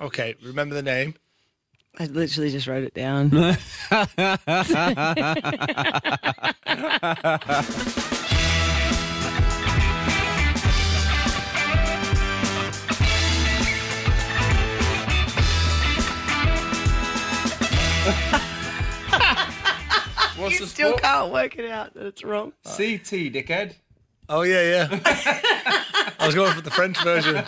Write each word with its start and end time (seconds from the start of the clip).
Okay, 0.00 0.34
remember 0.42 0.74
the 0.74 0.82
name. 0.82 1.14
I 1.98 2.06
literally 2.06 2.50
just 2.50 2.66
wrote 2.66 2.82
it 2.82 2.94
down. 2.94 3.30
What's 20.36 20.54
you 20.54 20.60
the 20.60 20.66
still 20.66 20.88
sport? 20.90 21.02
can't 21.02 21.32
work 21.32 21.56
it 21.58 21.70
out 21.70 21.94
that 21.94 22.06
it's 22.06 22.24
wrong. 22.24 22.52
CT, 22.64 23.32
dickhead. 23.32 23.74
Oh 24.28 24.42
yeah, 24.42 24.88
yeah. 24.90 25.84
I 26.18 26.26
was 26.26 26.34
going 26.34 26.52
for 26.52 26.60
the 26.60 26.70
French 26.70 27.02
version. 27.02 27.44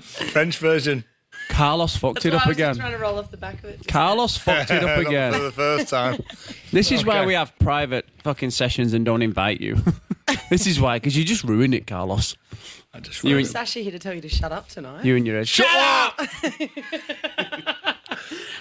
French 0.00 0.58
version. 0.58 1.04
Carlos 1.50 1.94
fucked 1.96 2.24
it 2.24 2.34
up 2.34 2.46
again. 2.46 2.74
trying 2.76 2.92
to 2.92 2.98
roll 2.98 3.18
off 3.18 3.30
the 3.30 3.36
back 3.36 3.58
of 3.58 3.66
it. 3.66 3.86
Carlos 3.86 4.36
fucked 4.36 4.70
it 4.70 4.82
up 4.82 4.98
Not 5.02 5.06
again. 5.06 5.32
for 5.34 5.38
the 5.40 5.52
first 5.52 5.88
time. 5.88 6.18
This 6.72 6.90
is 6.90 7.04
why 7.04 7.18
Okay. 7.18 7.26
we 7.26 7.34
have 7.34 7.56
private 7.58 8.06
fucking 8.22 8.50
sessions 8.50 8.94
and 8.94 9.04
don't 9.04 9.20
invite 9.22 9.60
you. 9.60 9.76
this 10.50 10.66
is 10.66 10.80
why, 10.80 10.96
because 10.96 11.16
you 11.16 11.24
just 11.24 11.44
ruin 11.44 11.74
it, 11.74 11.86
Carlos. 11.86 12.34
I 12.94 13.00
just 13.00 13.22
You 13.24 13.32
wrote 13.34 13.38
and. 13.40 13.46
Sasha 13.48 13.80
here 13.80 13.92
to 13.92 13.98
tell 13.98 14.14
you 14.14 14.20
to 14.22 14.28
shut 14.28 14.52
up 14.52 14.68
tonight. 14.68 15.04
you 15.04 15.16
and 15.16 15.26
your 15.26 15.36
head. 15.36 15.48
Shut 15.48 15.66
up! 15.68 16.18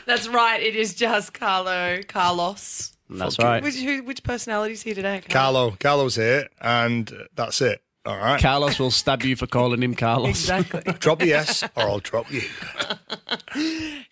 That's 0.06 0.28
right. 0.28 0.62
It 0.62 0.76
is 0.76 0.94
just 0.94 1.34
Carlo, 1.34 2.02
Carlos. 2.08 2.98
That's 3.10 3.40
right. 3.40 3.64
Which 3.64 3.76
who, 3.76 4.04
which 4.04 4.24
personality's 4.24 4.82
here 4.82 4.96
today? 4.96 5.22
Carlo. 5.30 5.78
Carlo's 5.80 6.16
here, 6.16 6.50
and 6.60 7.10
that's 7.36 7.62
it. 7.62 7.82
All 8.06 8.18
right. 8.18 8.42
Carlos 8.42 8.80
will 8.80 8.92
stab 8.92 9.24
you 9.24 9.36
for 9.38 9.48
calling 9.48 9.82
him 9.82 9.96
Carlos. 9.96 10.30
Exactly. 10.32 10.82
drop 11.00 11.20
the 11.20 11.34
S, 11.34 11.64
or 11.64 11.84
I'll 11.84 12.00
drop 12.00 12.30
you. 12.32 12.42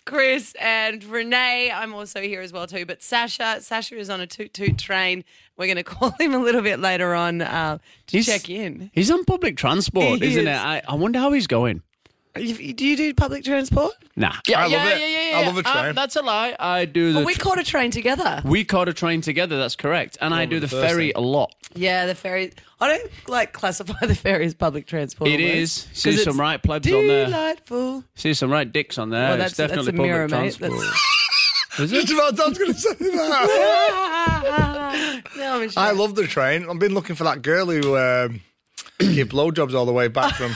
Kris 0.06 0.56
and 0.60 1.04
Renee, 1.04 1.72
I'm 1.72 1.94
also 1.94 2.22
here 2.22 2.42
as 2.42 2.54
well 2.54 2.68
too. 2.68 2.86
But 2.86 3.04
Sasha, 3.04 3.58
Sasha 3.62 3.98
is 3.98 4.10
on 4.10 4.22
a 4.22 4.28
toot 4.28 4.54
toot 4.54 4.78
train. 4.78 5.24
We're 5.58 5.66
going 5.68 5.76
to 5.78 5.84
call 5.84 6.12
him 6.20 6.34
a 6.34 6.40
little 6.40 6.62
bit 6.62 6.80
later 6.80 7.14
on 7.14 7.42
uh, 7.42 7.78
to 8.08 8.18
He's- 8.18 8.26
check 8.26 8.50
in. 8.50 8.92
He's 8.94 9.12
on 9.12 9.26
public 9.26 9.58
transport, 9.58 10.22
He 10.22 10.28
isn't 10.28 10.48
is. 10.48 10.58
it? 10.58 10.66
I, 10.66 10.82
I 10.88 10.96
wonder 10.96 11.20
how 11.20 11.32
he's 11.34 11.48
going. 11.48 11.82
You- 12.38 12.74
Do 12.74 12.86
you 12.86 12.96
do 12.96 13.14
public 13.14 13.44
transport? 13.44 13.92
Nah. 14.16 14.32
I 14.56 14.68
love 14.68 14.88
it. 14.88 15.36
I 15.36 15.46
love 15.46 15.58
a 15.58 15.68
Uh, 15.68 15.82
train. 15.84 15.96
that's 15.96 16.16
a 16.16 16.22
lie. 16.22 16.56
I 16.60 16.86
do 16.86 17.12
the. 17.12 17.18
Well, 17.20 17.26
we 17.26 17.36
caught 17.36 17.60
a 17.60 17.64
train 17.64 17.92
together. 17.92 18.42
we 18.46 18.64
caught 18.64 18.88
a 18.88 18.94
train 18.94 19.20
together. 19.22 19.58
That's 19.60 19.76
correct, 19.76 20.18
and 20.22 20.34
I 20.34 20.46
do 20.46 20.60
the 20.60 20.68
the 20.68 20.76
first 20.76 20.88
ferry 20.94 21.08
thing. 21.08 21.14
a 21.18 21.22
lot. 21.22 21.54
Yeah, 21.74 22.06
the 22.06 22.16
ferry. 22.16 22.52
I 22.80 22.88
don't 22.88 23.12
like 23.28 23.52
classify 23.54 24.06
the 24.12 24.16
ferry 24.16 24.46
as 24.46 24.54
public 24.54 24.86
transport. 24.88 25.30
It 25.30 25.42
almost, 25.42 25.56
is. 25.56 25.86
'cause 25.88 25.98
See 26.02 26.10
it's 26.12 26.24
some 26.24 26.40
right 26.40 26.62
plebs 26.62 26.88
on 26.92 27.08
there. 27.08 27.26
Delightful. 27.26 28.04
See 28.16 28.34
some 28.34 28.50
right 28.52 28.72
dicks 28.72 28.98
on 28.98 29.10
there. 29.10 29.32
Well, 29.32 29.42
it's 29.42 29.56
that's- 29.58 29.76
that's 29.76 29.86
definitely 29.88 30.00
a 30.00 30.04
mirror, 30.14 30.28
public 30.30 30.44
mate. 30.44 30.58
transport. 30.58 30.82
That's- 30.82 31.80
Is 31.80 31.92
it? 31.94 32.02
Just 32.06 32.14
about 32.14 32.40
I 32.40 32.50
was 32.50 32.58
going 32.58 32.74
to 32.74 32.80
say 32.80 32.94
that. 33.00 35.22
No, 35.38 35.62
I'm 35.62 35.70
I 35.78 35.92
love 35.92 36.16
the 36.16 36.28
train. 36.28 36.68
I've 36.70 36.80
been 36.80 36.94
looking 36.94 37.16
for 37.16 37.24
that 37.24 37.42
girl 37.42 37.68
who 37.68 37.98
um, 37.98 38.42
gave 39.00 39.30
blowjobs 39.30 39.74
all 39.74 39.86
the 39.86 39.94
way 39.94 40.10
back 40.10 40.36
from 40.36 40.54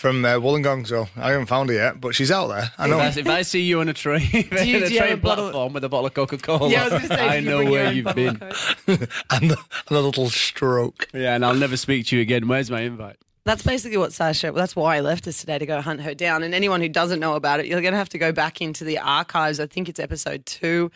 from 0.00 0.24
uh, 0.24 0.28
Wollongong. 0.34 0.86
So 0.86 1.08
I 1.16 1.32
haven't 1.32 1.46
found 1.46 1.68
her 1.68 1.74
yet, 1.74 2.00
but 2.00 2.14
she's 2.14 2.30
out 2.30 2.46
there. 2.48 2.70
I 2.78 2.84
If 2.86 2.90
know. 2.90 2.98
I, 2.98 3.06
if 3.08 3.26
I 3.28 3.42
see 3.42 3.60
you 3.62 3.80
on 3.80 3.88
a 3.88 3.92
train, 3.92 4.22
you- 4.32 4.40
in 4.40 4.56
a 4.56 4.58
do 4.64 4.66
you 4.66 4.80
have 4.80 4.88
train 5.08 5.12
a 5.12 5.16
bottle- 5.18 5.44
platform 5.50 5.72
with 5.74 5.84
a 5.84 5.88
bottle 5.88 6.06
of 6.06 6.14
Coca 6.14 6.38
Cola, 6.38 6.70
Yeah, 6.70 6.80
I 6.80 6.84
was 6.84 6.90
going 6.92 7.02
to 7.02 7.08
say, 7.08 7.20
I 7.28 7.38
do 7.40 7.44
you 7.44 7.50
know 7.50 7.70
where 7.70 7.92
you've 7.92 8.14
been. 8.14 8.42
of 8.42 8.78
Coke? 8.86 9.08
and, 9.30 9.42
and 9.42 9.52
a 9.52 9.94
little 10.02 10.30
stroke. 10.30 11.08
Yeah, 11.12 11.34
and 11.34 11.44
I'll 11.44 11.54
never 11.54 11.76
speak 11.76 12.06
to 12.06 12.16
you 12.16 12.22
again. 12.22 12.48
Where's 12.48 12.70
my 12.70 12.80
invite? 12.80 13.16
That's 13.44 13.62
basically 13.62 13.96
what 13.98 14.12
Sasha. 14.12 14.48
Well, 14.52 14.60
that's 14.60 14.76
why 14.76 14.96
I 14.96 15.00
left 15.00 15.26
us 15.26 15.38
today 15.40 15.58
to 15.58 15.64
go 15.66 15.80
hunt 15.80 16.02
her 16.02 16.14
down. 16.14 16.42
And 16.42 16.54
anyone 16.54 16.80
who 16.82 16.88
doesn't 16.90 17.20
know 17.20 17.34
about 17.36 17.58
it, 17.60 17.66
you're 17.66 17.80
going 17.80 17.92
to 17.92 17.98
have 17.98 18.10
to 18.10 18.18
go 18.18 18.32
back 18.32 18.60
into 18.60 18.84
the 18.84 18.98
archives. 18.98 19.60
I 19.60 19.66
think 19.66 19.88
it's 19.88 19.98
episode 19.98 20.44
two. 20.46 20.90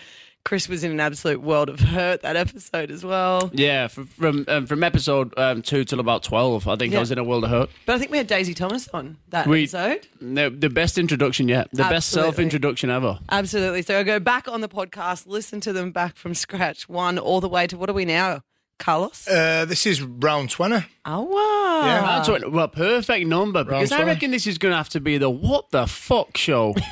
Kris 0.45 0.69
was 0.69 0.85
in 0.85 0.91
an 0.91 1.01
absolute 1.01 1.41
world 1.41 1.71
of 1.71 1.81
hurt 1.81 2.21
that 2.21 2.37
episode 2.37 2.91
as 2.91 3.03
well. 3.03 3.51
Yeah, 3.55 3.89
from 3.89 4.07
from, 4.09 4.45
um, 4.47 4.67
from 4.67 4.85
episode 4.85 5.33
um, 5.39 5.63
two 5.63 5.85
till 5.85 6.01
about 6.01 6.23
twelve, 6.23 6.69
I 6.69 6.77
think 6.77 6.93
Yeah. 6.93 6.99
I 6.99 7.01
was 7.01 7.11
in 7.11 7.17
a 7.19 7.25
world 7.25 7.45
of 7.45 7.51
hurt. 7.51 7.71
But 7.87 7.95
I 7.95 7.99
think 7.99 8.11
we 8.11 8.19
had 8.19 8.27
Daisy 8.27 8.53
Thomas 8.53 8.87
on 8.93 9.17
that 9.31 9.47
We- 9.47 9.63
episode. 9.63 10.07
The, 10.21 10.51
the 10.57 10.69
best 10.69 10.99
introduction 10.99 11.49
yet, 11.49 11.69
the 11.73 11.85
best 11.85 12.11
self 12.11 12.39
introduction 12.39 12.91
ever. 12.91 13.19
Absolutely. 13.31 13.81
So 13.83 13.99
I 13.99 14.03
go 14.03 14.21
back 14.21 14.47
on 14.47 14.61
the 14.61 14.69
podcast, 14.69 15.27
listen 15.27 15.61
to 15.63 15.73
them 15.73 15.93
back 15.93 16.17
from 16.17 16.35
scratch, 16.35 16.89
one 16.91 17.19
all 17.19 17.41
the 17.41 17.49
way 17.49 17.67
to 17.67 17.79
what 17.79 17.89
are 17.89 17.95
we 17.95 18.05
now, 18.05 18.43
Carlos? 18.79 19.27
Uh, 19.27 19.65
this 19.65 19.87
is 19.87 20.03
round 20.03 20.51
20. 20.51 20.85
oh 21.07 21.21
wow! 21.23 21.87
Yeah. 21.87 22.01
That's 22.03 22.29
what, 22.29 22.53
well, 22.53 22.69
perfect 22.69 23.27
number 23.27 23.65
because 23.65 23.93
I 23.93 23.97
20. 23.97 24.11
reckon 24.11 24.31
this 24.31 24.47
is 24.47 24.59
going 24.59 24.73
to 24.73 24.77
have 24.77 24.91
to 24.91 25.01
be 25.01 25.17
the 25.17 25.31
what 25.31 25.71
the 25.71 25.87
fuck 25.87 26.37
show. 26.37 26.75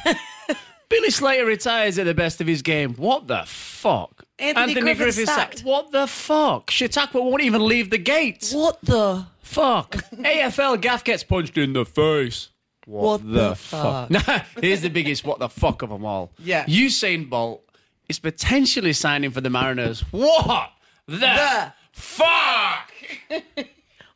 Billy 0.92 1.10
Slater 1.10 1.46
retires 1.46 1.98
at 1.98 2.04
the 2.04 2.12
best 2.12 2.42
of 2.42 2.46
his 2.46 2.60
game. 2.60 2.92
What 2.96 3.26
the 3.26 3.44
fuck? 3.46 4.24
Anthony 4.38 4.74
Griffin 4.74 5.24
sacked. 5.24 5.62
What 5.62 5.90
the 5.90 6.06
fuck? 6.06 6.70
Chautauqua 6.70 7.22
won't 7.22 7.42
even 7.42 7.66
leave 7.66 7.88
the 7.88 7.96
gates. 7.96 8.52
What 8.52 8.78
the? 8.82 9.24
Fuck. 9.40 9.92
AFL 10.16 10.78
Gaff 10.82 11.02
gets 11.02 11.24
punched 11.24 11.56
in 11.56 11.72
the 11.72 11.86
face. 11.86 12.50
What, 12.84 13.22
the, 13.24 13.54
fuck? 13.54 14.10
Nah, 14.10 14.40
here's 14.60 14.82
the 14.82 14.90
biggest 14.90 15.24
what 15.24 15.38
the 15.38 15.48
fuck 15.48 15.80
of 15.80 15.88
them 15.88 16.04
all. 16.04 16.32
Yeah. 16.38 16.66
Usain 16.66 17.30
Bolt 17.30 17.64
is 18.10 18.18
potentially 18.18 18.92
signing 18.92 19.30
for 19.30 19.40
the 19.40 19.48
Mariners. 19.50 20.00
What 20.12 20.72
the, 21.06 21.16
The- 21.16 21.72
fuck? 21.92 22.92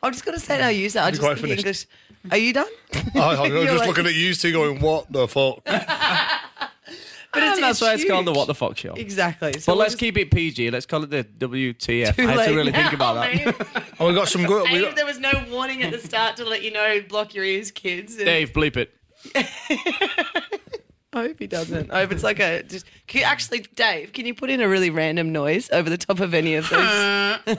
I'm 0.02 0.12
just 0.12 0.26
going 0.26 0.36
to 0.38 0.44
say 0.44 0.58
no. 0.60 0.68
Use 0.68 0.92
that. 0.92 1.04
I 1.04 1.10
just 1.10 1.22
quite 1.22 1.38
think 1.38 1.58
finished. 1.58 1.86
English. 2.24 2.32
Are 2.32 2.36
you 2.38 2.52
done? 2.52 2.66
I, 3.14 3.36
I'm 3.36 3.50
You're 3.52 3.64
just 3.64 3.78
like- 3.78 3.88
looking 3.88 4.06
at 4.06 4.14
you 4.14 4.34
two 4.34 4.52
going, 4.52 4.80
what 4.80 5.10
the 5.10 5.26
fuck? 5.26 5.62
But 7.36 7.42
And 7.44 7.62
that's 7.62 7.80
why 7.80 7.94
it's 7.94 8.04
called 8.04 8.26
the 8.26 8.32
what 8.32 8.46
the 8.46 8.54
fuck 8.54 8.76
show. 8.76 8.94
Exactly. 8.94 9.52
So 9.54 9.58
But 9.58 9.66
we'll 9.72 9.76
let's 9.80 9.92
just- 9.92 10.00
keep 10.00 10.16
it 10.18 10.30
PG. 10.30 10.70
Let's 10.70 10.86
call 10.86 11.02
it 11.04 11.10
the 11.10 11.24
WTF. 11.24 12.16
Too 12.16 12.22
I 12.22 12.26
had 12.26 12.36
late 12.36 12.48
to 12.48 12.54
really 12.54 12.72
think 12.72 12.92
about 12.92 13.16
oh, 13.18 13.20
that. 13.20 13.44
man. 13.74 13.84
Oh, 14.00 14.08
we 14.08 14.14
got 14.14 14.28
some 14.28 14.44
good. 14.44 14.64
We 14.64 14.68
Hey, 14.78 14.80
got, 14.82 14.96
there 14.96 15.06
was 15.06 15.18
no 15.18 15.32
warning 15.50 15.82
at 15.82 15.92
the 15.92 15.98
start 15.98 16.36
to 16.38 16.44
let 16.44 16.62
you 16.62 16.70
know, 16.70 17.00
block 17.08 17.34
your 17.34 17.44
ears, 17.44 17.70
kids. 17.70 18.16
And 18.16 18.24
Dave, 18.24 18.52
bleep 18.52 18.76
it. 18.76 18.92
I 21.16 21.28
hope 21.28 21.38
he 21.38 21.46
doesn't. 21.46 21.90
I 21.90 22.00
hope 22.00 22.12
it's 22.12 22.22
like 22.22 22.38
a 22.40 22.62
just. 22.62 22.84
Can 23.06 23.20
you, 23.20 23.26
actually, 23.26 23.60
Dave, 23.74 24.12
can 24.12 24.26
you 24.26 24.34
put 24.34 24.50
in 24.50 24.60
a 24.60 24.68
really 24.68 24.90
random 24.90 25.32
noise 25.32 25.70
over 25.70 25.88
the 25.88 25.96
top 25.96 26.20
of 26.20 26.34
any 26.34 26.56
of 26.56 26.68
those? 26.68 27.38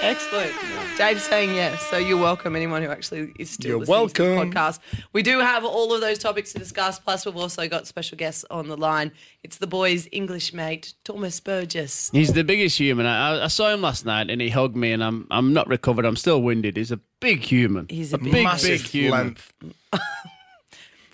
Excellent. 0.00 0.52
Dave's 0.96 1.22
saying 1.24 1.54
yes, 1.54 1.82
so 1.82 1.98
you're 1.98 2.16
welcome. 2.20 2.56
Anyone 2.56 2.82
who 2.82 2.88
actually 2.88 3.32
is 3.38 3.50
still 3.50 3.68
You're 3.70 3.78
listening 3.80 4.08
to 4.08 4.22
welcome. 4.22 4.50
the 4.50 4.56
podcast. 4.56 4.78
We 5.12 5.22
do 5.22 5.40
have 5.40 5.64
all 5.64 5.92
of 5.92 6.00
those 6.00 6.18
topics 6.18 6.52
to 6.54 6.58
discuss. 6.58 6.98
Plus, 6.98 7.26
we've 7.26 7.36
also 7.36 7.68
got 7.68 7.86
special 7.86 8.16
guests 8.16 8.44
on 8.50 8.68
the 8.68 8.76
line. 8.76 9.12
It's 9.42 9.58
the 9.58 9.66
boys' 9.66 10.08
English 10.10 10.54
mate, 10.54 10.94
Thomas 11.04 11.40
Burgess. 11.40 12.10
He's 12.10 12.32
the 12.32 12.44
biggest 12.44 12.78
human. 12.78 13.06
I, 13.06 13.32
I- 13.40 13.44
I 13.44 13.48
saw 13.48 13.68
him 13.72 13.82
last 13.82 14.06
night 14.06 14.30
and 14.30 14.40
he 14.40 14.48
hugged 14.48 14.76
me, 14.76 14.92
and 14.92 15.04
I'm 15.04 15.26
I'm 15.30 15.52
not 15.52 15.68
recovered. 15.68 16.06
I'm 16.06 16.16
still 16.16 16.40
winded. 16.40 16.76
He's 16.78 16.90
a 16.92 17.00
big 17.20 17.40
human. 17.42 17.86
He's 17.90 18.14
a 18.14 18.18
big- 18.18 18.32
big, 18.32 18.44
massive 18.44 18.80
big 18.80 18.88
human. 18.90 19.20
length. 19.20 19.52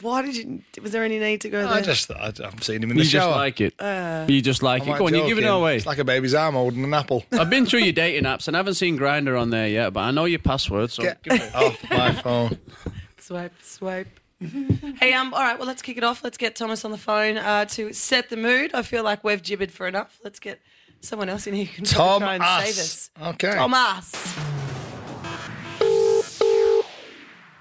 Why 0.02 0.22
did 0.22 0.36
you? 0.36 0.62
Was 0.82 0.92
there 0.92 1.04
any 1.04 1.18
need 1.18 1.40
to 1.42 1.48
go 1.50 1.60
there? 1.62 1.68
I 1.68 1.80
just, 1.80 2.10
I, 2.10 2.32
I've 2.44 2.62
seen 2.62 2.82
him 2.82 2.90
in 2.90 2.96
the 2.96 3.02
You 3.02 3.04
the 3.04 3.10
just 3.10 3.28
like 3.30 3.60
it. 3.60 3.74
Uh, 3.78 4.26
you 4.28 4.40
just 4.42 4.62
like 4.62 4.82
I'm 4.82 4.88
it. 4.88 4.90
not 4.92 4.98
Go 4.98 5.06
on, 5.06 5.14
you're 5.14 5.26
giving 5.28 5.44
it 5.44 5.48
away. 5.48 5.76
It's 5.76 5.86
like 5.86 5.98
a 5.98 6.04
baby's 6.04 6.34
arm 6.34 6.54
holding 6.54 6.84
an 6.84 6.94
apple. 6.94 7.24
I've 7.32 7.50
been 7.50 7.66
through 7.66 7.80
your 7.80 7.92
dating 7.92 8.24
apps 8.24 8.48
and 8.48 8.56
I 8.56 8.58
haven't 8.60 8.74
seen 8.74 8.98
Grindr 8.98 9.40
on 9.40 9.50
there 9.50 9.68
yet, 9.68 9.92
but 9.92 10.00
I 10.00 10.10
know 10.10 10.24
your 10.24 10.38
password. 10.38 10.90
So 10.90 11.02
Get 11.02 11.54
off 11.54 11.90
my 11.90 12.12
phone. 12.12 12.58
Swipe, 13.18 13.52
swipe. 13.62 14.08
hey, 14.98 15.12
um, 15.12 15.32
all 15.34 15.40
right, 15.40 15.58
well, 15.58 15.66
let's 15.68 15.82
kick 15.82 15.96
it 15.98 16.02
off. 16.04 16.24
Let's 16.24 16.38
get 16.38 16.56
Thomas 16.56 16.84
on 16.84 16.90
the 16.90 16.98
phone 16.98 17.36
uh, 17.36 17.66
to 17.66 17.92
set 17.92 18.28
the 18.30 18.36
mood. 18.36 18.70
I 18.74 18.82
feel 18.82 19.04
like 19.04 19.22
we've 19.22 19.42
gibbered 19.42 19.70
for 19.70 19.86
enough. 19.86 20.18
Let's 20.24 20.40
get 20.40 20.60
someone 21.00 21.28
else 21.28 21.46
in 21.46 21.54
here 21.54 21.66
who 21.66 21.74
can 21.76 21.84
Tom 21.84 22.22
try 22.22 22.34
and 22.34 22.42
Ass. 22.42 22.64
save 22.64 22.78
us. 22.78 23.10
Okay. 23.34 23.52
Thomas. 23.54 24.59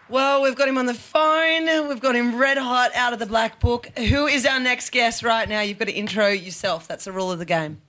Well, 0.09 0.41
we've 0.41 0.55
got 0.55 0.67
him 0.67 0.79
on 0.79 0.87
the 0.87 0.95
phone. 0.95 1.87
We've 1.87 1.99
got 1.99 2.15
him 2.15 2.35
red 2.35 2.57
hot 2.57 2.91
out 2.95 3.13
of 3.13 3.19
the 3.19 3.27
black 3.27 3.59
book. 3.59 3.87
Who 3.97 4.25
is 4.25 4.43
our 4.43 4.59
next 4.59 4.89
guest 4.91 5.21
right 5.21 5.47
now? 5.47 5.61
You've 5.61 5.77
got 5.77 5.85
to 5.85 5.93
intro 5.93 6.29
yourself. 6.29 6.87
That's 6.87 7.05
the 7.05 7.11
rule 7.11 7.31
of 7.31 7.37
the 7.37 7.45
game. 7.45 7.79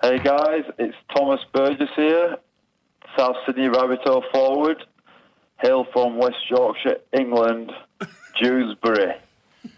Hey 0.00 0.18
guys, 0.18 0.64
it's 0.78 0.96
Thomas 1.14 1.40
Burgess 1.52 1.90
here, 1.94 2.36
South 3.16 3.36
Sydney 3.46 3.68
Rabbitoh 3.68 4.22
forward, 4.32 4.84
hail 5.60 5.86
from 5.92 6.18
West 6.18 6.50
Yorkshire, 6.50 6.98
England, 7.12 7.70
Dewsbury. 8.40 9.14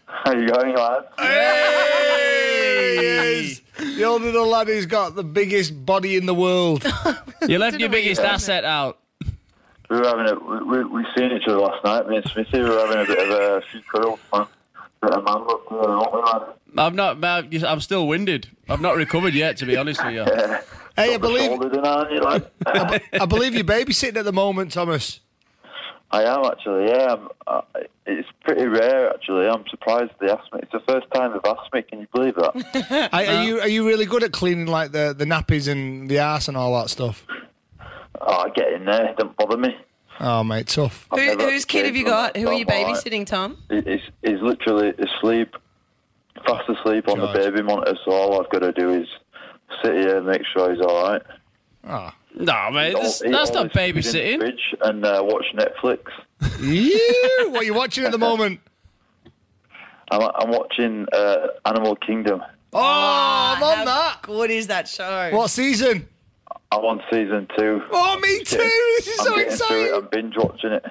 How 0.07 0.33
you 0.33 0.49
going, 0.49 0.75
lads? 0.75 1.07
Hey, 1.19 2.97
he 2.97 3.07
is. 3.07 3.61
The 3.97 4.05
older 4.05 4.31
the 4.31 4.41
lad 4.41 4.69
who's 4.69 4.87
got 4.87 5.15
the 5.15 5.25
biggest 5.25 5.85
body 5.85 6.17
in 6.17 6.25
the 6.25 6.35
world. 6.35 6.85
you 7.49 7.59
left 7.59 7.79
your 7.79 7.91
biggest 7.91 8.23
asset 8.23 8.65
out. 8.65 8.99
We 9.91 9.97
were 9.97 10.07
having 10.07 10.29
a 10.29 10.35
we, 10.35 10.79
we, 10.79 10.85
we 10.85 11.07
seen 11.17 11.33
each 11.33 11.47
other 11.47 11.59
last 11.59 11.85
night. 11.85 12.09
Me 12.09 12.17
and 12.17 12.29
Smithy 12.31 12.61
were 12.61 12.79
having 12.79 12.99
a 12.99 13.05
bit 13.05 13.19
of 13.19 13.31
a 13.31 13.63
few 13.71 13.83
cuddles, 13.83 14.21
man. 14.33 14.47
Bit 15.03 15.13
of 15.13 15.25
man 15.25 15.47
love 15.47 15.61
together, 15.69 15.91
aren't 15.91 16.15
we, 16.15 16.21
lad? 16.21 16.43
I'm 16.77 16.97
not. 16.97 17.25
I'm 17.65 17.81
still 17.81 18.07
winded. 18.07 18.49
I've 18.69 18.81
not 18.81 18.97
recovered 18.97 19.35
yet, 19.35 19.57
to 19.59 19.67
be 19.67 19.77
honest 19.77 20.05
with 20.05 20.15
you. 20.15 20.25
Hey, 20.97 21.15
I 21.15 21.17
believe 21.17 21.51
Shouldered 21.51 21.75
in, 21.75 21.85
aren't 21.85 22.13
you, 22.13 22.21
lad? 22.21 22.51
I 23.13 23.27
believe 23.27 23.53
you're 23.53 23.65
babysitting 23.65 24.17
at 24.17 24.25
the 24.25 24.33
moment, 24.33 24.71
Thomas. 24.71 25.19
I 26.13 26.23
am 26.23 26.45
actually, 26.45 26.87
yeah. 26.87 27.17
I'm, 27.17 27.29
I, 27.49 27.63
it's 28.07 28.29
pretty 28.45 28.67
rare 28.67 29.11
actually. 29.11 29.49
I'm 29.49 29.67
surprised 29.69 30.13
they 30.21 30.31
asked 30.31 30.53
me. 30.53 30.61
It's 30.63 30.71
the 30.71 30.83
first 30.87 31.07
time 31.13 31.33
they've 31.33 31.53
asked 31.53 31.73
me. 31.73 31.83
Can 31.83 32.01
you 32.01 32.07
believe 32.15 32.37
that? 32.37 33.09
Are, 33.13 33.23
are 33.23 33.27
uh, 33.27 33.43
you 33.43 33.61
are 33.61 33.69
you 33.69 33.87
really 33.87 34.07
good 34.07 34.23
at 34.23 34.31
cleaning 34.31 34.67
like 34.67 34.93
the, 34.93 35.15
the 35.17 35.25
nappies 35.25 35.67
and 35.67 36.09
the 36.09 36.21
arse 36.21 36.47
and 36.47 36.57
all 36.57 36.81
that 36.81 36.91
stuff? 36.91 37.27
Oh, 38.27 38.45
I 38.47 38.49
get 38.51 38.73
in 38.73 38.85
there. 38.85 39.15
Don't 39.19 39.37
bother 39.37 39.57
me. 39.57 39.77
Oh 40.21 40.45
mate, 40.45 40.69
tough. 40.69 41.09
I've 41.11 41.21
Who, 41.39 41.45
whose 41.51 41.65
kid 41.65 41.87
have 41.87 41.97
you 41.97 42.05
got? 42.05 42.37
Who 42.37 42.47
are 42.49 42.53
you 42.55 42.67
babysitting, 42.67 43.27
Tom? 43.27 43.57
He- 43.69 43.81
He's, 43.83 44.01
he's 44.23 44.41
literally 44.41 44.91
asleep, 44.99 45.55
fast 46.47 46.69
asleep 46.69 47.09
on 47.09 47.17
George. 47.17 47.33
the 47.37 47.39
baby 47.51 47.63
monitor. 47.63 47.97
So 48.05 48.13
all 48.13 48.41
I've 48.43 48.51
got 48.51 48.61
to 48.61 48.73
do 48.73 48.91
is 48.91 49.09
sit 49.83 49.93
here 49.95 50.19
and 50.19 50.27
make 50.27 50.43
sure 50.53 50.73
he's 50.73 50.81
all 50.85 51.03
right. 51.11 51.23
Oh. 51.89 52.11
No, 52.37 52.71
mate, 52.73 52.95
that's, 52.95 53.23
Eat 53.25 53.31
that's 53.31 53.53
not 53.53 53.73
his 53.73 53.73
food 53.73 53.81
in 53.81 53.95
the 53.95 54.01
babysitting. 54.03 54.39
fridge 54.39 54.75
And 54.83 55.05
uh, 55.05 55.23
watch 55.25 55.45
Netflix. 55.55 56.01
You, 56.61 57.49
what 57.51 57.63
are 57.63 57.65
you 57.65 57.75
watching 57.75 58.05
at 58.05 58.13
the 58.13 58.19
moment? 58.19 58.61
I'm, 60.11 60.21
I'm 60.23 60.51
watching 60.51 61.07
uh, 61.13 61.47
Animal 61.65 61.97
Kingdom. 61.97 62.43
Oh, 62.73 62.81
I'm 63.57 63.63
on 63.63 63.79
How 63.79 63.85
that. 63.85 64.19
good 64.23 64.51
is 64.51 64.67
that 64.67 64.89
show? 64.89 65.31
What 65.33 65.49
season? 65.51 66.09
I'm 66.79 66.85
on 66.85 67.03
season 67.11 67.49
two. 67.57 67.83
Oh, 67.93 68.19
me 68.21 68.43
too. 68.45 68.57
This 68.59 69.07
is 69.09 69.21
I'm 69.21 69.27
so 69.27 69.37
getting 69.37 69.57
through 69.57 69.77
it. 69.77 69.85
exciting. 69.87 69.95
I'm 69.95 70.09
binge 70.11 70.35
watching 70.37 70.73
it. 70.73 70.85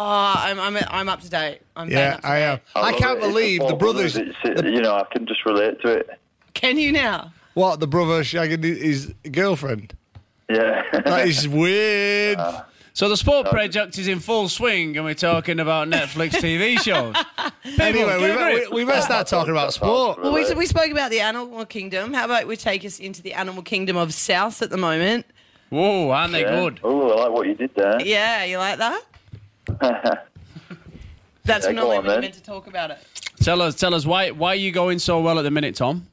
Oh, 0.00 0.34
I'm, 0.36 0.60
I'm, 0.60 0.76
I'm 0.90 1.08
up 1.08 1.20
to 1.22 1.28
date. 1.30 1.60
I'm 1.74 1.90
Yeah, 1.90 2.14
up 2.14 2.20
to 2.20 2.26
I 2.28 2.38
date. 2.38 2.44
am. 2.44 2.60
I 2.76 2.90
love 2.92 3.00
can't 3.00 3.18
it. 3.18 3.20
Believe 3.22 3.60
the 3.62 3.68
four 3.70 3.78
brothers. 3.78 4.16
It's, 4.16 4.36
it- 4.44 4.64
you 4.66 4.80
know, 4.80 4.94
I 4.94 5.04
can 5.12 5.26
just 5.26 5.44
relate 5.44 5.80
to 5.82 5.88
it. 5.92 6.08
Can 6.54 6.78
you 6.78 6.92
now? 6.92 7.32
What 7.54 7.80
the 7.80 7.88
brother 7.88 8.22
shagging 8.22 8.62
his 8.62 9.12
girlfriend? 9.32 9.94
Yeah. 10.48 10.82
That 10.92 11.26
is 11.26 11.48
weird. 11.48 12.38
Uh, 12.38 12.62
So 12.98 13.08
the 13.08 13.16
sport 13.16 13.46
project 13.46 13.96
is 13.96 14.08
in 14.08 14.18
full 14.18 14.48
swing, 14.48 14.96
and 14.96 15.04
we're 15.04 15.14
talking 15.14 15.60
about 15.60 15.86
Netflix 15.86 16.30
TV 16.30 16.76
shows. 16.82 17.14
anyway, 17.78 18.16
we, 18.16 18.22
get 18.22 18.30
a 18.30 18.34
grip. 18.34 18.70
we, 18.72 18.82
we 18.82 18.84
better 18.84 19.02
start 19.02 19.28
talking 19.28 19.52
about 19.52 19.72
sport. 19.72 20.20
Well, 20.20 20.32
we, 20.32 20.52
we 20.54 20.66
spoke 20.66 20.90
about 20.90 21.12
the 21.12 21.20
animal 21.20 21.64
kingdom. 21.64 22.12
How 22.12 22.24
about 22.24 22.48
we 22.48 22.56
take 22.56 22.84
us 22.84 22.98
into 22.98 23.22
the 23.22 23.34
animal 23.34 23.62
kingdom 23.62 23.96
of 23.96 24.12
South 24.12 24.62
at 24.62 24.70
the 24.70 24.76
moment? 24.76 25.26
Whoa, 25.68 26.10
aren't 26.10 26.32
they 26.32 26.42
good? 26.42 26.80
Oh, 26.82 27.12
I 27.12 27.26
like 27.26 27.30
what 27.30 27.46
you 27.46 27.54
did 27.54 27.72
there. 27.76 28.02
Yeah, 28.02 28.42
you 28.42 28.58
like 28.58 28.78
that? 28.78 29.04
That's 31.44 31.66
Yeah, 31.66 31.70
not 31.70 31.82
go 31.82 31.88
when 31.90 31.98
on, 31.98 32.04
we're 32.04 32.20
meant 32.20 32.34
to 32.34 32.42
talk 32.42 32.66
about 32.66 32.90
it. 32.90 32.98
Tell 33.40 33.62
us, 33.62 33.76
tell 33.76 33.94
us 33.94 34.06
why 34.06 34.32
why 34.32 34.54
are 34.54 34.56
you 34.56 34.72
going 34.72 34.98
so 34.98 35.20
well 35.20 35.38
at 35.38 35.42
the 35.42 35.52
minute, 35.52 35.76
Tom? 35.76 36.08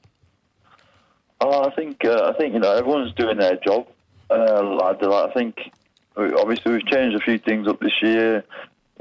Oh, 1.41 1.63
I 1.63 1.73
think 1.73 2.05
uh, 2.05 2.31
I 2.31 2.37
think 2.37 2.53
you 2.53 2.59
know 2.59 2.73
everyone's 2.73 3.11
doing 3.15 3.37
their 3.39 3.55
job. 3.55 3.87
Uh, 4.29 4.77
I 4.83 5.31
think 5.33 5.55
we- 5.57 5.71
obviously 6.17 6.73
we've 6.73 6.85
changed 6.85 7.15
a 7.15 7.23
few 7.23 7.37
things 7.37 7.67
up 7.67 7.79
this 7.79 8.01
year. 8.01 8.43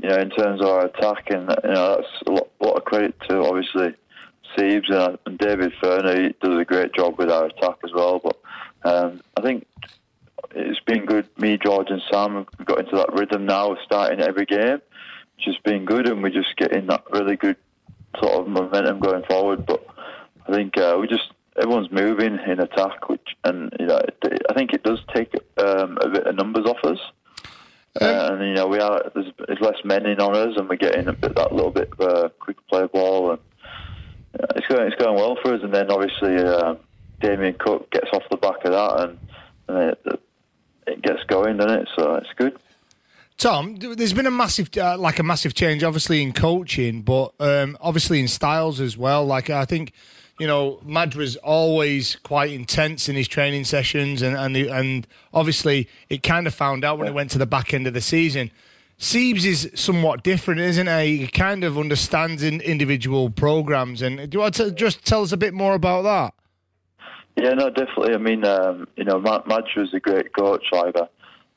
You 0.02 0.08
know, 0.08 0.16
in 0.16 0.30
terms 0.30 0.60
of 0.60 0.68
our 0.68 0.86
attack, 0.86 1.30
and 1.30 1.48
you 1.62 1.70
know 1.70 1.96
that's 1.96 2.22
a 2.26 2.30
lot, 2.30 2.50
lot 2.60 2.76
of 2.76 2.84
credit 2.84 3.14
to 3.28 3.42
obviously 3.44 3.94
Siebes 4.56 4.90
and, 4.90 5.18
and 5.26 5.38
David 5.38 5.72
Furner. 5.82 6.20
He 6.20 6.34
does 6.42 6.58
a 6.58 6.64
great 6.64 6.92
job 6.94 7.18
with 7.18 7.30
our 7.30 7.46
attack 7.46 7.76
as 7.84 7.92
well. 7.92 8.20
But 8.22 8.36
um, 8.84 9.20
I 9.36 9.42
think 9.42 9.66
it's 10.50 10.80
been 10.80 11.06
good. 11.06 11.28
Me, 11.38 11.58
George, 11.62 11.90
and 11.90 12.02
Sam 12.10 12.34
have 12.34 12.66
got 12.66 12.80
into 12.80 12.96
that 12.96 13.12
rhythm 13.12 13.46
now 13.46 13.72
of 13.72 13.78
starting 13.84 14.20
every 14.20 14.46
game, 14.46 14.80
which 15.36 15.46
has 15.46 15.56
been 15.64 15.84
good, 15.84 16.08
and 16.08 16.22
we're 16.22 16.30
just 16.30 16.56
getting 16.56 16.86
that 16.88 17.04
really 17.10 17.36
good 17.36 17.56
sort 18.20 18.40
of 18.40 18.48
momentum 18.48 19.00
going 19.00 19.24
forward. 19.24 19.66
But 19.66 19.84
I 20.48 20.52
think 20.52 20.76
uh, 20.76 20.98
we 21.00 21.06
just 21.06 21.30
everyone's 21.60 21.90
moving 21.90 22.38
in 22.46 22.60
attack, 22.60 23.08
which 23.08 23.36
and 23.44 23.72
you 23.78 23.86
know 23.86 23.98
it, 23.98 24.42
I 24.48 24.54
think 24.54 24.72
it 24.72 24.82
does 24.82 25.00
take 25.14 25.32
um, 25.58 25.98
a 26.00 26.08
bit 26.08 26.26
of 26.26 26.36
numbers 26.36 26.66
off 26.66 26.84
us. 26.84 26.98
Uh, 28.00 28.30
and 28.32 28.48
you 28.48 28.54
know 28.54 28.66
we 28.66 28.80
are 28.80 29.10
there's, 29.14 29.32
there's 29.46 29.60
less 29.60 29.76
men 29.84 30.04
in 30.06 30.20
on 30.20 30.34
us, 30.34 30.56
and 30.56 30.68
we're 30.68 30.76
getting 30.76 31.06
a 31.06 31.12
bit 31.12 31.34
that 31.36 31.52
little 31.52 31.70
bit 31.70 31.90
of 31.92 32.00
uh, 32.00 32.28
quick 32.40 32.56
play 32.68 32.86
ball, 32.86 33.30
and 33.32 33.40
uh, 34.40 34.46
it's 34.56 34.66
going 34.66 34.86
it's 34.90 35.00
going 35.00 35.14
well 35.14 35.36
for 35.42 35.54
us. 35.54 35.62
And 35.62 35.72
then 35.72 35.90
obviously 35.90 36.36
uh, 36.36 36.74
Damien 37.20 37.54
Cook 37.54 37.90
gets 37.90 38.08
off 38.12 38.24
the 38.30 38.36
back 38.36 38.64
of 38.64 38.72
that, 38.72 39.00
and, 39.00 39.18
and 39.68 39.90
it, 39.90 40.20
it 40.86 41.02
gets 41.02 41.22
going, 41.24 41.56
doesn't 41.56 41.82
it? 41.82 41.88
So 41.96 42.14
it's 42.14 42.32
good. 42.36 42.58
Tom, 43.36 43.76
there's 43.76 44.12
been 44.12 44.26
a 44.26 44.30
massive, 44.30 44.70
uh, 44.76 44.96
like 44.96 45.18
a 45.18 45.22
massive 45.22 45.54
change, 45.54 45.82
obviously 45.82 46.22
in 46.22 46.32
coaching, 46.32 47.02
but 47.02 47.32
um, 47.40 47.76
obviously 47.80 48.20
in 48.20 48.28
styles 48.28 48.80
as 48.80 48.96
well. 48.96 49.24
Like 49.26 49.50
I 49.50 49.64
think, 49.64 49.92
you 50.38 50.46
know, 50.46 50.80
Madge 50.84 51.16
was 51.16 51.36
always 51.36 52.16
quite 52.16 52.50
intense 52.50 53.08
in 53.08 53.16
his 53.16 53.28
training 53.28 53.64
sessions, 53.64 54.22
and 54.22 54.36
and 54.36 54.54
the, 54.54 54.68
and 54.68 55.06
obviously 55.32 55.88
it 56.08 56.22
kind 56.22 56.46
of 56.46 56.54
found 56.54 56.84
out 56.84 56.98
when 56.98 57.08
it 57.08 57.14
went 57.14 57.30
to 57.30 57.38
the 57.38 57.46
back 57.46 57.72
end 57.72 57.86
of 57.86 57.94
the 57.94 58.00
season. 58.00 58.50
Siebes 58.98 59.44
is 59.44 59.70
somewhat 59.74 60.22
different, 60.22 60.60
isn't 60.60 60.86
he? 60.86 61.16
He 61.18 61.26
kind 61.26 61.64
of 61.64 61.76
understands 61.76 62.42
in 62.42 62.60
individual 62.60 63.28
programs. 63.28 64.02
And 64.02 64.30
do 64.30 64.36
you 64.36 64.40
want 64.40 64.54
to 64.54 64.70
just 64.70 65.04
tell 65.04 65.22
us 65.22 65.32
a 65.32 65.36
bit 65.36 65.52
more 65.52 65.74
about 65.74 66.02
that? 66.02 66.34
Yeah, 67.36 67.54
no, 67.54 67.70
definitely. 67.70 68.14
I 68.14 68.18
mean, 68.18 68.44
um, 68.44 68.86
you 68.96 69.04
know, 69.04 69.18
Ma- 69.18 69.42
Madge 69.46 69.74
was 69.76 69.92
a 69.92 70.00
great 70.00 70.32
coach. 70.32 70.64
Like, 70.70 70.96
I, 70.96 71.08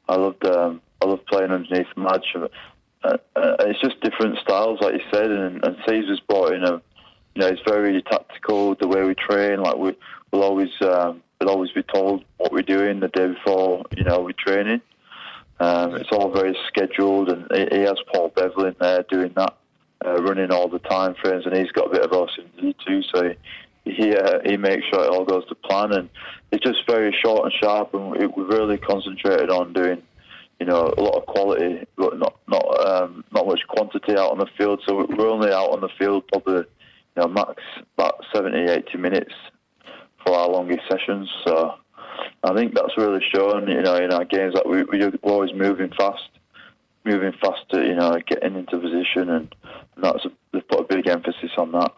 I 0.10 0.16
loved, 0.16 0.46
um, 0.46 0.82
I 1.02 1.06
loved 1.06 1.28
playing 1.28 1.52
underneath 1.52 1.88
Madge. 1.96 2.26
Uh, 2.36 2.48
uh, 3.04 3.18
it's 3.36 3.80
just 3.82 4.02
different 4.02 4.40
styles, 4.40 4.80
like 4.82 4.96
you 4.96 5.02
said, 5.14 5.30
and, 5.30 5.64
and 5.64 5.78
Caesar's 5.88 6.20
brought 6.28 6.54
in 6.54 6.64
a, 6.64 6.82
you 7.38 7.44
know, 7.44 7.50
it's 7.50 7.62
very 7.68 8.02
tactical. 8.02 8.74
The 8.74 8.88
way 8.88 9.04
we 9.04 9.14
train, 9.14 9.62
like 9.62 9.78
we, 9.78 9.96
we'll 10.32 10.42
always, 10.42 10.72
um, 10.82 11.22
we'll 11.40 11.52
always 11.52 11.72
be 11.72 11.84
told 11.84 12.26
what 12.38 12.52
we're 12.52 12.64
doing 12.64 13.00
the 13.00 13.10
day 13.10 13.28
before, 13.28 13.86
you 13.96 14.04
know, 14.04 14.22
we're 14.22 14.32
training. 14.32 14.82
Um, 15.60 15.96
it's 15.98 16.10
all 16.12 16.32
very 16.32 16.58
scheduled, 16.68 17.30
and 17.30 17.46
he, 17.72 17.82
has 17.82 17.98
Paul 18.12 18.30
Bevel 18.30 18.66
in 18.66 18.76
there 18.80 19.04
doing 19.04 19.34
that, 19.36 19.56
uh, 20.04 20.20
running 20.24 20.52
all 20.52 20.68
the 20.68 20.80
time 20.80 21.14
frames, 21.22 21.46
and 21.46 21.56
he's 21.56 21.72
got 21.72 21.88
a 21.88 21.90
bit 21.92 22.02
of 22.02 22.10
OCD 22.10 22.74
too, 22.84 23.04
so 23.14 23.30
he, 23.86 23.92
he, 23.92 24.16
uh, 24.16 24.40
he 24.44 24.58
makes 24.58 24.88
sure 24.88 25.04
it 25.04 25.12
all 25.12 25.24
goes 25.24 25.46
to 25.50 25.56
plan, 25.56 25.94
and 25.94 26.10
it's 26.52 26.64
just 26.64 26.88
very 26.88 27.16
short 27.24 27.44
and 27.44 27.54
sharp, 27.54 27.94
and 27.94 28.12
we, 28.12 28.26
we've 28.26 28.48
really 28.48 28.80
concentrated 28.80 29.52
on 29.52 29.74
doing, 29.74 30.02
you 30.60 30.66
know, 30.66 30.92
a 30.98 31.02
lot 31.02 31.18
of 31.18 31.26
quality, 31.28 31.86
but 31.98 32.18
not 32.18 32.36
not 32.48 32.88
um, 32.88 33.24
not 33.32 33.46
much 33.46 33.62
quantity 33.68 34.14
out 34.14 34.32
on 34.32 34.40
the 34.40 34.48
field. 34.58 34.82
So 34.88 35.06
we're 35.08 35.30
only 35.30 35.52
out 35.52 35.72
on 35.72 35.82
the 35.82 35.90
field 36.00 36.28
probably, 36.30 36.64
you 37.18 37.24
know, 37.24 37.30
max 37.30 37.62
about 37.98 38.24
70, 38.34 38.72
80 38.72 38.98
minutes 38.98 39.34
for 40.26 40.36
our 40.36 40.50
longest 40.50 40.82
sessions. 40.90 41.30
So 41.46 41.74
I 42.44 42.54
think 42.54 42.74
that's 42.76 42.96
really 42.98 43.24
shown, 43.34 43.68
you 43.68 43.82
know, 43.82 43.96
in 43.96 44.12
our 44.12 44.26
games 44.26 44.54
that 44.54 44.68
we, 44.68 44.84
we're 44.84 45.12
always 45.24 45.54
moving 45.54 45.92
fast, 45.98 46.30
moving 47.06 47.34
faster, 47.42 47.84
you 47.84 47.96
know, 47.96 48.18
getting 48.28 48.56
into 48.56 48.78
position, 48.78 49.30
and, 49.30 49.56
and 49.96 50.04
that's 50.04 50.26
a, 50.26 50.30
they've 50.54 50.68
put 50.68 50.82
a 50.82 50.84
big 50.84 51.08
emphasis 51.08 51.52
on 51.58 51.72
that. 51.72 51.92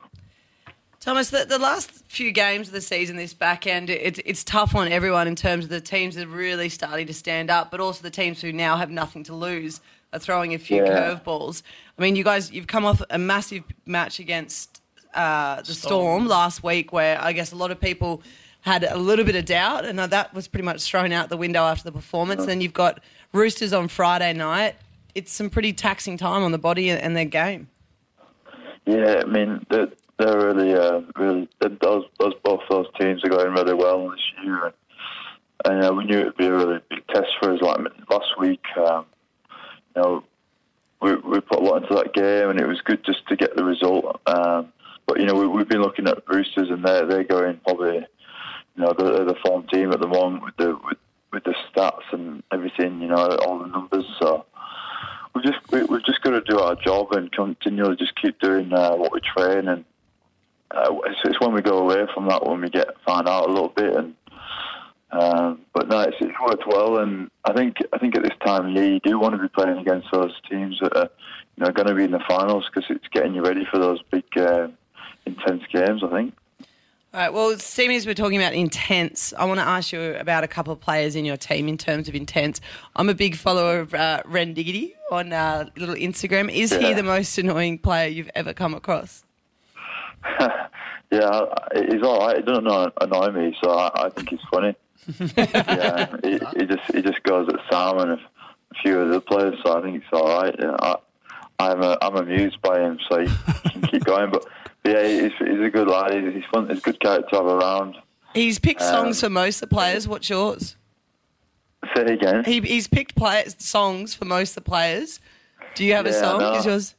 Thomas, 1.00 1.30
the, 1.30 1.46
the 1.46 1.60
last 1.60 1.92
few 2.08 2.32
games 2.32 2.68
of 2.68 2.74
the 2.74 2.82
season, 2.82 3.16
this 3.16 3.34
back 3.34 3.66
end, 3.66 3.90
it, 3.90 4.20
it's 4.26 4.44
tough 4.44 4.76
on 4.76 4.92
everyone 4.92 5.28
in 5.28 5.36
terms 5.36 5.64
of 5.64 5.70
the 5.70 5.80
teams 5.80 6.16
that 6.16 6.26
are 6.26 6.32
really 6.32 6.68
starting 6.68 7.08
to 7.08 7.14
stand 7.14 7.50
up, 7.50 7.72
but 7.72 7.80
also 7.80 8.04
the 8.04 8.10
teams 8.10 8.42
who 8.42 8.52
now 8.52 8.76
have 8.76 8.90
nothing 8.90 9.24
to 9.24 9.34
lose 9.34 9.80
are 10.12 10.20
throwing 10.20 10.54
a 10.54 10.60
few 10.60 10.78
Yeah. 10.78 11.16
curveballs. 11.16 11.64
I 11.98 12.02
mean, 12.02 12.18
you 12.18 12.24
guys, 12.24 12.52
you've 12.52 12.68
come 12.68 12.84
off 12.84 13.02
a 13.10 13.18
massive 13.18 13.64
match 13.86 14.20
against 14.20 14.79
uh, 15.14 15.62
the 15.62 15.74
Storm 15.74 16.28
last 16.28 16.64
week, 16.64 16.92
where 16.94 17.22
I 17.22 17.34
guess 17.34 17.52
a 17.52 17.56
lot 17.56 17.72
of 17.72 17.80
people 17.80 18.22
had 18.62 18.84
a 18.84 18.98
little 18.98 19.26
bit 19.26 19.36
of 19.36 19.46
doubt, 19.46 19.86
and 19.86 19.98
that 20.00 20.34
was 20.34 20.48
pretty 20.48 20.66
much 20.66 20.84
thrown 20.84 21.12
out 21.12 21.30
the 21.30 21.38
window 21.38 21.64
after 21.64 21.84
the 21.84 21.92
performance. 21.92 22.42
And 22.42 22.50
Then 22.50 22.62
you've 22.62 22.74
got 22.74 23.00
Roosters 23.34 23.74
on 23.74 23.88
Friday 23.88 24.34
night. 24.34 24.76
It's 25.16 25.32
some 25.32 25.50
pretty 25.50 25.74
taxing 25.74 26.18
time 26.18 26.44
on 26.44 26.52
the 26.52 26.58
body 26.58 26.90
and 26.90 27.16
their 27.16 27.26
game. 27.26 27.70
Yeah, 28.86 29.22
I 29.24 29.26
mean 29.26 29.66
they're, 29.70 29.88
they're 30.18 30.38
really, 30.38 30.74
uh, 30.74 31.02
really 31.16 31.48
those, 31.60 32.06
those 32.20 32.34
both 32.44 32.62
those 32.70 32.88
teams 33.00 33.24
are 33.24 33.30
going 33.30 33.54
really 33.54 33.74
well 33.74 34.10
this 34.10 34.20
year, 34.44 34.66
and, 34.66 34.74
and 35.66 35.86
uh, 35.86 35.94
we 35.94 36.06
knew 36.06 36.20
it'd 36.20 36.38
be 36.38 36.48
a 36.48 36.54
really 36.54 36.80
big 36.90 37.06
test 37.08 37.28
for 37.40 37.54
us. 37.54 37.62
Like 37.62 37.80
last 38.10 38.40
week, 38.40 38.64
um, 38.78 39.06
you 39.96 40.02
know, 40.02 40.24
we 41.02 41.16
we 41.16 41.40
put 41.40 41.60
a 41.60 41.64
lot 41.64 41.84
into 41.84 41.96
that 41.96 42.14
game, 42.14 42.50
and 42.50 42.60
it 42.60 42.68
was 42.68 42.82
good 42.82 43.04
just 43.06 43.28
to 43.28 43.36
get 43.36 43.56
the 43.56 43.64
result. 43.64 44.22
Um, 44.26 44.72
but 45.10 45.20
you 45.20 45.26
know, 45.26 45.34
we, 45.34 45.48
we've 45.48 45.68
been 45.68 45.82
looking 45.82 46.08
at 46.08 46.24
Roosters, 46.28 46.70
and 46.70 46.86
they're 46.86 47.08
they're 47.08 47.24
going 47.24 47.60
probably, 47.66 47.96
you 47.96 48.84
know, 48.84 48.94
they're 48.96 49.26
the 49.26 49.36
form 49.44 49.66
team 49.68 49.92
at 49.92 50.00
the 50.00 50.08
moment 50.08 50.44
with 50.44 50.56
the 50.58 50.78
with, 50.86 51.00
with 51.34 51.44
the 51.46 51.56
stats 51.74 52.04
and 52.12 52.44
everything, 52.54 53.02
you 53.02 53.08
know, 53.08 53.16
all 53.16 53.58
the 53.58 53.68
numbers. 53.68 54.06
So 54.22 54.46
we 55.34 55.42
just 55.42 55.58
we, 55.72 55.82
we've 55.84 56.06
just 56.06 56.22
got 56.22 56.32
to 56.32 56.42
do 56.42 56.60
our 56.60 56.76
job 56.76 57.12
and 57.14 57.32
continually 57.32 57.96
just 57.96 58.16
keep 58.22 58.40
doing 58.40 58.72
uh, 58.72 58.96
what 58.96 59.12
we 59.12 59.20
train 59.22 59.68
and 59.68 59.84
uh, 60.72 60.96
it's, 61.06 61.20
it's 61.26 61.40
when 61.40 61.54
we 61.54 61.62
go 61.62 61.80
away 61.80 62.06
from 62.14 62.28
that 62.28 62.46
when 62.46 62.62
we 62.62 62.70
get 62.70 62.88
find 63.06 63.28
out 63.28 63.50
a 63.50 63.52
little 63.52 63.70
bit 63.70 63.96
and 63.96 64.16
um, 65.12 65.62
but 65.74 65.88
no 65.88 66.02
it's, 66.02 66.18
it's 66.20 66.40
worked 66.46 66.68
well 66.68 67.00
and 67.00 67.30
I 67.46 67.54
think 67.54 67.78
I 67.94 67.98
think 67.98 68.16
at 68.16 68.24
this 68.24 68.38
time 68.46 68.68
of 68.68 68.72
year 68.74 68.94
you 68.94 69.00
do 69.00 69.20
want 69.20 69.36
to 69.36 69.42
be 69.42 69.48
playing 69.48 69.80
against 69.80 70.08
those 70.12 70.34
teams 70.50 70.80
that 70.82 70.96
are 70.96 71.10
you 71.58 71.66
know 71.66 71.72
going 71.72 71.88
to 71.88 71.96
be 71.96 72.04
in 72.04 72.12
the 72.12 72.24
finals 72.28 72.70
because 72.72 72.90
it's 72.90 73.08
getting 73.12 73.34
you 73.34 73.42
ready 73.42 73.66
for 73.72 73.80
those 73.80 74.02
big 74.12 74.26
uh, 74.38 74.68
intense 75.26 75.64
games 75.72 76.04
I 76.04 76.10
think 76.10 76.34
All 77.14 77.22
right. 77.22 77.34
Well, 77.34 77.58
seeing 77.58 77.92
as 77.92 78.06
we're 78.06 78.14
talking 78.14 78.38
about 78.38 78.54
intense, 78.54 79.34
I 79.38 79.46
want 79.46 79.60
to 79.60 79.66
ask 79.66 79.92
you 79.92 80.16
about 80.16 80.44
a 80.44 80.48
couple 80.48 80.72
of 80.72 80.80
players 80.80 81.16
in 81.16 81.26
your 81.26 81.38
team 81.38 81.68
in 81.68 81.78
terms 81.78 82.08
of 82.08 82.16
intense. 82.16 82.62
I'm 82.96 83.10
a 83.10 83.16
big 83.16 83.36
follower 83.36 83.80
of 83.80 83.94
uh, 83.94 84.22
Ren 84.26 84.54
Diggity 84.54 84.96
on 85.12 85.34
uh, 85.34 85.70
little 85.76 85.96
Instagram. 85.96 86.54
Is 86.54 86.72
he 86.72 86.94
the 86.94 87.04
most 87.04 87.38
annoying 87.38 87.80
player 87.80 88.08
you've 88.08 88.30
ever 88.36 88.54
come 88.54 88.74
across? 88.74 89.24
Yeah, 91.12 91.46
he's 91.74 92.04
all 92.04 92.20
right. 92.20 92.38
He 92.38 92.44
doesn't 92.44 92.68
annoy, 92.68 92.90
annoy 93.02 93.32
me, 93.32 93.58
so 93.64 93.72
I, 93.72 94.06
I 94.06 94.10
think 94.10 94.30
he's 94.30 94.40
funny. 94.52 94.76
yeah, 95.36 96.16
he, 96.24 96.40
he 96.58 96.66
just 96.66 96.94
he 96.94 97.02
just 97.02 97.24
goes 97.24 97.48
at 97.50 97.60
Sam 97.72 97.98
and 97.98 98.12
a, 98.12 98.20
few 98.84 99.00
of 99.00 99.10
the 99.10 99.20
players, 99.20 99.56
so 99.66 99.76
I 99.76 99.82
think 99.82 99.96
it's 99.96 100.06
all 100.14 100.28
right. 100.28 100.56
Yeah, 100.60 100.76
I, 100.80 100.96
I'm 101.58 101.82
a, 101.82 101.98
I'm 102.04 102.16
amused 102.16 102.62
by 102.62 102.80
him, 102.80 103.00
so 103.10 103.20
he 103.22 103.28
can 103.72 103.82
keep 103.82 104.04
going. 104.06 104.30
But 104.30 104.46
yeah, 104.86 105.08
he's, 105.08 105.32
he's 105.40 105.60
a 105.62 105.70
good 105.70 105.88
lad. 105.88 106.14
He's, 106.14 106.34
he's 106.36 106.44
fun. 106.52 106.70
He's 106.70 106.78
a 106.80 106.82
good 106.82 107.00
character 107.00 107.30
to 107.32 107.36
have 107.38 107.46
around. 107.46 107.96
He's 108.34 108.60
picked 108.60 108.82
Um, 108.82 108.88
songs 108.94 109.22
for 109.22 109.30
most 109.30 109.62
of 109.62 109.70
the 109.70 109.76
players. 109.76 110.08
What's 110.08 110.30
yours? 110.30 110.76
Say 111.96 112.02
it 112.04 112.10
again. 112.12 112.44
He, 112.44 112.60
he's 112.62 112.88
picked 112.88 113.16
players, 113.16 113.56
songs 113.60 114.14
for 114.14 114.26
most 114.26 114.52
of 114.58 114.64
the 114.64 114.70
players. 114.70 115.20
Do 115.76 115.84
you 115.86 115.94
have 115.94 116.06
a 116.06 116.14
song? 116.14 116.40
no. 116.40 116.54
Is 116.56 116.66
yours? 116.66 116.96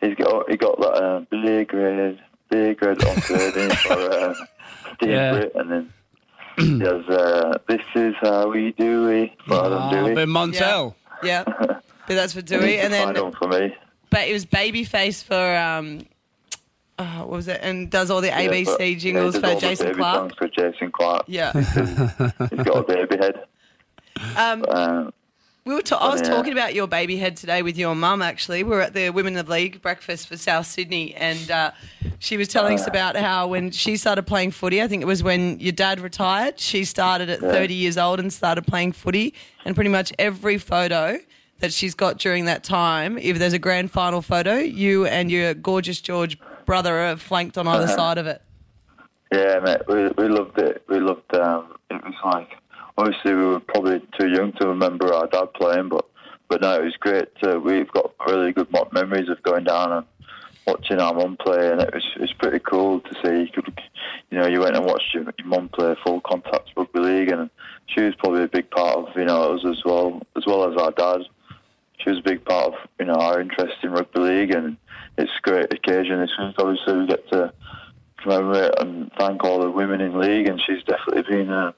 He's 0.00 0.14
got 0.16 0.50
he 0.50 0.56
got 0.56 0.78
that 0.80 0.92
uh, 0.94 1.20
big 1.30 1.72
red, 1.72 2.20
big 2.50 2.82
red 2.82 3.02
on 3.04 3.16
third 3.20 3.56
in 3.56 3.70
for 3.70 3.92
uh, 3.92 4.34
Steve 4.96 5.08
Yeah. 5.10 5.32
Britt, 5.32 5.52
and 5.54 5.70
then 5.70 5.92
he 6.58 6.78
has 6.80 7.06
uh, 7.08 7.58
this 7.68 7.80
is 7.94 8.14
how 8.20 8.48
we 8.50 8.72
do 8.72 9.06
it 9.08 9.30
for 9.46 9.54
Adam 9.64 9.72
Ah, 9.78 9.90
Dewey. 9.90 10.14
Ben 10.14 10.28
Montel. 10.28 10.94
Yeah. 11.22 11.44
but 11.46 11.82
that's 12.08 12.32
for 12.32 12.40
He 12.40 12.46
Dewey. 12.46 12.66
needs 12.66 12.84
And 12.84 12.92
then 12.92 13.32
for 13.32 13.46
me. 13.48 13.74
but 14.10 14.26
it 14.28 14.32
was 14.32 14.44
Babyface 14.44 15.22
for 15.22 15.56
um, 15.56 16.00
oh, 17.02 17.20
what 17.20 17.30
was 17.30 17.48
it? 17.48 17.60
And 17.62 17.90
does 17.90 18.10
all 18.10 18.20
the 18.20 18.28
Yeah, 18.28 18.40
ABC 18.42 18.94
but- 18.94 18.98
jingles 18.98 19.34
he 19.34 19.40
for 19.40 19.46
all 19.48 19.54
the 19.54 19.60
Jason 19.60 19.86
baby 19.86 19.98
Clark. 19.98 20.16
songs 20.16 20.32
for 20.38 20.48
Jason 20.48 20.92
Clark. 20.92 21.24
Yeah. 21.26 21.52
He's 22.50 22.64
got 22.64 22.76
a 22.78 22.82
baby 22.86 23.16
head. 23.18 23.44
Um, 24.36 24.64
Uh, 24.68 25.10
we 25.64 25.74
were 25.74 25.82
ta- 25.82 25.96
I 25.98 26.10
was 26.12 26.20
Yeah. 26.22 26.28
talking 26.30 26.52
about 26.52 26.74
your 26.74 26.88
baby 26.88 27.16
head 27.18 27.36
today 27.36 27.62
with 27.62 27.76
your 27.78 27.94
mum. 27.94 28.20
Actually, 28.20 28.64
we 28.64 28.70
were 28.70 28.80
at 28.82 28.94
the 28.94 29.10
Women 29.10 29.36
of 29.36 29.48
League 29.48 29.80
breakfast 29.80 30.26
for 30.28 30.36
South 30.36 30.66
Sydney, 30.66 31.14
and 31.14 31.50
uh, 31.52 31.70
she 32.18 32.36
was 32.36 32.48
telling 32.48 32.74
us 32.78 32.86
about 32.88 33.16
how 33.16 33.46
when 33.46 33.70
she 33.70 33.96
started 33.96 34.24
playing 34.26 34.50
footy, 34.50 34.82
I 34.82 34.88
think 34.88 35.02
it 35.02 35.06
was 35.06 35.22
when 35.22 35.60
your 35.60 35.70
dad 35.72 36.00
retired. 36.00 36.58
She 36.58 36.84
started 36.84 37.30
at 37.30 37.38
30 37.40 37.74
years 37.74 37.96
old 37.96 38.18
and 38.18 38.32
started 38.32 38.66
playing 38.66 38.92
footy, 38.92 39.34
and 39.64 39.74
pretty 39.76 39.90
much 39.90 40.12
every 40.18 40.58
photo 40.58 41.18
that 41.60 41.72
she's 41.72 41.94
got 41.94 42.18
during 42.18 42.46
that 42.46 42.64
time, 42.64 43.16
if 43.18 43.38
there's 43.38 43.52
a 43.52 43.58
grand 43.58 43.92
final 43.92 44.20
photo, 44.20 44.56
you 44.56 45.06
and 45.06 45.30
your 45.30 45.54
gorgeous 45.54 46.00
George 46.00 46.36
brother 46.66 46.98
are 46.98 47.16
flanked 47.16 47.58
on 47.58 47.66
either 47.68 47.88
side 47.88 48.18
of 48.18 48.26
it. 48.26 48.42
yeah, 49.32 49.58
mate, 49.60 49.82
we 49.88 50.08
we 50.16 50.28
loved 50.28 50.58
it. 50.58 50.84
We 50.88 51.00
loved. 51.00 51.34
Um, 51.34 51.74
it 51.90 52.02
was 52.04 52.14
like 52.24 52.48
obviously 52.96 53.34
we 53.34 53.44
were 53.44 53.60
probably 53.60 54.00
too 54.18 54.28
young 54.28 54.52
to 54.52 54.68
remember 54.68 55.12
our 55.12 55.26
dad 55.26 55.52
playing, 55.54 55.88
but 55.88 56.06
but 56.48 56.60
no, 56.60 56.74
it 56.74 56.84
was 56.84 56.96
great. 56.98 57.34
To, 57.42 57.58
we've 57.58 57.90
got 57.92 58.12
really 58.26 58.52
good 58.52 58.68
memories 58.92 59.28
of 59.28 59.42
going 59.42 59.64
down 59.64 59.92
and 59.92 60.06
watching 60.66 61.00
our 61.00 61.14
mum 61.14 61.36
play, 61.38 61.70
and 61.70 61.80
it 61.80 61.94
was 61.94 62.06
it 62.16 62.20
was 62.20 62.32
pretty 62.34 62.58
cool 62.58 63.00
to 63.00 63.14
see. 63.24 63.50
You 63.54 63.62
could, 63.62 63.80
you 64.30 64.38
know, 64.38 64.46
you 64.46 64.60
went 64.60 64.76
and 64.76 64.84
watched 64.84 65.14
your, 65.14 65.24
your 65.38 65.46
mum 65.46 65.68
play 65.70 65.96
full 66.04 66.20
contact 66.20 66.70
rugby 66.76 67.00
league, 67.00 67.30
and 67.30 67.50
she 67.86 68.02
was 68.02 68.14
probably 68.16 68.44
a 68.44 68.48
big 68.48 68.70
part 68.70 68.98
of 68.98 69.16
you 69.16 69.24
know 69.24 69.54
us 69.54 69.64
as 69.64 69.82
well, 69.84 70.20
as 70.36 70.44
well 70.46 70.70
as 70.70 70.80
our 70.80 70.90
dad. 70.92 71.26
She 71.98 72.10
was 72.10 72.18
a 72.18 72.22
big 72.22 72.44
part 72.44 72.74
of 72.74 72.74
you 72.98 73.06
know 73.06 73.14
our 73.14 73.40
interest 73.40 73.76
in 73.82 73.92
rugby 73.92 74.20
league, 74.20 74.54
and 74.54 74.76
it's 75.18 75.30
a 75.38 75.42
great 75.42 75.72
occasion 75.72 76.20
this 76.20 76.30
week. 76.38 76.54
Obviously, 76.58 76.98
we 76.98 77.06
get 77.06 77.28
to 77.30 77.52
commemorate 78.18 78.72
and 78.78 79.10
thank 79.18 79.44
all 79.44 79.60
the 79.60 79.70
women 79.70 80.00
in 80.00 80.18
league, 80.18 80.48
and 80.48 80.60
she's 80.60 80.82
definitely 80.84 81.22
been 81.22 81.50
a 81.50 81.74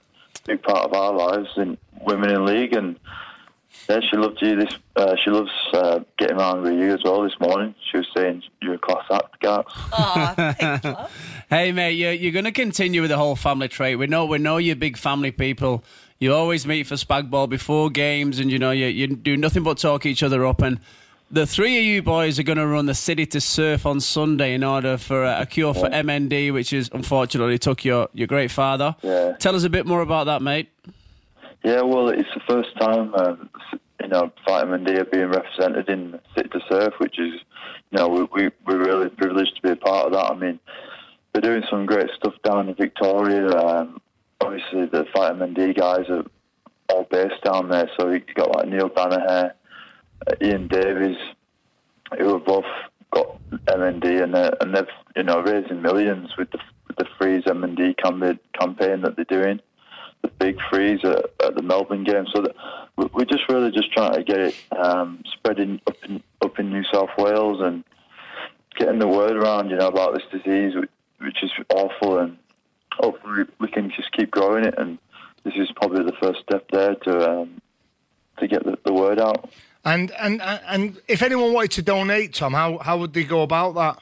big 0.47 0.63
part 0.63 0.85
of 0.85 0.93
our 0.93 1.13
lives 1.13 1.49
in 1.57 1.79
women 2.01 2.31
in 2.31 2.45
league. 2.45 2.75
And 2.75 2.99
yeah, 3.89 4.01
she 4.09 4.17
loved 4.17 4.39
you. 4.41 4.57
This 4.57 4.75
uh, 4.97 5.15
she 5.23 5.31
loves 5.31 5.51
uh, 5.73 6.01
getting 6.19 6.37
around 6.37 6.63
with 6.63 6.75
you 6.75 6.95
as 6.95 7.01
well. 7.05 7.23
This 7.23 7.39
morning, 7.41 7.75
she 7.91 7.99
was 7.99 8.07
saying 8.17 8.43
you're 8.63 8.75
a 8.75 8.79
class 8.79 9.05
act, 9.11 9.41
Garth. 9.41 9.67
Oh, 9.93 10.35
thanks. 10.37 10.87
Hey 11.51 11.73
mate, 11.73 11.93
you're, 11.93 12.13
you're 12.13 12.33
going 12.33 12.47
to 12.47 12.53
continue 12.53 13.03
with 13.03 13.11
the 13.11 13.19
whole 13.19 13.37
family 13.37 13.69
trait. 13.69 13.99
We 13.99 14.07
know 14.07 14.25
we 14.25 14.39
know 14.39 14.57
you're 14.57 14.75
big 14.75 14.97
family 14.97 15.31
people. 15.31 15.85
You 16.19 16.33
always 16.33 16.67
meet 16.67 16.87
for 16.87 16.95
spag 16.95 17.29
ball 17.29 17.47
before 17.47 17.91
games, 17.91 18.39
and 18.39 18.51
you 18.51 18.59
know 18.59 18.71
you, 18.71 18.87
you 18.87 19.09
do 19.09 19.37
nothing 19.37 19.63
but 19.63 19.77
talk 19.79 20.07
each 20.07 20.23
other 20.23 20.47
up. 20.47 20.63
And 20.63 20.81
the 21.35 21.47
three 21.47 21.77
of 21.79 21.85
you 21.85 22.01
boys 22.01 22.39
are 22.39 22.45
going 22.45 22.59
to 22.59 22.67
run 22.67 22.87
the 22.87 22.95
city 22.95 23.27
to 23.27 23.41
surf 23.41 23.87
on 23.87 23.99
Sunday 23.99 24.55
in 24.55 24.63
order 24.63 24.97
for 24.97 25.25
a, 25.25 25.41
a 25.41 25.47
cure 25.47 25.75
for 25.75 25.89
MND, 25.89 26.53
which 26.53 26.73
is 26.73 26.89
unfortunately 26.93 27.59
took 27.59 27.85
your 27.85 28.09
your 28.13 28.29
great 28.29 28.53
father. 28.53 28.95
Yeah. 29.03 29.33
Tell 29.39 29.57
us 29.57 29.65
a 29.65 29.71
bit 29.71 29.85
more 29.85 30.01
about 30.01 30.27
that, 30.27 30.43
mate. 30.43 30.71
Yeah, 31.65 31.83
well, 31.83 32.09
it's 32.09 32.29
the 32.35 32.43
first 32.47 32.69
time 32.79 33.13
um, 33.15 33.51
you 34.01 34.09
know 34.09 34.33
FightMND 34.47 34.97
are 35.01 35.05
being 35.07 35.29
represented 35.29 35.89
in 35.89 36.21
City 36.37 36.51
to 36.51 36.61
Surf, 36.71 36.95
which 36.99 37.19
is 37.19 37.33
you 37.91 37.99
know 37.99 38.09
we, 38.09 38.23
we 38.33 38.51
we're 38.67 38.85
really 38.85 39.09
privileged 39.09 39.57
to 39.57 39.63
be 39.63 39.71
a 39.71 39.77
part 39.77 40.07
of 40.07 40.13
that. 40.13 40.31
I 40.31 40.37
mean, 40.37 40.61
they're 41.33 41.43
doing 41.43 41.65
some 41.69 41.85
great 41.85 42.11
stuff 42.17 42.35
down 42.45 42.69
in 42.69 42.77
Victoria. 42.77 43.49
Um, 43.49 44.01
obviously, 44.41 44.87
the 44.87 45.05
FightMND 45.15 45.77
guys 45.77 46.09
are 46.09 46.25
all 46.91 47.09
based 47.11 47.43
down 47.43 47.71
there, 47.71 47.91
so 47.99 48.11
you've 48.11 48.23
got 48.35 48.55
like 48.55 48.69
Neale 48.69 48.91
Daniher, 48.91 49.47
uh, 49.47 49.49
Ian 50.43 50.69
Davies, 50.69 51.19
who 52.19 52.35
have 52.35 52.45
both 52.45 52.65
got 53.11 53.39
MND, 53.67 54.23
and 54.23 54.35
they're, 54.35 54.55
and 54.61 54.75
they've 54.75 54.87
you 55.17 55.23
know 55.23 55.41
raising 55.41 55.83
millions 55.83 56.31
with 56.37 56.51
the 56.51 56.59
with 56.89 56.97
the 56.97 57.07
Freeze 57.19 57.45
MND 57.45 57.97
campaign 57.99 59.03
that 59.03 59.17
they're 59.17 59.25
doing 59.25 59.61
the 60.25 60.29
big 60.39 60.57
freeze 60.71 61.01
at, 61.05 61.27
at 61.45 61.55
the 61.55 61.63
Melbourne 61.63 62.03
game. 62.03 62.25
So 62.35 62.45
we're 62.97 63.27
just 63.27 63.49
really 63.49 63.71
just 63.71 63.93
trying 63.93 64.15
to 64.15 64.25
get 64.25 64.41
it 64.41 64.55
um, 64.77 65.23
spreading 65.35 65.81
up 65.87 65.97
in 66.05 66.23
up 66.43 66.59
in 66.59 66.71
New 66.71 66.83
South 66.93 67.11
Wales 67.19 67.61
and 67.61 67.85
getting 68.77 68.99
the 68.99 69.09
word 69.09 69.37
around, 69.37 69.71
you 69.71 69.77
know, 69.77 69.89
about 69.89 70.15
this 70.15 70.25
disease, 70.33 70.75
which, 70.75 70.91
which 71.19 71.43
is 71.43 71.51
awful, 71.75 72.19
and 72.19 72.39
hopefully 72.93 73.45
we 73.61 73.69
can 73.69 73.91
just 73.91 74.11
keep 74.13 74.31
growing 74.31 74.65
it. 74.65 74.75
And 74.79 74.99
this 75.45 75.55
is 75.57 75.71
probably 75.77 76.05
the 76.05 76.17
first 76.21 76.41
step 76.41 76.67
there 76.73 76.95
to 76.95 77.31
um, 77.31 77.61
to 78.39 78.49
get 78.49 78.65
the, 78.65 78.79
the 78.85 78.95
word 78.95 79.21
out. 79.21 79.53
And 79.85 80.11
and 80.13 80.41
and 80.43 80.99
if 81.09 81.23
anyone 81.23 81.53
wanted 81.53 81.73
to 81.73 81.83
donate, 81.83 82.35
Tom, 82.35 82.55
how 82.55 82.79
how 82.79 82.99
would 82.99 83.13
they 83.13 83.25
go 83.25 83.43
about 83.43 83.75
that? 83.75 83.99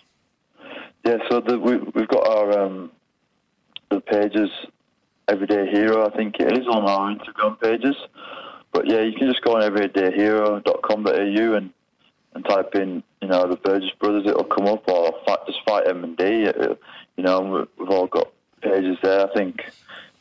Yeah, 1.05 1.19
so 1.29 1.41
the, 1.41 1.59
we, 1.59 1.77
we've 1.77 2.07
got 2.07 2.27
our 2.29 2.61
um, 2.61 2.93
the 3.91 4.01
pages, 4.01 4.51
Everyday 5.29 5.69
Hero, 5.71 6.07
I 6.07 6.17
think 6.17 6.37
it 6.39 6.57
is, 6.57 6.67
on 6.69 6.85
our 6.85 7.15
Instagram 7.15 7.61
pages. 7.61 7.97
But 8.73 8.89
yeah, 8.89 9.01
you 9.01 9.13
can 9.13 9.29
just 9.29 9.43
go 9.43 9.57
on 9.57 9.63
everydayhero.com.au 9.63 11.55
and, 11.57 11.71
and 12.35 12.45
type 12.45 12.75
in, 12.75 13.03
you 13.21 13.29
know, 13.29 13.47
the 13.47 13.57
Burgess 13.57 13.91
Brothers, 14.01 14.25
it'll 14.27 14.45
come 14.45 14.67
up, 14.67 14.89
or 14.89 15.13
fight, 15.27 15.41
just 15.47 15.59
fight 15.67 15.87
MND. 15.87 16.79
You 17.17 17.25
know, 17.25 17.67
we've 17.79 17.91
all 17.91 18.07
got 18.07 18.33
pages 18.63 18.97
there. 19.03 19.29
I 19.29 19.35
think 19.35 19.61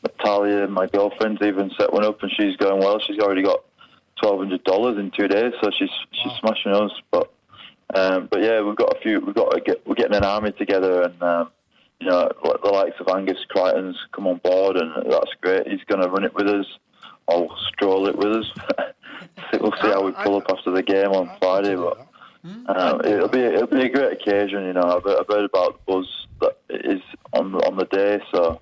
Natalia, 0.02 0.66
my 0.68 0.86
girlfriend's 0.86 1.40
even 1.42 1.70
set 1.78 1.92
one 1.92 2.04
up 2.04 2.22
and 2.22 2.30
she's 2.36 2.56
going 2.56 2.80
well. 2.80 2.98
She's 2.98 3.18
already 3.18 3.42
got 3.42 3.64
$1,200 4.22 4.98
in 4.98 5.10
two 5.10 5.28
days, 5.28 5.52
so 5.62 5.70
she's, 5.78 5.90
she's 6.12 6.32
smashing 6.40 6.72
us. 6.72 6.92
But 7.10 7.32
um, 7.94 8.28
but 8.30 8.42
yeah, 8.42 8.62
we've 8.62 8.76
got 8.76 8.96
a 8.96 9.00
few. 9.00 9.20
We've 9.20 9.34
got 9.34 9.64
get. 9.64 9.86
We're 9.86 9.94
getting 9.94 10.16
an 10.16 10.24
army 10.24 10.52
together, 10.52 11.02
and 11.02 11.22
um, 11.22 11.50
you 12.00 12.06
know, 12.06 12.30
like 12.42 12.62
the 12.62 12.70
likes 12.70 12.96
of 13.00 13.08
Angus 13.14 13.44
Crichton's 13.48 13.96
come 14.12 14.26
on 14.26 14.38
board, 14.38 14.76
and 14.76 15.10
that's 15.10 15.30
great. 15.40 15.68
He's 15.68 15.84
going 15.84 16.00
to 16.00 16.08
run 16.08 16.24
it 16.24 16.34
with 16.34 16.48
us, 16.48 16.66
or 17.26 17.48
stroll 17.68 18.08
it 18.08 18.16
with 18.16 18.32
us. 18.32 18.50
we'll 19.60 19.72
see 19.72 19.88
how 19.88 20.02
we 20.02 20.12
pull 20.12 20.36
up 20.36 20.46
after 20.48 20.70
the 20.70 20.82
game 20.82 21.10
on 21.10 21.30
Friday, 21.38 21.76
but 21.76 22.06
um, 22.66 23.02
it'll 23.04 23.28
be 23.28 23.40
it'll 23.40 23.66
be 23.66 23.82
a 23.82 23.90
great 23.90 24.12
occasion. 24.12 24.64
You 24.64 24.72
know, 24.72 24.82
I've, 24.82 25.06
I've 25.06 25.28
heard 25.28 25.44
about 25.44 25.78
the 25.86 25.92
buzz 25.92 26.26
that 26.40 26.56
is 26.70 27.02
on 27.34 27.54
on 27.56 27.76
the 27.76 27.84
day. 27.84 28.20
So, 28.34 28.58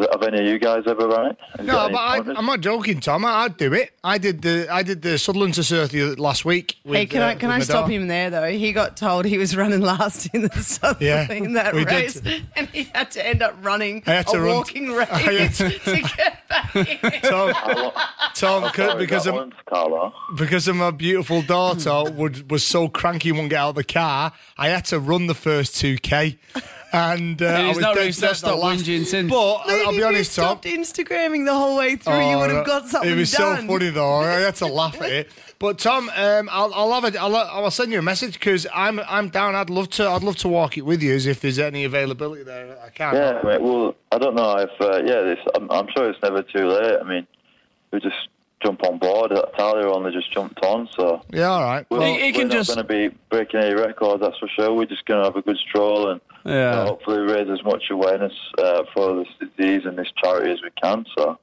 have 0.00 0.22
any 0.22 0.38
of 0.40 0.46
you 0.46 0.58
guys 0.58 0.84
ever 0.86 1.06
run 1.06 1.30
it? 1.32 1.38
Have 1.56 1.66
No, 1.66 1.88
but 1.90 1.96
I, 1.98 2.16
I'm 2.36 2.46
not 2.46 2.60
joking, 2.60 3.00
Tom. 3.00 3.24
I, 3.24 3.44
I'd 3.44 3.56
do 3.56 3.72
it. 3.74 3.90
I 4.02 4.18
did 4.18 4.42
the 4.42 4.66
I 4.70 4.82
did 4.82 5.02
the 5.02 5.18
Sutherland 5.18 5.54
to 5.54 5.62
Surf 5.64 5.92
last 6.18 6.44
week. 6.44 6.76
With, 6.84 6.96
Hey, 6.96 7.06
can 7.06 7.22
uh, 7.22 7.26
I 7.26 7.34
can 7.34 7.50
I 7.50 7.58
my 7.58 7.64
stop 7.64 7.88
him 7.88 8.08
there 8.08 8.30
though? 8.30 8.46
He 8.50 8.72
got 8.72 8.96
told 8.96 9.24
he 9.24 9.38
was 9.38 9.56
running 9.56 9.80
last 9.80 10.26
in 10.34 10.42
the 10.42 10.50
Southern 10.62 11.06
Yeah, 11.06 11.30
in 11.30 11.52
that 11.54 11.74
we 11.74 11.84
did. 11.84 11.92
race, 11.92 12.22
and 12.56 12.68
he 12.68 12.84
had 12.94 13.10
to 13.12 13.26
end 13.26 13.42
up 13.42 13.54
running 13.62 14.02
I 14.06 14.12
had 14.14 14.34
a 14.34 14.40
run- 14.40 14.56
walking 14.56 14.92
race 14.92 15.08
I 15.10 15.46
to, 15.48 16.02
get 16.16 16.48
back 16.48 16.74
in. 16.76 17.20
Tom, 17.22 17.92
Tom, 18.34 18.70
could- 18.72 18.98
because 18.98 19.26
of 19.26 19.34
one, 19.34 19.52
because 20.36 20.68
of 20.68 20.76
my 20.76 20.90
beautiful 20.90 21.42
daughter 21.42 22.10
would 22.12 22.50
was 22.50 22.64
so 22.64 22.88
cranky 22.88 23.32
wouldn't 23.32 23.50
get 23.50 23.58
out 23.58 23.70
of 23.70 23.74
the 23.76 23.84
car. 23.84 24.32
I 24.56 24.68
had 24.68 24.84
to 24.86 24.98
run 25.00 25.26
the 25.26 25.34
first 25.34 25.76
two 25.76 25.96
k, 25.98 26.38
and 26.92 27.40
uh, 27.42 27.46
I 27.46 27.66
he's 27.66 27.76
was 27.76 27.82
not 27.82 27.94
dead 27.94 28.00
really 28.00 28.12
set 28.12 28.36
stopped 28.36 28.56
the 28.56 28.62
last- 28.62 28.84
whinging 28.84 29.04
since. 29.06 29.30
But 29.30 29.36
I'll, 29.36 29.58
I'll 29.58 29.76
Maybe 29.86 29.96
be 29.96 30.02
if 30.02 30.06
honest, 30.08 30.36
you 30.36 30.42
Tom. 30.42 30.58
stopped 30.60 30.64
Instagramming 30.64 31.44
the 31.46 31.54
whole 31.54 31.76
way 31.76 31.96
through, 31.96 32.28
you 32.30 32.36
would 32.38 32.50
have 32.50 32.66
got 32.66 32.88
something 32.88 33.10
It 33.10 33.16
was 33.16 33.30
done. 33.32 33.60
so 33.62 33.66
funny 33.66 33.90
though. 33.90 34.14
I 34.20 34.40
had 34.40 34.54
to 34.56 34.66
laugh 34.66 35.00
at 35.00 35.10
it. 35.10 35.30
But 35.62 35.78
Tom, 35.78 36.10
um, 36.16 36.48
I'll, 36.50 36.74
I'll 36.74 37.00
have 37.00 37.14
a, 37.14 37.20
I'll, 37.20 37.36
I'll 37.36 37.70
send 37.70 37.92
you 37.92 38.00
a 38.00 38.02
message 38.02 38.32
because 38.32 38.66
I'm 38.74 38.98
I'm 39.08 39.28
down. 39.28 39.54
I'd 39.54 39.70
love 39.70 39.90
to 39.90 40.08
I'd 40.08 40.24
love 40.24 40.34
to 40.38 40.48
walk 40.48 40.76
it 40.76 40.80
with 40.82 41.00
you 41.04 41.14
as 41.14 41.24
if 41.24 41.40
there's 41.40 41.60
any 41.60 41.84
availability 41.84 42.42
there. 42.42 42.76
I 42.84 42.88
can. 42.88 43.14
Yeah, 43.14 43.40
mate. 43.44 43.62
Well, 43.62 43.94
I 44.10 44.18
don't 44.18 44.34
know 44.34 44.56
if 44.56 44.70
uh, 44.80 45.02
yeah. 45.06 45.20
This, 45.22 45.38
I'm, 45.54 45.70
I'm 45.70 45.86
sure 45.96 46.10
it's 46.10 46.20
never 46.20 46.42
too 46.42 46.66
late. 46.66 46.98
I 47.00 47.04
mean, 47.08 47.28
we 47.92 48.00
just 48.00 48.16
jump 48.60 48.82
on 48.82 48.98
board. 48.98 49.30
Talia 49.56 49.86
only 49.88 50.10
just 50.10 50.32
jumped 50.32 50.64
on, 50.64 50.88
so 50.96 51.22
Yeah. 51.32 51.44
All 51.50 51.62
right. 51.62 51.86
we're, 51.90 51.98
Well, 52.00 52.12
He- 52.12 52.20
he 52.22 52.32
can 52.32 52.48
we're 52.48 52.54
just- 52.54 52.74
not 52.76 52.88
going 52.88 53.08
to 53.08 53.10
be 53.10 53.16
breaking 53.30 53.60
any 53.60 53.74
records. 53.74 54.20
That's 54.20 54.38
for 54.38 54.48
sure. 54.48 54.72
We're 54.74 54.86
just 54.86 55.04
going 55.06 55.20
to 55.20 55.26
have 55.26 55.36
a 55.36 55.42
good 55.42 55.58
stroll 55.58 56.10
and 56.10 56.20
Yeah. 56.44 56.84
hopefully 56.86 57.18
raise 57.20 57.48
as 57.50 57.62
much 57.64 57.84
awareness 57.90 58.32
uh, 58.58 58.82
for 58.94 59.16
this 59.24 59.48
disease 59.56 59.82
and 59.84 59.96
this 59.96 60.08
charity 60.22 60.50
as 60.52 60.60
we 60.62 60.70
can. 60.82 61.04
So, 61.16 61.38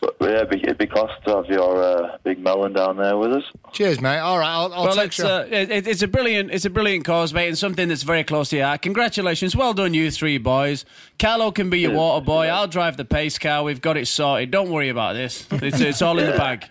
but 0.00 0.14
yeah, 0.20 0.28
it'd 0.28 0.50
be, 0.50 0.60
it'd 0.62 0.78
be 0.78 0.86
class 0.86 1.10
to 1.26 1.36
have 1.36 1.46
your 1.46 1.82
uh, 1.82 2.18
big 2.22 2.38
melon 2.38 2.72
down 2.72 2.96
there 2.98 3.16
with 3.16 3.32
us. 3.32 3.42
cheers, 3.72 4.00
mate. 4.00 4.18
All 4.18 4.38
right. 4.38 4.48
I'll, 4.48 4.72
I'll 4.72 4.84
Well, 4.84 4.94
text 4.94 5.18
it's, 5.18 5.26
you. 5.28 5.34
uh, 5.34 5.46
it, 5.50 5.88
it's 5.88 6.02
a 6.02 6.06
brilliant, 6.08 6.52
it's 6.52 6.64
a 6.64 6.70
brilliant 6.70 7.04
cause, 7.04 7.34
mate, 7.34 7.48
and 7.48 7.58
something 7.58 7.88
that's 7.88 8.04
very 8.04 8.22
close 8.22 8.50
to 8.50 8.56
your 8.58 8.66
heart. 8.66 8.82
Congratulations, 8.82 9.56
well 9.56 9.74
done, 9.74 9.94
you 9.94 10.10
three 10.12 10.38
boys. 10.38 10.84
Carlo 11.18 11.50
can 11.50 11.68
be 11.68 11.80
your 11.80 11.90
Cheers. 11.90 11.98
water 11.98 12.24
boy. 12.24 12.46
I'll 12.46 12.68
drive 12.68 12.96
the 12.96 13.04
pace 13.04 13.40
car. 13.40 13.64
We've 13.64 13.80
got 13.80 13.96
it 13.96 14.06
sorted. 14.06 14.52
Don't 14.52 14.70
worry 14.70 14.88
about 14.88 15.14
this. 15.14 15.48
It's, 15.50 15.80
it's 15.80 16.00
all 16.00 16.16
in 16.20 16.26
the 16.26 16.36
bag. 16.36 16.70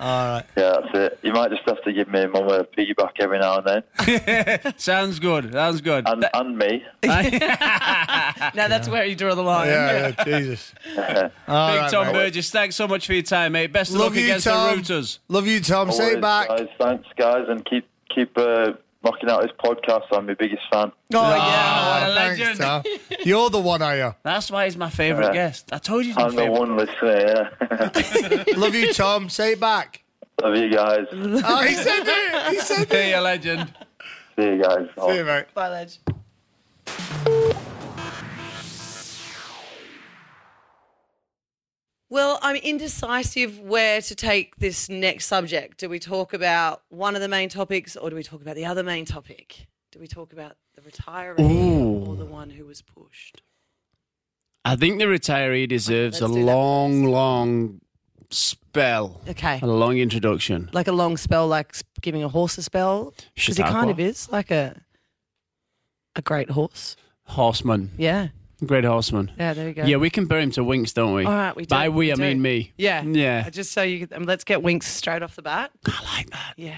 Yeah, 0.00 0.42
that's 0.56 0.88
it. 0.94 1.18
You 1.22 1.32
might 1.32 1.50
just 1.50 1.62
have 1.66 1.82
to 1.84 1.92
give 1.92 2.08
me 2.08 2.22
a 2.22 2.28
mum 2.28 2.48
a 2.48 2.64
piggyback 2.64 3.12
every 3.20 3.38
now 3.38 3.58
and 3.58 3.82
then, 3.98 4.74
Sounds 4.76 5.18
good. 5.18 5.52
Sounds 5.52 5.80
good. 5.80 6.06
and, 6.08 6.28
and 6.34 6.58
me. 6.58 6.84
Now 8.54 8.68
that's 8.68 8.88
where 8.88 9.04
you 9.04 9.14
draw 9.14 9.34
the 9.34 9.42
line. 9.42 9.68
yeah, 9.68 10.12
yeah, 10.18 10.24
Jesus. 10.24 10.72
All 10.96 11.02
Big 11.02 11.26
right, 11.46 11.90
Tom 11.90 12.06
mate. 12.08 12.12
Burgess, 12.12 12.50
thanks 12.50 12.76
so 12.76 12.86
much 12.88 13.06
for 13.06 13.12
your 13.14 13.22
time, 13.22 13.52
mate. 13.52 13.72
Best 13.72 13.90
of 13.92 13.96
Love 13.98 14.08
luck 14.12 14.16
you, 14.18 14.24
against 14.24 14.46
Tom. 14.46 14.70
the 14.70 14.76
Rooters. 14.76 15.18
Love 15.28 15.46
you, 15.46 15.60
Tom. 15.60 15.90
Say 15.92 16.02
Always, 16.02 16.16
it 16.16 16.20
back. 16.22 16.48
guys. 16.48 16.68
Thanks, 16.78 17.08
guys, 17.16 17.44
and 17.48 17.64
keep 17.64 17.88
keep 18.14 18.36
uh, 18.38 18.72
knocking 19.06 19.30
out 19.30 19.42
his 19.42 19.52
podcast. 19.52 20.04
I'm 20.12 20.26
your 20.26 20.36
biggest 20.36 20.62
fan. 20.72 20.90
Oh, 21.14 21.18
Oh, 21.18 21.20
yeah. 21.34 21.38
what 21.38 21.38
a 21.38 22.12
ah, 22.12 22.14
thanks, 22.14 22.38
legend. 22.40 22.58
Tom. 22.60 22.82
You're 23.24 23.50
the 23.50 23.60
one, 23.60 23.80
are 23.82 23.96
you? 23.96 24.14
That's 24.22 24.50
why 24.50 24.64
he's 24.64 24.76
my 24.76 24.90
favourite 24.90 25.28
Yeah. 25.28 25.32
guest. 25.48 25.72
I 25.72 25.78
told 25.78 26.04
you 26.04 26.08
he's 26.10 26.16
my 26.16 26.24
I'm 26.24 26.30
the 26.34 26.42
favourite. 26.42 26.58
one 26.58 26.76
listener. 26.76 27.50
Yeah. 27.70 28.44
Love 28.56 28.74
you, 28.74 28.92
Tom. 28.92 29.28
Say 29.28 29.52
it 29.52 29.60
back. 29.60 30.02
Love 30.42 30.56
you 30.56 30.70
guys. 30.70 31.06
Oh, 31.12 31.62
he 31.62 31.74
said 31.74 32.02
it. 32.04 32.52
He 32.54 32.60
said 32.60 32.88
Hey, 32.88 33.12
it. 33.12 33.16
you 33.16 33.20
legend. 33.22 33.72
See 34.36 34.42
you 34.44 34.62
guys. 34.62 34.86
See 35.00 35.16
you, 35.16 35.24
mate. 35.24 35.46
Bye, 35.54 35.68
Ledge. 35.70 37.32
Well, 42.08 42.38
I'm 42.40 42.56
indecisive 42.56 43.58
where 43.58 44.00
to 44.00 44.14
take 44.14 44.56
this 44.56 44.88
next 44.88 45.26
subject. 45.26 45.78
Do 45.78 45.88
we 45.88 45.98
talk 45.98 46.32
about 46.32 46.82
one 46.88 47.16
of 47.16 47.20
the 47.20 47.28
main 47.28 47.48
topics 47.48 47.96
or 47.96 48.10
do 48.10 48.16
we 48.16 48.22
talk 48.22 48.40
about 48.40 48.54
the 48.54 48.64
other 48.64 48.84
main 48.84 49.04
topic? 49.04 49.66
Do 49.90 49.98
we 49.98 50.06
talk 50.06 50.32
about 50.32 50.56
the 50.76 50.82
retiree 50.82 51.38
or 52.06 52.14
the 52.14 52.24
one 52.24 52.50
who 52.50 52.64
was 52.64 52.80
pushed? 52.80 53.42
I 54.64 54.76
think 54.76 54.98
the 54.98 55.06
retiree 55.06 55.68
deserves 55.68 56.20
a 56.20 56.28
long, 56.28 57.04
long 57.04 57.80
spell. 58.30 59.20
Okay. 59.28 59.58
A 59.60 59.66
long 59.66 59.98
introduction. 59.98 60.70
Like 60.72 60.88
a 60.88 60.92
long 60.92 61.16
spell, 61.16 61.48
like 61.48 61.74
giving 62.02 62.22
a 62.22 62.28
horse 62.28 62.56
a 62.58 62.62
spell? 62.62 63.14
Because 63.34 63.56
he 63.56 63.62
Chautauqua. 63.62 63.72
kind 63.72 63.90
of 63.90 63.98
is 63.98 64.30
like 64.30 64.50
a 64.50 64.80
a 66.14 66.22
great 66.22 66.50
horse. 66.50 66.96
Horseman. 67.24 67.90
Yeah. 67.96 68.28
Great 68.64 68.84
horseman. 68.84 69.30
Yeah, 69.38 69.52
there 69.52 69.68
you 69.68 69.74
go. 69.74 69.84
Yeah, 69.84 69.96
we 69.96 70.08
compare 70.08 70.40
him 70.40 70.50
to 70.52 70.62
Winx, 70.62 70.94
don't 70.94 71.12
we? 71.12 71.24
All 71.26 71.32
right, 71.32 71.54
we 71.54 71.64
do. 71.64 71.68
By 71.68 71.88
we, 71.90 72.06
We 72.06 72.12
I 72.12 72.14
do. 72.14 72.22
mean 72.22 72.40
me. 72.40 72.72
Yeah. 72.78 73.02
Yeah. 73.02 73.50
Just 73.50 73.72
so 73.72 73.82
you 73.82 74.08
um, 74.12 74.24
let's 74.24 74.44
get 74.44 74.60
Winx 74.62 74.84
straight 74.84 75.22
off 75.22 75.36
the 75.36 75.42
bat. 75.42 75.70
I 75.86 76.16
like 76.16 76.30
that. 76.30 76.54
Yeah. 76.56 76.76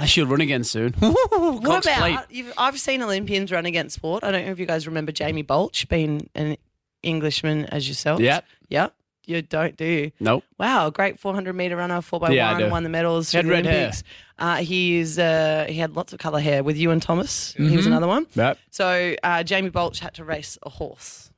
I 0.00 0.06
should 0.06 0.28
run 0.30 0.40
again 0.40 0.62
soon. 0.62 0.92
What 0.92 1.84
about 1.84 2.26
I've 2.56 2.78
seen 2.78 3.02
Olympians 3.02 3.50
run 3.50 3.66
against 3.66 3.96
sport. 3.96 4.22
I 4.22 4.30
don't 4.30 4.46
know 4.46 4.52
if 4.52 4.60
you 4.60 4.66
guys 4.66 4.86
remember 4.86 5.10
Jamie 5.10 5.42
Baulch 5.42 5.88
being 5.88 6.30
an 6.36 6.56
Englishman 7.02 7.64
as 7.66 7.88
yourself. 7.88 8.20
Yep. 8.20 8.44
Yep. 8.68 8.94
You 9.28 9.42
don't, 9.42 9.76
do? 9.76 10.10
Nope. 10.20 10.42
Wow, 10.58 10.88
great 10.90 11.20
400 11.20 11.52
meter 11.54 11.76
runner, 11.76 12.00
four 12.00 12.18
by 12.18 12.30
Yeah, 12.30 12.48
I 12.48 12.52
one, 12.54 12.62
do. 12.62 12.70
won 12.70 12.82
the 12.82 12.88
medals. 12.88 13.30
Had 13.30 13.42
for 13.44 13.48
the 13.48 13.52
red 13.52 13.66
hair. 13.66 13.74
Olympics. 13.80 14.02
Uh, 14.38 14.56
he 14.56 14.96
is. 14.98 15.18
Uh, 15.18 15.66
he 15.68 15.74
had 15.74 15.94
lots 15.94 16.12
of 16.14 16.18
colour 16.18 16.40
hair 16.40 16.62
with 16.64 16.76
you 16.78 16.90
and 16.90 17.02
Thomas. 17.02 17.52
He 17.52 17.62
Mm-hmm. 17.64 17.76
was 17.76 17.86
another 17.86 18.06
one. 18.08 18.26
Yep. 18.34 18.58
So 18.70 19.14
uh, 19.22 19.42
Jamie 19.42 19.70
Baulch 19.70 19.98
had 19.98 20.14
to 20.14 20.24
race 20.24 20.56
a 20.62 20.70
horse. 20.70 21.30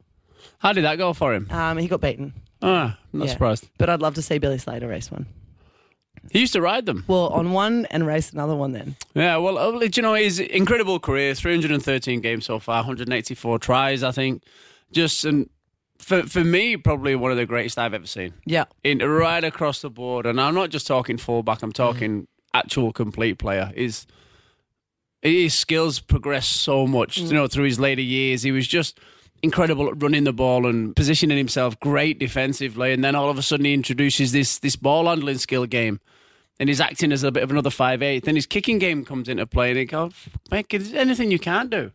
How 0.58 0.72
did 0.72 0.84
that 0.84 0.98
go 0.98 1.12
for 1.12 1.34
him? 1.34 1.48
Um, 1.50 1.78
he 1.78 1.88
got 1.88 2.00
beaten. 2.00 2.32
Ah, 2.62 2.96
not 3.12 3.26
Yeah. 3.26 3.32
surprised. 3.32 3.68
But 3.76 3.90
I'd 3.90 4.00
love 4.02 4.14
to 4.14 4.22
see 4.22 4.38
Billy 4.38 4.58
Slater 4.58 4.86
race 4.86 5.10
one. 5.10 5.26
He 6.30 6.38
used 6.40 6.52
to 6.52 6.60
ride 6.60 6.86
them. 6.86 7.04
Well, 7.08 7.28
on 7.28 7.52
one 7.52 7.86
and 7.86 8.06
race 8.06 8.32
another 8.32 8.54
one 8.54 8.72
then. 8.72 8.94
Yeah, 9.14 9.38
well, 9.38 9.58
uh, 9.58 9.78
do 9.80 9.88
you 9.92 10.02
know, 10.02 10.14
his 10.14 10.38
incredible 10.38 11.00
career, 11.00 11.34
313 11.34 12.20
games 12.20 12.44
so 12.46 12.58
far, 12.60 12.76
184 12.82 13.58
tries, 13.58 14.02
I 14.04 14.12
think. 14.12 14.42
Just, 14.92 15.24
and 15.24 15.48
for, 16.00 16.22
for 16.22 16.44
me, 16.44 16.76
probably 16.76 17.14
one 17.14 17.30
of 17.30 17.36
the 17.36 17.46
greatest 17.46 17.78
I've 17.78 17.94
ever 17.94 18.06
seen. 18.06 18.34
Yeah. 18.44 18.64
In, 18.82 18.98
right 18.98 19.44
across 19.44 19.82
the 19.82 19.90
board. 19.90 20.26
And 20.26 20.40
I'm 20.40 20.54
not 20.54 20.70
just 20.70 20.86
talking 20.86 21.18
fullback, 21.18 21.62
I'm 21.62 21.72
talking 21.72 22.26
actual 22.54 22.92
complete 22.92 23.38
player. 23.38 23.72
His, 23.74 24.06
his 25.22 25.54
skills 25.54 26.00
progressed 26.00 26.52
so 26.52 26.86
much, 26.86 27.18
you 27.18 27.32
know, 27.32 27.46
through 27.46 27.64
his 27.64 27.78
later 27.78 28.02
years. 28.02 28.42
He 28.42 28.52
was 28.52 28.66
just 28.66 28.98
incredible 29.42 29.88
at 29.88 30.02
running 30.02 30.24
the 30.24 30.32
ball 30.32 30.66
and 30.66 30.94
positioning 30.96 31.38
himself 31.38 31.78
great 31.80 32.18
defensively. 32.18 32.92
And 32.92 33.04
then 33.04 33.14
all 33.14 33.30
of 33.30 33.38
a 33.38 33.42
sudden 33.42 33.66
he 33.66 33.74
introduces 33.74 34.32
this, 34.32 34.58
this 34.58 34.76
ball 34.76 35.06
handling 35.06 35.38
skill 35.38 35.66
game 35.66 36.00
and 36.60 36.68
he's 36.68 36.80
acting 36.80 37.10
as 37.10 37.24
a 37.24 37.32
bit 37.32 37.42
of 37.42 37.50
another 37.50 37.70
five 37.70 38.02
eight. 38.02 38.24
Then 38.24 38.36
his 38.36 38.46
kicking 38.46 38.78
game 38.78 39.04
comes 39.04 39.28
into 39.28 39.46
play, 39.46 39.70
and 39.70 39.78
he 39.78 39.86
goes, 39.86 40.12
"Mate, 40.50 40.66
is 40.74 40.92
there 40.92 41.00
anything 41.00 41.30
you 41.30 41.38
can't 41.38 41.70
do?" 41.70 41.90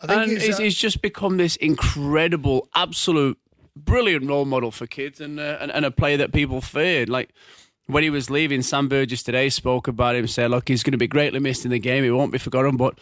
I 0.00 0.06
think 0.06 0.22
And 0.22 0.32
it's, 0.32 0.44
he's, 0.44 0.60
uh, 0.60 0.62
he's 0.62 0.76
just 0.76 1.02
become 1.02 1.36
this 1.36 1.56
incredible, 1.56 2.68
absolute, 2.74 3.38
brilliant 3.74 4.28
role 4.28 4.44
model 4.44 4.70
for 4.70 4.86
kids, 4.86 5.20
and 5.20 5.40
uh, 5.40 5.58
and, 5.60 5.70
and 5.72 5.84
a 5.84 5.90
player 5.90 6.16
that 6.18 6.32
people 6.32 6.60
feared. 6.60 7.08
Like 7.08 7.30
when 7.86 8.02
he 8.02 8.10
was 8.10 8.30
leaving, 8.30 8.62
Sam 8.62 8.88
Burgess 8.88 9.22
today 9.22 9.48
spoke 9.48 9.88
about 9.88 10.14
him, 10.16 10.26
said, 10.26 10.50
"Look, 10.50 10.68
he's 10.68 10.82
going 10.82 10.92
to 10.92 10.98
be 10.98 11.08
greatly 11.08 11.40
missed 11.40 11.64
in 11.64 11.70
the 11.70 11.78
game. 11.78 12.04
He 12.04 12.10
won't 12.10 12.32
be 12.32 12.38
forgotten, 12.38 12.76
but." 12.76 12.98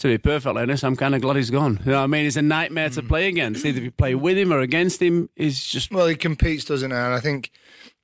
To 0.00 0.06
be 0.06 0.18
perfectly 0.18 0.62
honest, 0.62 0.84
I'm 0.84 0.94
kind 0.94 1.16
of 1.16 1.22
glad 1.22 1.34
he's 1.34 1.50
gone. 1.50 1.80
You 1.84 1.90
know 1.90 1.98
what 1.98 2.04
I 2.04 2.06
mean? 2.06 2.22
He's 2.22 2.36
a 2.36 2.42
nightmare 2.42 2.88
to 2.90 3.02
play 3.02 3.26
against. 3.26 3.66
Either 3.66 3.78
if 3.78 3.84
you 3.84 3.90
play 3.90 4.14
with 4.14 4.38
him 4.38 4.52
or 4.52 4.60
against 4.60 5.02
him, 5.02 5.28
he's 5.34 5.64
just 5.64 5.90
Well, 5.90 6.06
he 6.06 6.14
competes, 6.14 6.64
doesn't 6.66 6.88
he? 6.88 6.96
And 6.96 7.14
I 7.14 7.18
think 7.18 7.50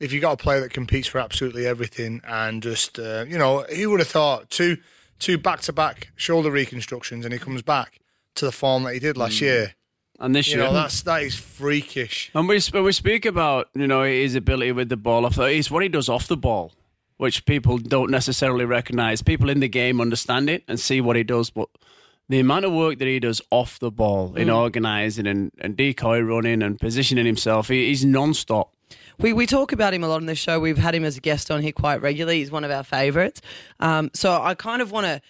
if 0.01 0.13
you've 0.13 0.23
got 0.23 0.33
a 0.33 0.37
player 0.37 0.61
that 0.63 0.73
competes 0.73 1.07
for 1.07 1.21
absolutely 1.21 1.69
everything, 1.69 2.21
and 2.27 2.65
just 2.65 2.99
uh, 2.99 3.27
you 3.29 3.39
know, 3.39 3.65
who 3.73 3.91
would 3.91 4.01
have 4.01 4.09
thought 4.09 4.51
two 4.51 4.79
two 5.21 5.39
back 5.39 5.61
to 5.61 5.73
back 5.73 6.11
shoulder 6.17 6.51
reconstructions, 6.51 7.25
and 7.25 7.33
he 7.33 7.39
comes 7.39 7.63
back 7.63 8.01
to 8.37 8.45
the 8.47 8.53
form 8.53 8.83
that 8.85 8.95
he 8.95 9.01
did 9.01 9.17
last 9.17 9.41
year. 9.41 9.75
and 10.21 10.35
this 10.35 10.49
You 10.49 10.57
year. 10.59 10.65
know, 10.67 10.73
that's 10.73 11.03
that 11.03 11.23
is 11.23 11.35
freakish. 11.37 12.31
And 12.35 12.49
we, 12.49 12.61
when 12.71 12.85
we 12.85 12.93
speak 12.93 13.25
about 13.27 13.69
you 13.75 13.87
know 13.87 14.03
his 14.05 14.35
ability 14.35 14.73
with 14.73 14.89
the 14.89 14.97
ball 14.97 15.25
off, 15.27 15.39
it's 15.39 15.71
what 15.71 15.83
he 15.83 15.89
does 15.89 16.09
off 16.09 16.27
the 16.29 16.37
ball, 16.37 16.73
which 17.17 17.45
people 17.47 17.79
don't 17.79 18.11
necessarily 18.11 18.65
recognise. 18.65 19.23
People 19.23 19.49
in 19.51 19.61
the 19.61 19.69
game 19.69 20.01
understand 20.01 20.49
it 20.51 20.63
and 20.69 20.79
see 20.79 21.01
what 21.01 21.17
he 21.17 21.23
does, 21.25 21.51
but 21.51 21.69
the 22.29 22.41
amount 22.41 22.65
of 22.65 22.73
work 22.73 22.99
that 23.01 23.07
he 23.09 23.21
does 23.21 23.43
off 23.51 23.79
the 23.79 23.91
ball 23.91 24.35
in 24.35 24.49
organising 24.49 25.27
and, 25.27 25.53
and 25.61 25.77
decoy 25.77 26.21
running 26.21 26.63
and 26.63 26.81
positioning 26.81 27.27
himself, 27.27 27.69
he, 27.69 27.89
he's 27.89 28.03
non-stop. 28.05 28.73
We, 29.19 29.35
we 29.35 29.47
talk 29.47 29.73
about 29.73 29.93
him 29.93 30.03
a 30.03 30.09
lot 30.09 30.17
on 30.17 30.27
the 30.27 30.35
show. 30.35 30.59
We've 30.59 30.79
had 30.79 30.95
him 30.95 31.05
as 31.05 31.19
a 31.19 31.21
guest 31.21 31.51
on 31.51 31.61
here 31.61 31.71
quite 31.73 32.01
regularly. 32.01 32.39
He's 32.39 32.51
one 32.51 32.65
of 32.65 32.71
our 32.71 32.83
favourites. 32.83 33.43
Um, 33.79 34.11
so 34.15 34.41
I 34.41 34.55
kind 34.55 34.81
of 34.81 34.91
want 34.91 35.07
to 35.07 35.21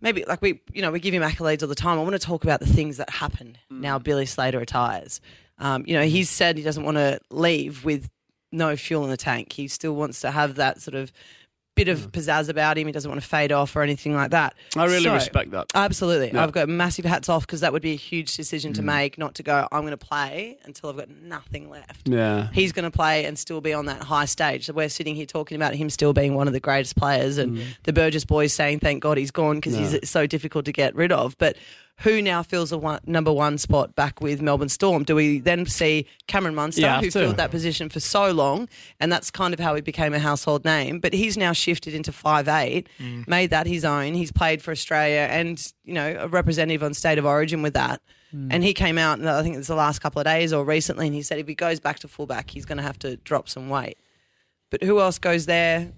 maybe 0.00 0.24
like 0.26 0.42
we 0.42 0.60
you 0.72 0.82
know 0.82 0.90
we 0.90 1.00
give 1.00 1.14
him 1.14 1.22
accolades 1.22 1.62
all 1.62 1.68
the 1.68 1.74
time. 1.74 1.98
I 1.98 2.02
want 2.02 2.14
to 2.14 2.18
talk 2.18 2.44
about 2.44 2.60
the 2.60 2.66
things 2.66 2.96
that 2.98 3.10
happen 3.10 3.58
now. 3.70 3.98
Billy 3.98 4.26
Slater 4.26 4.58
retires. 4.58 5.20
Um, 5.58 5.84
you 5.86 5.94
know 5.94 6.04
he's 6.04 6.30
said 6.30 6.56
he 6.56 6.62
doesn't 6.62 6.84
want 6.84 6.96
to 6.96 7.20
leave 7.30 7.84
with 7.84 8.08
no 8.52 8.76
fuel 8.76 9.04
in 9.04 9.10
the 9.10 9.16
tank. 9.16 9.52
He 9.52 9.68
still 9.68 9.94
wants 9.94 10.20
to 10.22 10.30
have 10.30 10.56
that 10.56 10.80
sort 10.80 10.94
of 10.94 11.12
bit 11.84 11.88
of 11.88 12.00
mm. 12.00 12.10
pizzazz 12.10 12.48
about 12.48 12.76
him. 12.76 12.86
He 12.86 12.92
doesn't 12.92 13.10
want 13.10 13.22
to 13.22 13.26
fade 13.26 13.52
off 13.52 13.74
or 13.74 13.82
anything 13.82 14.14
like 14.14 14.30
that. 14.32 14.54
I 14.76 14.84
really 14.84 15.04
So- 15.04 15.14
respect 15.14 15.50
that. 15.52 15.66
Absolutely. 15.74 16.32
Yeah. 16.32 16.42
I've 16.42 16.52
got 16.52 16.68
massive 16.68 17.04
hats 17.04 17.28
off 17.28 17.46
because 17.46 17.60
that 17.60 17.72
would 17.72 17.82
be 17.82 17.92
a 17.92 17.96
huge 17.96 18.36
decision 18.36 18.72
to 18.74 18.82
mm. 18.82 18.86
make, 18.86 19.18
not 19.18 19.34
to 19.36 19.42
go, 19.42 19.66
I'm 19.72 19.82
going 19.82 19.92
to 19.92 19.96
play 19.96 20.58
until 20.64 20.90
I've 20.90 20.96
got 20.96 21.08
nothing 21.08 21.70
left. 21.70 22.08
Yeah. 22.08 22.48
He's 22.52 22.72
going 22.72 22.84
to 22.84 22.90
play 22.90 23.24
and 23.24 23.38
still 23.38 23.60
be 23.60 23.72
on 23.72 23.86
that 23.86 24.02
high 24.02 24.26
stage. 24.26 24.66
So 24.66 24.72
we're 24.72 24.88
sitting 24.88 25.14
here 25.14 25.26
talking 25.26 25.56
about 25.56 25.74
him 25.74 25.90
still 25.90 26.12
being 26.12 26.34
one 26.34 26.46
of 26.46 26.52
the 26.52 26.60
greatest 26.60 26.96
players 26.96 27.38
and 27.38 27.58
mm. 27.58 27.64
the 27.84 27.92
Burgess 27.92 28.24
boys 28.24 28.52
saying, 28.52 28.80
thank 28.80 29.02
God 29.02 29.16
he's 29.16 29.30
gone 29.30 29.56
because 29.56 29.74
he's 29.74 30.08
so 30.08 30.26
difficult 30.26 30.64
to 30.66 30.72
get 30.72 30.94
rid 30.94 31.12
of. 31.12 31.36
But 31.38 31.56
who 32.00 32.22
now 32.22 32.42
fills 32.42 32.72
a 32.72 32.78
one, 32.78 33.00
number 33.06 33.32
one 33.32 33.58
spot 33.58 33.94
back 33.94 34.20
with 34.20 34.40
Melbourne 34.40 34.68
Storm? 34.68 35.04
Do 35.04 35.14
we 35.14 35.38
then 35.38 35.66
see 35.66 36.06
Cameron 36.26 36.54
Munster, 36.54 36.86
have 36.86 37.04
who 37.04 37.10
filled 37.10 37.36
that 37.36 37.50
position 37.50 37.88
for 37.88 38.00
so 38.00 38.30
long, 38.30 38.68
and 38.98 39.12
that's 39.12 39.30
kind 39.30 39.52
of 39.52 39.60
how 39.60 39.74
he 39.74 39.82
became 39.82 40.14
a 40.14 40.18
household 40.18 40.64
name. 40.64 40.98
But 40.98 41.12
he's 41.12 41.36
now 41.36 41.52
shifted 41.52 41.94
into 41.94 42.12
five 42.12 42.48
eight, 42.48 42.88
mm. 42.98 43.26
made 43.28 43.50
that 43.50 43.66
his 43.66 43.84
own. 43.84 44.14
He's 44.14 44.32
played 44.32 44.62
for 44.62 44.70
Australia 44.70 45.28
and 45.30 45.72
you 45.84 45.94
know 45.94 46.16
a 46.20 46.28
representative 46.28 46.82
on 46.82 46.94
state 46.94 47.18
of 47.18 47.26
origin 47.26 47.62
with 47.62 47.74
that. 47.74 48.00
Mm. 48.34 48.48
And 48.50 48.64
he 48.64 48.72
came 48.72 48.96
out, 48.96 49.18
and 49.18 49.28
I 49.28 49.42
think 49.42 49.56
it's 49.56 49.68
the 49.68 49.74
last 49.74 50.00
couple 50.00 50.20
of 50.20 50.24
days 50.24 50.52
or 50.52 50.64
recently, 50.64 51.06
and 51.06 51.14
he 51.14 51.22
said 51.22 51.38
if 51.38 51.48
he 51.48 51.54
goes 51.54 51.80
back 51.80 51.98
to 52.00 52.08
fullback, 52.08 52.50
he's 52.50 52.64
going 52.64 52.78
to 52.78 52.84
have 52.84 52.98
to 53.00 53.16
drop 53.18 53.48
some 53.48 53.68
weight. 53.68 53.98
But 54.70 54.84
who 54.84 55.00
else 55.00 55.18
goes 55.18 55.46
there? 55.46 55.92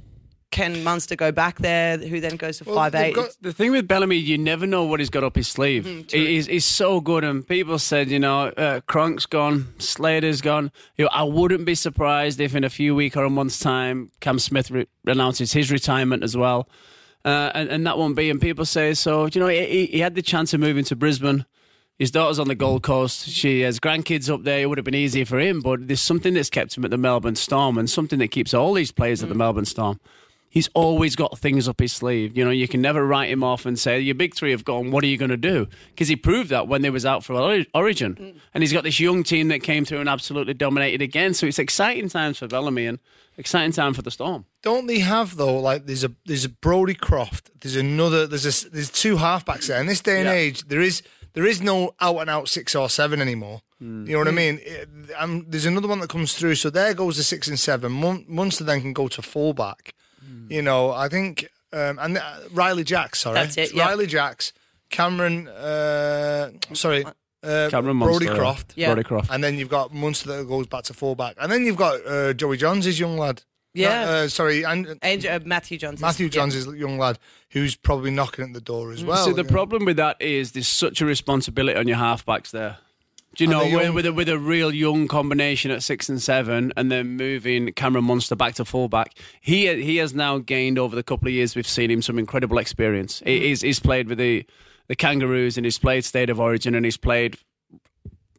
Can 0.53 0.85
Munster 0.85 1.17
go 1.17 1.33
back 1.33 1.59
there? 1.59 1.97
Who 1.99 2.21
then 2.21 2.37
goes 2.37 2.59
to 2.59 2.65
Well, 2.65 2.77
five 2.77 2.93
they've 2.93 3.07
eight? 3.07 3.15
got- 3.15 3.37
The 3.41 3.53
thing 3.53 3.73
with 3.73 3.88
Bellamy, 3.88 4.17
you 4.19 4.38
never 4.38 4.67
know 4.67 4.85
what 4.85 5.01
he's 5.01 5.11
got 5.11 5.25
up 5.25 5.35
his 5.35 5.49
sleeve. 5.49 5.87
He- 6.11 6.27
he's, 6.35 6.47
he's 6.47 6.65
so 6.67 7.01
good, 7.01 7.25
and 7.25 7.45
people 7.49 7.79
said, 7.81 8.09
you 8.11 8.19
know, 8.21 8.49
uh, 8.49 8.81
Cronk's 8.88 9.27
gone, 9.27 9.75
Slater's 9.79 10.41
gone. 10.41 10.71
You 10.97 11.07
know, 11.07 11.11
I 11.12 11.25
wouldn't 11.25 11.65
be 11.65 11.75
surprised 11.75 12.38
if 12.38 12.55
in 12.55 12.62
a 12.65 12.71
few 12.71 12.95
weeks 12.95 13.17
or 13.17 13.25
a 13.25 13.31
month's 13.31 13.59
time, 13.59 14.11
Cam 14.21 14.38
Smith 14.38 14.71
re- 14.71 14.87
announces 15.07 15.55
his 15.55 15.73
retirement 15.73 16.23
as 16.23 16.37
well, 16.37 16.69
uh, 17.25 17.51
and, 17.55 17.69
and 17.71 17.87
that 17.87 17.97
won't 17.99 18.15
be. 18.15 18.29
And 18.31 18.41
people 18.41 18.65
say, 18.65 18.95
so 18.95 19.27
you 19.33 19.41
know, 19.41 19.49
he, 19.49 19.87
he 19.87 19.99
had 20.01 20.15
the 20.15 20.23
chance 20.23 20.53
of 20.55 20.61
moving 20.61 20.85
to 20.85 20.95
Brisbane. 20.95 21.47
His 21.99 22.11
daughter's 22.11 22.38
on 22.41 22.49
the 22.49 22.55
Gold 22.57 22.83
Coast. 22.83 23.29
She 23.29 23.61
has 23.61 23.79
grandkids 23.79 24.29
up 24.33 24.43
there. 24.43 24.61
It 24.61 24.67
would 24.69 24.77
have 24.79 24.85
been 24.85 24.95
easier 24.95 25.25
for 25.25 25.38
him, 25.38 25.61
but 25.61 25.87
there's 25.87 26.01
something 26.01 26.35
that's 26.35 26.51
kept 26.51 26.77
him 26.77 26.85
at 26.85 26.91
the 26.91 26.99
Melbourne 26.99 27.37
Storm, 27.37 27.79
and 27.79 27.88
something 27.88 28.19
that 28.19 28.29
keeps 28.29 28.53
all 28.53 28.75
these 28.75 28.91
players 28.93 29.23
at 29.23 29.29
the 29.29 29.35
Melbourne 29.35 29.65
Storm 29.67 30.01
he's 30.53 30.69
always 30.75 31.17
got 31.17 31.38
things 31.38 31.67
up 31.67 31.81
his 31.81 31.93
sleeve. 31.95 32.37
You 32.37 32.45
know, 32.45 32.51
you 32.51 32.69
can 32.69 32.83
never 32.83 33.07
write 33.07 33.31
him 33.31 33.43
off 33.43 33.65
and 33.65 33.79
say, 33.79 33.99
your 33.99 34.15
big 34.15 34.35
three 34.35 34.51
have 34.51 34.65
gone, 34.67 34.91
what 34.91 35.03
are 35.03 35.07
you 35.07 35.17
going 35.17 35.31
to 35.31 35.37
do? 35.38 35.67
Because 35.88 36.09
he 36.09 36.15
proved 36.17 36.51
that 36.51 36.69
when 36.69 36.83
they 36.83 36.91
was 36.91 37.07
out 37.07 37.25
for 37.25 37.33
Ori- 37.35 37.67
Origin. 37.75 38.38
And 38.53 38.62
he's 38.62 38.73
got 38.73 38.85
this 38.85 39.01
young 39.01 39.23
team 39.23 39.49
that 39.49 39.62
came 39.62 39.87
through 39.87 40.01
and 40.01 40.11
absolutely 40.11 40.53
dominated 40.53 41.01
again. 41.01 41.33
So 41.33 41.47
it's 41.47 41.59
exciting 41.59 42.11
times 42.11 42.37
for 42.38 42.49
Bellamy 42.49 42.85
and 42.85 42.99
exciting 43.38 43.73
time 43.73 43.95
for 43.95 44.03
the 44.03 44.11
Storm. 44.11 44.45
Don't 44.61 44.87
they 44.88 44.99
have 44.99 45.37
though? 45.37 45.59
Like 45.59 45.87
there's 45.87 46.05
a 46.05 46.12
there's 46.27 46.45
a 46.45 46.51
Brodie 46.51 46.95
Croft. 46.95 47.51
There's 47.61 47.77
another. 47.77 48.27
There's 48.27 48.45
a 48.67 48.71
there's 48.71 48.91
two 48.91 49.17
halfbacks 49.17 49.69
there. 49.69 49.81
In 49.81 49.87
this 49.87 50.03
day 50.03 50.19
and 50.19 50.27
Yeah. 50.27 50.35
age, 50.35 50.69
there 50.69 50.83
is 50.83 51.03
there 51.33 51.47
is 51.47 51.62
no 51.62 51.95
out 52.01 52.19
and 52.19 52.29
out 52.29 52.49
six 52.49 52.75
or 52.77 52.91
seven 52.91 53.23
anymore. 53.23 53.62
Hmm. 53.79 54.05
You 54.07 54.12
know 54.12 54.19
what 54.19 54.29
I 54.29 54.33
mean? 54.33 54.61
It- 54.62 54.88
um, 55.19 55.47
there's 55.49 55.65
another 55.67 55.88
one 55.88 56.01
that 56.01 56.11
comes 56.11 56.35
through. 56.35 56.57
So 56.57 56.69
there 56.71 56.93
goes 56.95 57.17
the 57.17 57.23
six 57.23 57.49
and 57.49 57.59
seven. 57.59 57.91
Mun- 57.91 58.25
Munster 58.29 58.65
then 58.65 58.81
can 58.83 58.93
go 58.93 59.09
to 59.09 59.23
fullback. 59.23 59.95
Hmm. 60.33 60.51
You 60.51 60.62
know, 60.62 60.90
I 60.90 61.09
think 61.09 61.49
um, 61.73 61.99
and 62.01 62.18
uh, 62.18 62.23
Ryley 62.53 62.85
Jacks. 62.85 63.21
Sorry, 63.21 63.35
That's 63.35 63.57
it, 63.57 63.75
yeah. 63.75 63.88
Ryley 63.88 64.07
Jacks, 64.07 64.53
Cameron. 64.90 65.49
Uh, 65.49 66.51
sorry, 66.73 67.05
uh, 67.42 67.68
Cameron 67.71 67.99
Brodie 67.99 68.27
Munster, 68.27 68.35
Croft. 68.35 68.73
Yeah. 68.77 68.88
Brodie 68.88 69.05
Croft. 69.07 69.31
And 69.31 69.42
then 69.42 69.59
you've 69.59 69.68
got 69.68 69.92
Munster 69.92 70.37
that 70.38 70.49
goes 70.49 70.66
back 70.66 70.85
to 70.85 70.95
fullback, 70.95 71.37
and 71.40 71.51
then 71.51 71.64
you've 71.64 71.77
got 71.77 72.05
uh, 72.07 72.33
Joey 72.33 72.57
Johns, 72.57 72.85
his 72.85 72.99
young 72.99 73.18
lad. 73.18 73.42
Yeah. 73.75 74.05
No, 74.05 74.11
uh, 74.11 74.29
sorry, 74.29 74.64
and 74.64 74.99
Andrew, 75.01 75.31
uh, 75.31 75.40
Matthew 75.45 75.79
Johns. 75.79 75.99
is- 75.99 76.03
Matthew 76.03 76.27
yeah. 76.27 76.31
Johns 76.33 76.55
is 76.55 76.66
a 76.68 76.77
young 76.77 76.99
lad 76.99 77.18
who's 77.51 77.75
probably 77.75 78.11
knocking 78.11 78.45
at 78.45 78.53
the 78.53 78.61
door 78.61 78.92
as 78.92 79.03
well. 79.03 79.25
See, 79.25 79.33
the 79.33 79.38
you 79.38 79.42
know. 79.45 79.49
problem 79.49 79.87
with 79.87 79.97
that 79.97 80.21
is 80.21 80.53
there's 80.53 80.68
such 80.68 81.01
a 81.01 81.07
responsibility 81.07 81.79
on 81.79 81.88
your 81.88 81.97
halfbacks 81.97 82.51
there. 82.51 82.77
Do 83.35 83.45
you 83.45 83.51
And 83.51 83.59
know, 83.59 83.64
the 83.68 83.75
with, 83.77 83.85
young- 83.85 83.95
with, 83.95 84.07
a, 84.07 84.12
with 84.12 84.29
a 84.29 84.38
real 84.38 84.73
young 84.75 85.09
combination 85.09 85.71
at 85.71 85.83
six 85.83 86.09
and 86.09 86.21
seven, 86.21 86.73
and 86.77 86.92
then 86.92 87.16
moving 87.16 87.73
Cameron 87.73 88.05
Munster 88.05 88.37
back 88.37 88.55
to 88.57 88.64
fullback, 88.64 89.14
he 89.40 89.83
he 89.83 89.97
has 89.97 90.12
now 90.14 90.38
gained 90.38 90.79
over 90.79 90.95
the 90.95 91.03
couple 91.03 91.29
of 91.29 91.35
years 91.35 91.57
we've 91.57 91.66
seen 91.66 91.90
him 91.90 92.03
some 92.03 92.18
incredible 92.18 92.59
experience. 92.59 93.23
He- 93.25 93.37
mm-hmm. 93.37 93.45
He's, 93.45 93.61
he's 93.62 93.81
played 93.81 94.09
with 94.09 94.18
the, 94.18 94.45
the 94.88 94.97
Kangaroos, 94.97 95.57
and 95.57 95.64
he's 95.64 95.79
played 95.79 96.05
State 96.05 96.29
of 96.29 96.38
Origin, 96.38 96.75
and 96.75 96.85
he's 96.85 96.99
played 96.99 97.38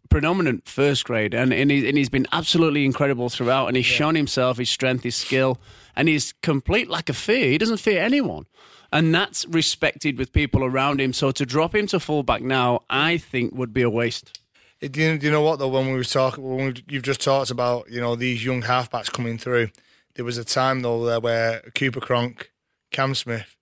predominant 0.10 0.68
first 0.68 1.06
grade, 1.06 1.34
and 1.34 1.52
and, 1.52 1.72
he, 1.72 1.88
and 1.90 1.98
he's 1.98 2.10
been 2.10 2.28
absolutely 2.32 2.86
incredible 2.86 3.30
throughout. 3.30 3.68
And 3.68 3.76
he's 3.76 3.86
shown 3.88 4.14
himself 4.16 4.58
his 4.60 4.70
strength, 4.70 5.04
his 5.04 5.16
skill, 5.16 5.60
and 5.96 6.08
his 6.08 6.34
complete 6.44 6.88
lack 6.90 7.10
of 7.10 7.18
fear. 7.18 7.50
He 7.50 7.58
doesn't 7.58 7.78
fear 7.78 8.00
anyone, 8.00 8.46
and 8.92 9.14
that's 9.16 9.48
respected 9.48 10.20
with 10.20 10.32
people 10.32 10.64
around 10.64 11.02
him. 11.02 11.14
So 11.14 11.32
to 11.32 11.46
drop 11.48 11.74
him 11.74 11.88
to 11.88 12.00
fullback 12.00 12.44
now, 12.44 12.82
I 12.92 13.18
think 13.18 13.56
would 13.56 13.74
be 13.74 13.82
a 13.82 13.90
waste. 13.90 14.40
Do 14.92 15.02
you, 15.02 15.18
do 15.18 15.26
you 15.26 15.32
know 15.32 15.42
what 15.42 15.60
though? 15.60 15.70
When 15.70 15.88
we 15.88 15.94
were 15.94 16.04
talking, 16.04 16.44
when 16.44 16.66
we, 16.68 16.84
you've 16.90 17.04
just 17.04 17.22
talked 17.22 17.52
about 17.52 17.90
you 17.90 18.02
know 18.02 18.16
these 18.16 18.44
young 18.44 18.64
halfbacks 18.64 19.12
coming 19.12 19.38
through, 19.38 19.70
there 20.16 20.26
was 20.26 20.38
a 20.38 20.44
time 20.44 20.82
though 20.82 21.06
there 21.06 21.22
where 21.22 21.62
Cooper 21.74 22.02
Cronk, 22.02 22.52
Cam 22.92 23.16
Smith, 23.16 23.56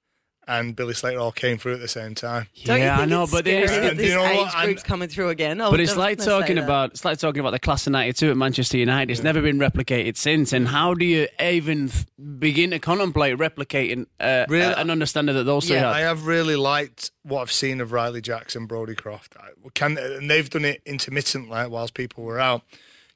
and 0.47 0.75
Billy 0.75 0.93
Slater 0.93 1.19
all 1.19 1.31
came 1.31 1.57
through 1.57 1.75
at 1.75 1.79
the 1.79 1.87
same 1.87 2.15
time. 2.15 2.47
Don't 2.65 2.79
yeah, 2.79 2.97
I 2.99 3.05
know, 3.05 3.21
but 3.27 3.45
scary 3.45 3.65
there's- 3.67 3.69
that 3.71 3.89
And 3.91 3.99
this 3.99 4.09
you 4.09 4.15
know 4.15 4.25
age 4.25 4.37
what? 4.37 4.65
Group's 4.65 4.83
coming 4.83 5.07
through 5.07 5.29
again. 5.29 5.61
Oh, 5.61 5.71
But 5.71 5.79
it's 5.79 5.95
like 5.95 6.17
talking 6.19 6.57
about 6.57 6.91
it's 6.91 7.05
like 7.05 7.19
talking 7.19 7.39
about 7.39 7.51
the 7.51 7.59
class 7.59 7.85
of 7.87 7.93
'92 7.93 8.31
at 8.31 8.37
Manchester 8.37 8.77
United. 8.77 9.11
It's 9.11 9.23
never 9.23 9.41
been 9.41 9.59
replicated 9.59 10.17
since. 10.17 10.51
And 10.51 10.67
how 10.67 10.93
do 10.93 11.05
you 11.05 11.27
even 11.39 11.91
begin 12.39 12.71
to 12.71 12.79
contemplate 12.79 13.37
replicating 13.37 14.07
uh, 14.19 14.45
Really? 14.49 14.73
uh, 14.73 14.81
an 14.81 14.89
understanding 14.89 15.35
that 15.35 15.43
those 15.43 15.67
three 15.67 15.75
Yeah, 15.75 15.93
had? 15.93 15.95
I 15.97 15.99
have 16.01 16.25
really 16.25 16.55
liked 16.55 17.11
what 17.23 17.41
I've 17.41 17.51
seen 17.51 17.79
of 17.79 17.91
Riley 17.91 18.21
Jackson, 18.21 18.65
Brodie 18.65 18.95
Croft. 18.95 19.35
I- 19.39 19.49
Can 19.75 19.97
and 19.97 20.29
they've 20.29 20.49
done 20.49 20.65
it 20.65 20.81
intermittently 20.85 21.67
whilst 21.67 21.93
people 21.93 22.23
were 22.23 22.39
out. 22.39 22.63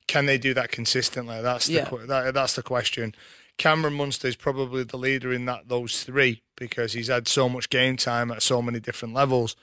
Can 0.07 0.27
they 0.27 0.37
do 0.37 0.53
that 0.53 0.71
consistently? 0.71 1.41
That's 1.41 1.65
the 1.65 1.73
Yeah. 1.73 1.85
que- 1.85 2.05
that, 2.05 2.35
that's 2.35 2.53
the 2.55 2.61
question. 2.61 3.15
Cameron 3.57 3.93
Munster 3.93 4.27
is 4.27 4.35
probably 4.35 4.83
the 4.83 4.97
leader 4.97 5.31
in 5.31 5.45
that 5.45 5.69
those 5.69 6.03
three 6.03 6.41
because 6.57 6.93
he's 6.93 7.07
had 7.07 7.27
so 7.27 7.47
much 7.49 7.69
game 7.69 7.97
time 7.97 8.31
at 8.31 8.41
so 8.41 8.61
many 8.61 8.79
different 8.79 9.13
levels. 9.13 9.55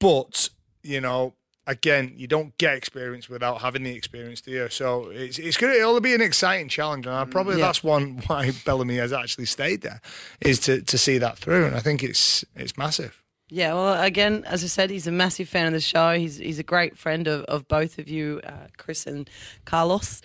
But 0.00 0.50
you 0.82 1.00
know, 1.00 1.34
again, 1.66 2.12
you 2.16 2.26
don't 2.26 2.56
get 2.58 2.74
experience 2.76 3.28
without 3.28 3.62
having 3.62 3.84
the 3.84 3.94
experience, 3.94 4.40
do 4.42 4.50
you? 4.50 4.68
So 4.68 5.08
it's 5.10 5.38
it's 5.38 5.56
gonna 5.56 5.72
it'll 5.74 6.00
be 6.00 6.14
an 6.14 6.20
exciting 6.20 6.68
challenge, 6.68 7.06
and 7.06 7.14
I 7.14 7.24
probably 7.24 7.58
Yeah. 7.58 7.66
that's 7.66 7.82
one 7.82 8.18
why 8.26 8.52
Bellamy 8.64 8.96
has 8.96 9.12
actually 9.12 9.46
stayed 9.46 9.80
there 9.82 10.00
is 10.40 10.58
to 10.60 10.82
to 10.82 10.98
see 10.98 11.18
that 11.18 11.38
through, 11.38 11.66
and 11.66 11.74
I 11.74 11.80
think 11.80 12.02
it's 12.02 12.44
it's 12.54 12.76
massive. 12.76 13.22
Yeah, 13.50 13.74
well, 13.74 14.02
again, 14.02 14.42
as 14.46 14.64
I 14.64 14.68
said, 14.68 14.88
he's 14.90 15.06
a 15.06 15.12
massive 15.12 15.48
fan 15.50 15.66
of 15.66 15.74
the 15.74 15.80
show. 15.80 16.14
He's 16.18 16.38
he's 16.38 16.58
a 16.58 16.62
great 16.62 16.98
friend 16.98 17.28
of, 17.28 17.44
of 17.44 17.68
both 17.68 17.98
of 17.98 18.08
you, 18.08 18.40
uh, 18.44 18.68
Kris 18.78 19.06
and 19.06 19.28
Carlos. 19.64 20.22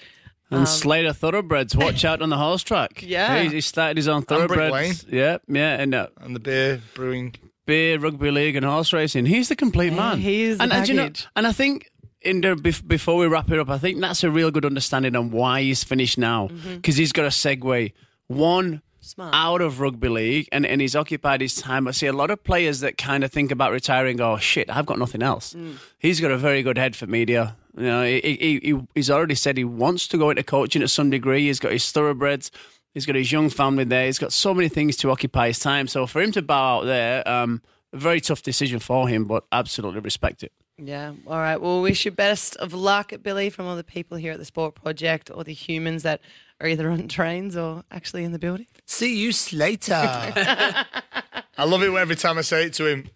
And 0.51 0.61
um, 0.61 0.65
Slater 0.65 1.13
Thoroughbreds, 1.13 1.75
watch 1.75 2.03
out 2.03 2.21
on 2.21 2.29
the 2.29 2.37
horse 2.37 2.63
track. 2.63 3.03
Yeah. 3.09 3.43
he, 3.43 3.49
he 3.49 3.61
started 3.61 3.97
his 3.97 4.07
own 4.07 4.21
Brick 4.23 4.49
Thoroughbreds. 4.49 5.05
Yeah, 5.09 5.37
yeah, 5.47 5.79
and 5.79 5.93
uh, 5.93 6.07
And 6.21 6.35
the 6.35 6.39
beer 6.39 6.81
brewing. 6.95 7.35
beer, 7.65 7.99
rugby 7.99 8.31
league, 8.31 8.55
and 8.55 8.65
horse 8.65 8.91
racing. 8.93 9.25
He's 9.27 9.49
the 9.49 9.55
complete 9.55 9.93
man. 9.93 10.19
he 10.19 10.43
is 10.43 10.57
the 10.57 10.63
and, 10.63 10.73
and, 10.73 10.87
you 10.87 10.95
know, 10.95 11.03
package. 11.03 11.27
and 11.35 11.45
I 11.47 11.51
think 11.51 11.89
in 12.21 12.41
the, 12.41 12.55
before 12.85 13.17
we 13.17 13.27
wrap 13.27 13.49
it 13.51 13.59
up, 13.59 13.69
I 13.69 13.77
think 13.77 14.01
that's 14.01 14.23
a 14.23 14.31
real 14.31 14.51
good 14.51 14.65
understanding 14.65 15.15
on 15.15 15.31
why 15.31 15.61
he's 15.61 15.83
finished 15.83 16.17
now 16.17 16.47
mm-hmm. 16.47 16.75
because 16.75 16.97
he's 16.97 17.11
got 17.11 17.25
a 17.25 17.29
segue 17.29 17.93
one 18.27 18.81
Smart. 19.01 19.33
out 19.33 19.61
of 19.61 19.79
rugby 19.79 20.09
league 20.09 20.49
and, 20.51 20.65
and 20.65 20.81
he's 20.81 20.95
occupied 20.95 21.41
his 21.41 21.55
time. 21.55 21.87
I 21.87 21.91
see 21.91 22.07
a 22.07 22.13
lot 22.13 22.29
of 22.31 22.43
players 22.43 22.81
that 22.81 22.97
kind 22.97 23.23
of 23.23 23.31
think 23.31 23.51
about 23.51 23.71
retiring. 23.71 24.17
Go, 24.17 24.33
"Oh, 24.33 24.37
shit, 24.37 24.69
I've 24.69 24.85
got 24.85 24.99
nothing 24.99 25.21
else. 25.23 25.53
Mm. 25.53 25.77
He's 25.97 26.19
got 26.19 26.31
a 26.31 26.37
very 26.37 26.61
good 26.63 26.77
head 26.77 26.95
for 26.95 27.07
media. 27.07 27.55
You 27.79 27.85
know, 27.85 28.03
he, 28.03 28.19
he, 28.19 28.59
he, 28.61 28.79
he's 28.93 29.09
already 29.09 29.35
said 29.35 29.55
he 29.55 29.63
wants 29.63 30.05
to 30.09 30.17
go 30.17 30.29
into 30.29 30.43
coaching 30.43 30.83
at 30.83 30.89
some 30.89 31.09
degree. 31.09 31.47
He's 31.47 31.59
got 31.59 31.71
his 31.71 31.89
thoroughbreds. 31.91 32.51
He's 32.93 33.05
got 33.05 33.15
his 33.15 33.31
young 33.31 33.49
family 33.49 33.85
there. 33.85 34.05
He's 34.05 34.19
got 34.19 34.33
so 34.33 34.53
many 34.53 34.67
things 34.67 34.97
to 34.97 35.09
occupy 35.09 35.47
his 35.47 35.59
time. 35.59 35.87
So 35.87 36.05
for 36.05 36.21
him 36.21 36.33
to 36.33 36.41
bow 36.41 36.79
out 36.79 36.83
there, 36.83 37.25
um, 37.25 37.61
a 37.93 37.97
very 37.97 38.19
tough 38.19 38.43
decision 38.43 38.79
for 38.79 39.07
him, 39.07 39.23
but 39.23 39.45
absolutely 39.53 40.01
respect 40.01 40.43
it. 40.43 40.51
Yeah. 40.77 41.13
All 41.25 41.37
right. 41.37 41.55
Well, 41.55 41.81
wish 41.81 42.03
you 42.03 42.11
best 42.11 42.57
of 42.57 42.73
luck, 42.73 43.13
Billy, 43.23 43.49
from 43.49 43.65
all 43.65 43.77
the 43.77 43.83
people 43.83 44.17
here 44.17 44.33
at 44.33 44.39
the 44.39 44.45
Sport 44.45 44.75
Project 44.75 45.31
or 45.33 45.45
the 45.45 45.53
humans 45.53 46.03
that 46.03 46.19
are 46.59 46.67
either 46.67 46.89
on 46.89 47.07
trains 47.07 47.55
or 47.55 47.83
actually 47.91 48.25
in 48.25 48.33
the 48.33 48.39
building. 48.39 48.67
See 48.85 49.15
you 49.15 49.31
later. 49.53 49.93
I 49.95 51.63
love 51.65 51.81
it 51.81 51.93
every 51.93 52.17
time 52.17 52.37
I 52.37 52.41
say 52.41 52.65
it 52.65 52.73
to 52.73 52.87
him. 52.87 53.09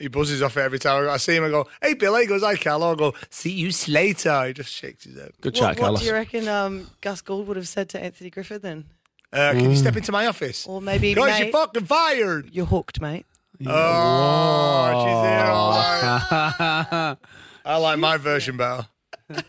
He 0.00 0.08
buzzes 0.08 0.42
off 0.42 0.56
it 0.56 0.60
every 0.62 0.78
time 0.80 1.08
I 1.08 1.18
see 1.18 1.36
him. 1.36 1.44
I 1.44 1.50
go, 1.50 1.68
"Hey, 1.82 1.94
Billy." 1.94 2.22
He 2.22 2.26
goes, 2.26 2.42
"Hi, 2.42 2.56
Carlo." 2.56 2.92
I 2.92 2.94
go, 2.96 3.14
"See 3.28 3.52
you 3.52 3.70
later." 3.92 4.46
He 4.46 4.52
just 4.54 4.72
shakes 4.72 5.04
his 5.04 5.16
head. 5.16 5.32
Good 5.40 5.52
What, 5.54 5.60
chat, 5.60 5.68
what 5.68 5.78
Carlos. 5.78 6.00
do 6.00 6.06
you 6.06 6.12
reckon 6.14 6.48
um, 6.48 6.90
Gus 7.02 7.20
Gould 7.20 7.46
would 7.46 7.56
have 7.56 7.68
said 7.68 7.88
to 7.90 8.02
Anthony 8.02 8.30
Griffin 8.30 8.60
then? 8.62 8.84
Uh, 9.32 9.52
can 9.52 9.70
you 9.70 9.76
step 9.76 9.96
into 9.96 10.10
my 10.10 10.26
office? 10.26 10.66
Or 10.66 10.80
maybe, 10.80 11.14
Guys, 11.14 11.38
mate, 11.38 11.44
you're 11.44 11.52
fucking 11.52 11.84
fired. 11.84 12.48
you're 12.52 12.66
hooked, 12.66 13.00
mate. 13.00 13.26
Oh, 13.64 15.04
she's 15.04 15.28
here. 15.30 15.46
All 15.50 15.70
right. 15.70 17.16
I 17.64 17.76
like 17.76 17.98
my 17.98 18.16
version 18.16 18.56
better. 18.56 18.86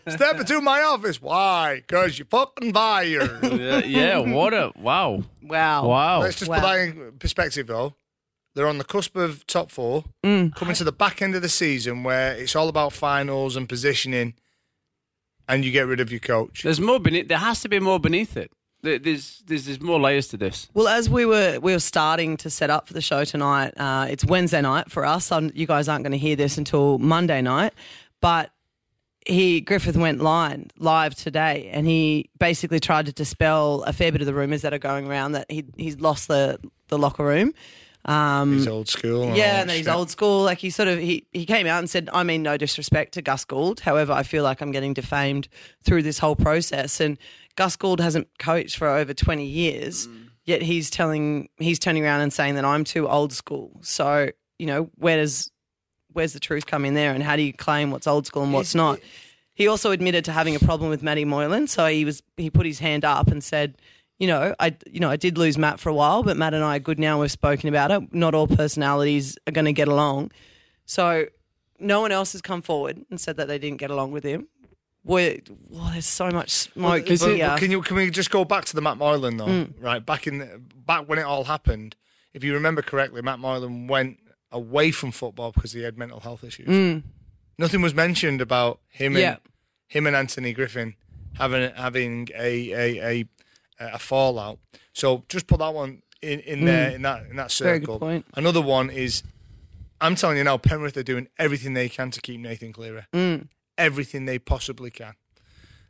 Step 0.06 0.38
into 0.38 0.60
my 0.60 0.82
office. 0.82 1.20
Why? 1.20 1.76
Because 1.76 2.18
you're 2.18 2.26
fucking 2.26 2.72
fired. 2.72 3.42
yeah, 3.42 3.78
yeah, 3.84 4.18
what 4.18 4.54
a 4.54 4.70
wow. 4.76 5.24
Wow. 5.42 5.88
Wow. 5.88 6.20
Let's 6.20 6.38
just 6.38 6.48
Wow. 6.50 6.60
put 6.60 6.62
that 6.62 6.78
in 6.80 7.12
perspective, 7.18 7.66
though. 7.66 7.94
They're 8.54 8.66
on 8.68 8.78
the 8.78 8.84
cusp 8.84 9.16
of 9.16 9.46
top 9.46 9.70
four, 9.70 10.04
Mm. 10.24 10.54
coming 10.54 10.74
to 10.74 10.84
the 10.84 10.92
back 10.92 11.22
end 11.22 11.34
of 11.34 11.42
the 11.42 11.48
season 11.48 12.02
where 12.02 12.34
it's 12.34 12.54
all 12.54 12.68
about 12.68 12.92
finals 12.92 13.56
and 13.56 13.68
positioning, 13.68 14.34
and 15.48 15.64
you 15.64 15.70
get 15.72 15.86
rid 15.86 16.00
of 16.00 16.10
your 16.10 16.20
coach. 16.20 16.62
There's 16.62 16.80
more 16.80 17.00
beneath 17.00 17.28
there 17.28 17.38
has 17.38 17.60
to 17.60 17.68
be 17.68 17.80
more 17.80 17.98
beneath 17.98 18.36
it. 18.36 18.50
There's 18.82 19.42
there's, 19.46 19.66
there's 19.66 19.80
more 19.80 20.00
layers 20.00 20.26
to 20.28 20.36
this. 20.36 20.68
Well, 20.74 20.88
as 20.88 21.08
we 21.08 21.24
were 21.24 21.58
we 21.60 21.72
were 21.72 21.78
starting 21.78 22.36
to 22.38 22.50
set 22.50 22.68
up 22.68 22.88
for 22.88 22.94
the 22.94 23.00
show 23.00 23.24
tonight, 23.24 23.72
uh, 23.76 24.06
it's 24.10 24.24
Wednesday 24.24 24.60
night 24.60 24.90
for 24.90 25.04
us. 25.06 25.30
Um, 25.32 25.50
you 25.54 25.66
guys 25.66 25.88
aren't 25.88 26.02
going 26.04 26.12
to 26.12 26.18
hear 26.18 26.36
this 26.36 26.58
until 26.58 26.98
Monday 26.98 27.40
night, 27.42 27.72
but 28.20 28.50
he 29.24 29.60
Griffin 29.60 30.00
went 30.00 30.20
live 30.20 30.66
live 30.78 31.14
today, 31.14 31.70
and 31.72 31.86
he 31.86 32.28
basically 32.38 32.80
tried 32.80 33.06
to 33.06 33.12
dispel 33.12 33.82
a 33.84 33.92
fair 33.92 34.10
bit 34.12 34.20
of 34.20 34.26
the 34.26 34.34
rumours 34.34 34.62
that 34.62 34.74
are 34.74 34.78
going 34.78 35.06
around 35.06 35.32
that 35.32 35.46
he 35.50 35.64
he's 35.76 36.00
lost 36.00 36.26
the 36.28 36.58
the 36.88 36.98
locker 36.98 37.24
room. 37.24 37.54
Um, 38.04 38.54
He's 38.54 38.66
old 38.66 38.88
school. 38.88 39.34
yeah, 39.36 39.60
and 39.62 39.70
he's 39.70 39.86
old 39.86 40.10
school. 40.10 40.42
Like 40.42 40.58
he 40.58 40.70
sort 40.70 40.88
of 40.88 40.98
he 40.98 41.26
he 41.32 41.46
came 41.46 41.66
out 41.66 41.78
and 41.78 41.88
said, 41.88 42.08
"I 42.12 42.22
mean, 42.24 42.42
no 42.42 42.56
disrespect 42.56 43.14
to 43.14 43.22
Gus 43.22 43.44
Gould. 43.44 43.80
However, 43.80 44.12
I 44.12 44.22
feel 44.24 44.42
like 44.42 44.60
I'm 44.60 44.72
getting 44.72 44.92
defamed 44.92 45.48
through 45.84 46.02
this 46.02 46.18
whole 46.18 46.34
process." 46.36 47.00
And 47.00 47.16
Gus 47.56 47.76
Gould 47.76 48.00
hasn't 48.00 48.28
coached 48.38 48.76
for 48.76 48.88
over 48.88 49.14
20 49.14 49.44
years. 49.46 50.08
Yet 50.44 50.62
he's 50.62 50.90
telling 50.90 51.48
he's 51.58 51.78
turning 51.78 52.04
around 52.04 52.22
and 52.22 52.32
saying 52.32 52.56
that 52.56 52.64
I'm 52.64 52.82
too 52.82 53.08
old 53.08 53.32
school. 53.32 53.78
So 53.82 54.30
you 54.58 54.66
know 54.66 54.90
where 54.96 55.18
does 55.18 55.50
where's 56.12 56.32
the 56.32 56.40
truth 56.40 56.66
come 56.66 56.84
in 56.84 56.94
there, 56.94 57.12
and 57.12 57.22
how 57.22 57.36
do 57.36 57.42
you 57.42 57.52
claim 57.52 57.90
what's 57.92 58.08
old 58.08 58.26
school 58.26 58.42
and 58.42 58.52
what's 58.52 58.74
not? 58.74 58.98
He 59.54 59.68
also 59.68 59.92
admitted 59.92 60.24
to 60.24 60.32
having 60.32 60.56
a 60.56 60.58
problem 60.58 60.90
with 60.90 61.02
Matty 61.02 61.24
Moylan, 61.24 61.68
so 61.68 61.86
he 61.86 62.04
was 62.04 62.22
he 62.36 62.50
put 62.50 62.66
his 62.66 62.80
hand 62.80 63.04
up 63.04 63.28
and 63.28 63.44
said, 63.44 63.76
you 64.22 64.28
know, 64.28 64.54
I 64.60 64.76
you 64.88 65.00
know 65.00 65.10
I 65.10 65.16
did 65.16 65.36
lose 65.36 65.58
Matt 65.58 65.80
for 65.80 65.88
a 65.88 65.94
while, 65.94 66.22
but 66.22 66.36
Matt 66.36 66.54
and 66.54 66.62
I 66.62 66.76
are 66.76 66.78
good 66.88 67.00
now. 67.00 67.20
We've 67.20 67.30
spoken 67.30 67.68
about 67.68 67.90
it. 67.90 68.14
Not 68.14 68.34
all 68.36 68.46
personalities 68.46 69.36
are 69.48 69.52
going 69.52 69.64
to 69.64 69.72
get 69.72 69.88
along, 69.88 70.30
so 70.86 71.26
no 71.80 72.00
one 72.00 72.12
else 72.12 72.30
has 72.32 72.40
come 72.40 72.62
forward 72.62 73.04
and 73.10 73.20
said 73.20 73.36
that 73.38 73.48
they 73.48 73.58
didn't 73.58 73.78
get 73.78 73.90
along 73.90 74.12
with 74.12 74.22
him. 74.24 74.46
We're, 75.04 75.38
well, 75.68 75.90
there's 75.90 76.06
so 76.06 76.30
much 76.30 76.50
smoke 76.50 77.08
here. 77.08 77.56
Can 77.58 77.72
you 77.72 77.82
can 77.82 77.96
we 77.96 78.10
just 78.10 78.30
go 78.30 78.44
back 78.44 78.64
to 78.66 78.76
the 78.76 78.80
Matt 78.80 78.98
Moylan 78.98 79.36
though? 79.38 79.46
Mm. 79.46 79.72
Right 79.80 80.06
back 80.06 80.28
in 80.28 80.38
the, 80.38 80.62
back 80.86 81.08
when 81.08 81.18
it 81.18 81.22
all 81.24 81.42
happened, 81.42 81.96
if 82.32 82.44
you 82.44 82.54
remember 82.54 82.82
correctly, 82.82 83.20
Matt 83.22 83.40
Moylan 83.40 83.88
went 83.88 84.18
away 84.52 84.92
from 84.92 85.10
football 85.10 85.50
because 85.50 85.72
he 85.72 85.82
had 85.82 85.98
mental 85.98 86.20
health 86.20 86.44
issues. 86.44 87.02
Nothing 87.58 87.82
was 87.82 87.94
mentioned 87.94 88.40
about 88.40 88.78
him 88.88 89.14
Mm. 89.14 89.20
Yeah. 89.20 89.30
and 89.30 89.40
him 89.88 90.06
and 90.06 90.14
Anthony 90.14 90.52
Griffin 90.52 90.94
having 91.34 91.72
having 91.74 92.28
a 92.36 92.70
a 92.72 93.04
a, 93.04 93.24
a 93.92 93.98
fallout. 93.98 94.58
So 94.92 95.24
just 95.28 95.46
put 95.46 95.58
that 95.60 95.72
one 95.74 96.02
in, 96.20 96.40
in 96.40 96.64
there 96.64 96.90
in 96.90 97.02
that 97.02 97.26
in 97.30 97.36
that 97.36 97.48
Mm. 97.48 97.62
Very 97.64 97.78
good 97.80 97.86
circle. 97.86 97.98
point. 97.98 98.26
Another 98.34 98.60
one 98.62 98.90
is 98.90 99.22
I'm 100.00 100.14
telling 100.16 100.36
you 100.36 100.44
now, 100.44 100.58
Penrith 100.58 100.96
are 100.96 101.02
doing 101.02 101.28
everything 101.38 101.74
they 101.74 101.88
can 101.88 102.10
to 102.10 102.20
keep 102.20 102.40
Nathan 102.40 102.72
Cleary. 102.72 103.04
Mm. 103.12 103.48
Everything 103.78 104.24
they 104.26 104.38
possibly 104.38 104.90
can. 104.90 105.14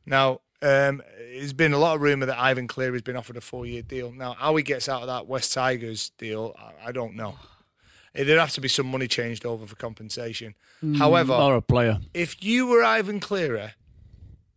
Now, 0.05 0.40
um, 0.61 1.02
there's 1.18 1.52
been 1.55 1.72
a 1.72 1.78
lot 1.78 1.96
of 1.96 2.02
rumour 2.02 2.26
that 2.26 2.38
Ivan 2.38 2.68
Cleary 2.68 2.92
has 2.92 3.02
been 3.02 3.16
offered 3.16 3.37
a 3.37 3.40
four 3.40 3.66
year 3.66 3.83
deal. 3.83 4.12
Now, 4.12 4.35
how 4.35 4.55
he 4.57 4.62
gets 4.62 4.88
out 4.88 5.00
of 5.00 5.07
that 5.09 5.26
West 5.26 5.52
Tigers 5.55 6.11
deal, 6.18 6.55
I, 6.59 6.88
I 6.88 6.92
don't 6.92 7.14
know. 7.16 7.37
There'd 8.14 8.28
have 8.38 8.52
to 8.52 8.61
be 8.61 8.68
some 8.68 8.87
money 8.88 9.09
changed 9.09 9.46
over 9.46 9.66
for 9.66 9.74
compensation. 9.76 10.55
However, 10.98 11.33
Or 11.33 11.57
a 11.57 11.62
player. 11.62 11.98
if 12.12 12.42
you 12.44 12.66
were 12.66 12.83
Ivan 12.85 13.20
Cleary, 13.20 13.70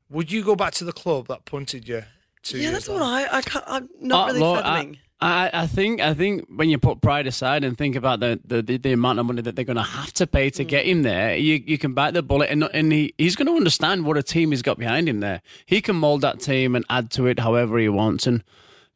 would 0.09 0.29
you 0.31 0.43
go 0.43 0.55
back 0.55 0.73
to 0.73 0.83
the 0.83 0.91
club 0.91 1.27
that 1.27 1.45
punted 1.45 1.87
you? 1.87 2.03
Two 2.45 2.57
yeah, 2.57 2.69
years 2.69 2.73
that's 2.73 2.89
what? 2.89 3.01
I, 3.01 3.39
I 3.39 3.41
can't, 3.41 3.65
I'm 3.67 3.89
not 3.99 4.23
Uh, 4.23 4.27
really 4.27 4.39
Lord, 4.39 4.61
fathoming. 4.61 4.97
I, 5.19 5.49
I, 5.51 5.63
I 5.63 5.67
think 5.67 5.99
I 5.99 6.13
think 6.13 6.45
when 6.55 6.69
you 6.69 6.77
put 6.77 7.01
pride 7.01 7.25
aside 7.25 7.63
and 7.63 7.77
think 7.77 7.95
about 7.95 8.19
the, 8.19 8.39
the, 8.45 8.61
the, 8.61 8.77
the 8.77 8.91
amount 8.93 9.17
of 9.19 9.25
money 9.25 9.41
that 9.41 9.55
they're 9.55 9.65
going 9.65 9.77
to 9.77 9.81
have 9.99 10.13
to 10.13 10.27
pay 10.27 10.49
to 10.51 10.63
get 10.63 10.85
him 10.85 11.01
there, 11.03 11.35
you, 11.35 11.63
you 11.65 11.77
can 11.77 11.93
bite 11.93 12.13
the 12.13 12.21
bullet 12.21 12.49
and 12.51 12.63
and 12.65 12.91
he, 12.91 13.13
he's 13.17 13.35
going 13.35 13.47
to 13.47 13.53
understand 13.55 14.05
what 14.05 14.17
a 14.17 14.23
team 14.23 14.51
he's 14.51 14.61
got 14.61 14.77
behind 14.77 15.09
him 15.09 15.21
there. 15.21 15.41
He 15.65 15.81
can 15.81 15.95
mould 15.95 16.21
that 16.21 16.39
team 16.39 16.75
and 16.75 16.85
add 16.89 17.09
to 17.11 17.25
it 17.27 17.39
however 17.39 17.79
he 17.79 17.89
wants, 17.89 18.27
and 18.27 18.43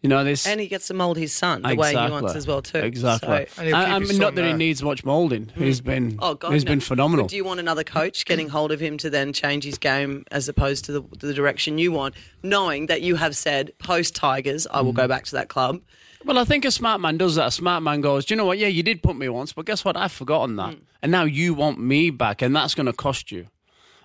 you 0.01 0.09
know 0.09 0.23
this. 0.23 0.47
and 0.47 0.59
he 0.61 0.67
gets 0.67 0.87
to 0.87 0.93
mould 0.93 1.17
his 1.17 1.33
son 1.33 1.61
the 1.61 1.75
way 1.75 1.89
he 1.91 1.95
wants 1.95 2.35
as 2.35 2.47
well 2.47 2.61
too. 2.61 2.77
Exactly. 2.79 3.45
So- 3.49 3.59
And 3.61 3.67
he'll 3.67 3.75
I, 3.75 3.85
keep 3.85 3.93
I 3.93 3.99
his 3.99 4.09
mean, 4.09 4.17
son 4.17 4.19
not 4.21 4.35
that 4.35 4.41
he 4.43 4.47
there. 4.49 4.57
needs 4.57 4.81
much 4.83 5.03
moulding. 5.03 5.51
He's 5.55 5.81
been 5.81 6.17
Oh 6.21 6.35
God, 6.35 6.53
he's 6.53 6.63
no. 6.65 6.69
been 6.71 6.79
phenomenal. 6.79 7.25
But 7.25 7.31
do 7.31 7.35
you 7.35 7.43
want 7.43 7.59
another 7.59 7.83
coach 7.83 8.25
getting 8.25 8.49
hold 8.49 8.71
of 8.71 8.79
him 8.79 8.97
to 8.99 9.09
then 9.09 9.33
change 9.33 9.63
his 9.63 9.77
game 9.77 10.23
as 10.31 10.47
opposed 10.47 10.85
to 10.85 10.91
the, 10.93 11.01
the 11.19 11.33
direction 11.33 11.77
you 11.77 11.91
want, 11.91 12.15
knowing 12.43 12.85
that 12.87 13.01
you 13.01 13.15
have 13.15 13.35
said 13.35 13.71
post 13.79 14.15
Tigers, 14.15 14.67
I 14.71 14.81
will 14.81 14.93
go 14.93 15.05
Mm. 15.05 15.09
back 15.09 15.25
to 15.25 15.31
that 15.33 15.49
club. 15.49 15.81
Well, 16.25 16.37
I 16.37 16.43
think 16.43 16.65
a 16.65 16.71
smart 16.71 16.99
man 16.99 17.17
does 17.17 17.35
that. 17.35 17.47
A 17.47 17.51
smart 17.51 17.81
man 17.81 18.01
goes, 18.01 18.25
Do 18.25 18.33
you 18.33 18.37
know 18.37 18.45
what? 18.45 18.57
Yeah, 18.57 18.67
you 18.67 18.83
did 18.83 19.01
put 19.01 19.15
me 19.15 19.29
once, 19.29 19.53
but 19.53 19.65
guess 19.65 19.85
what? 19.85 19.95
I've 19.95 20.11
forgotten 20.11 20.55
that. 20.57 20.75
Mm. 20.75 20.79
And 21.01 21.11
now 21.13 21.23
you 21.23 21.53
want 21.53 21.79
me 21.79 22.09
back, 22.09 22.41
and 22.41 22.53
that's 22.55 22.75
going 22.75 22.87
to 22.87 22.93
cost 22.93 23.31
you. 23.31 23.47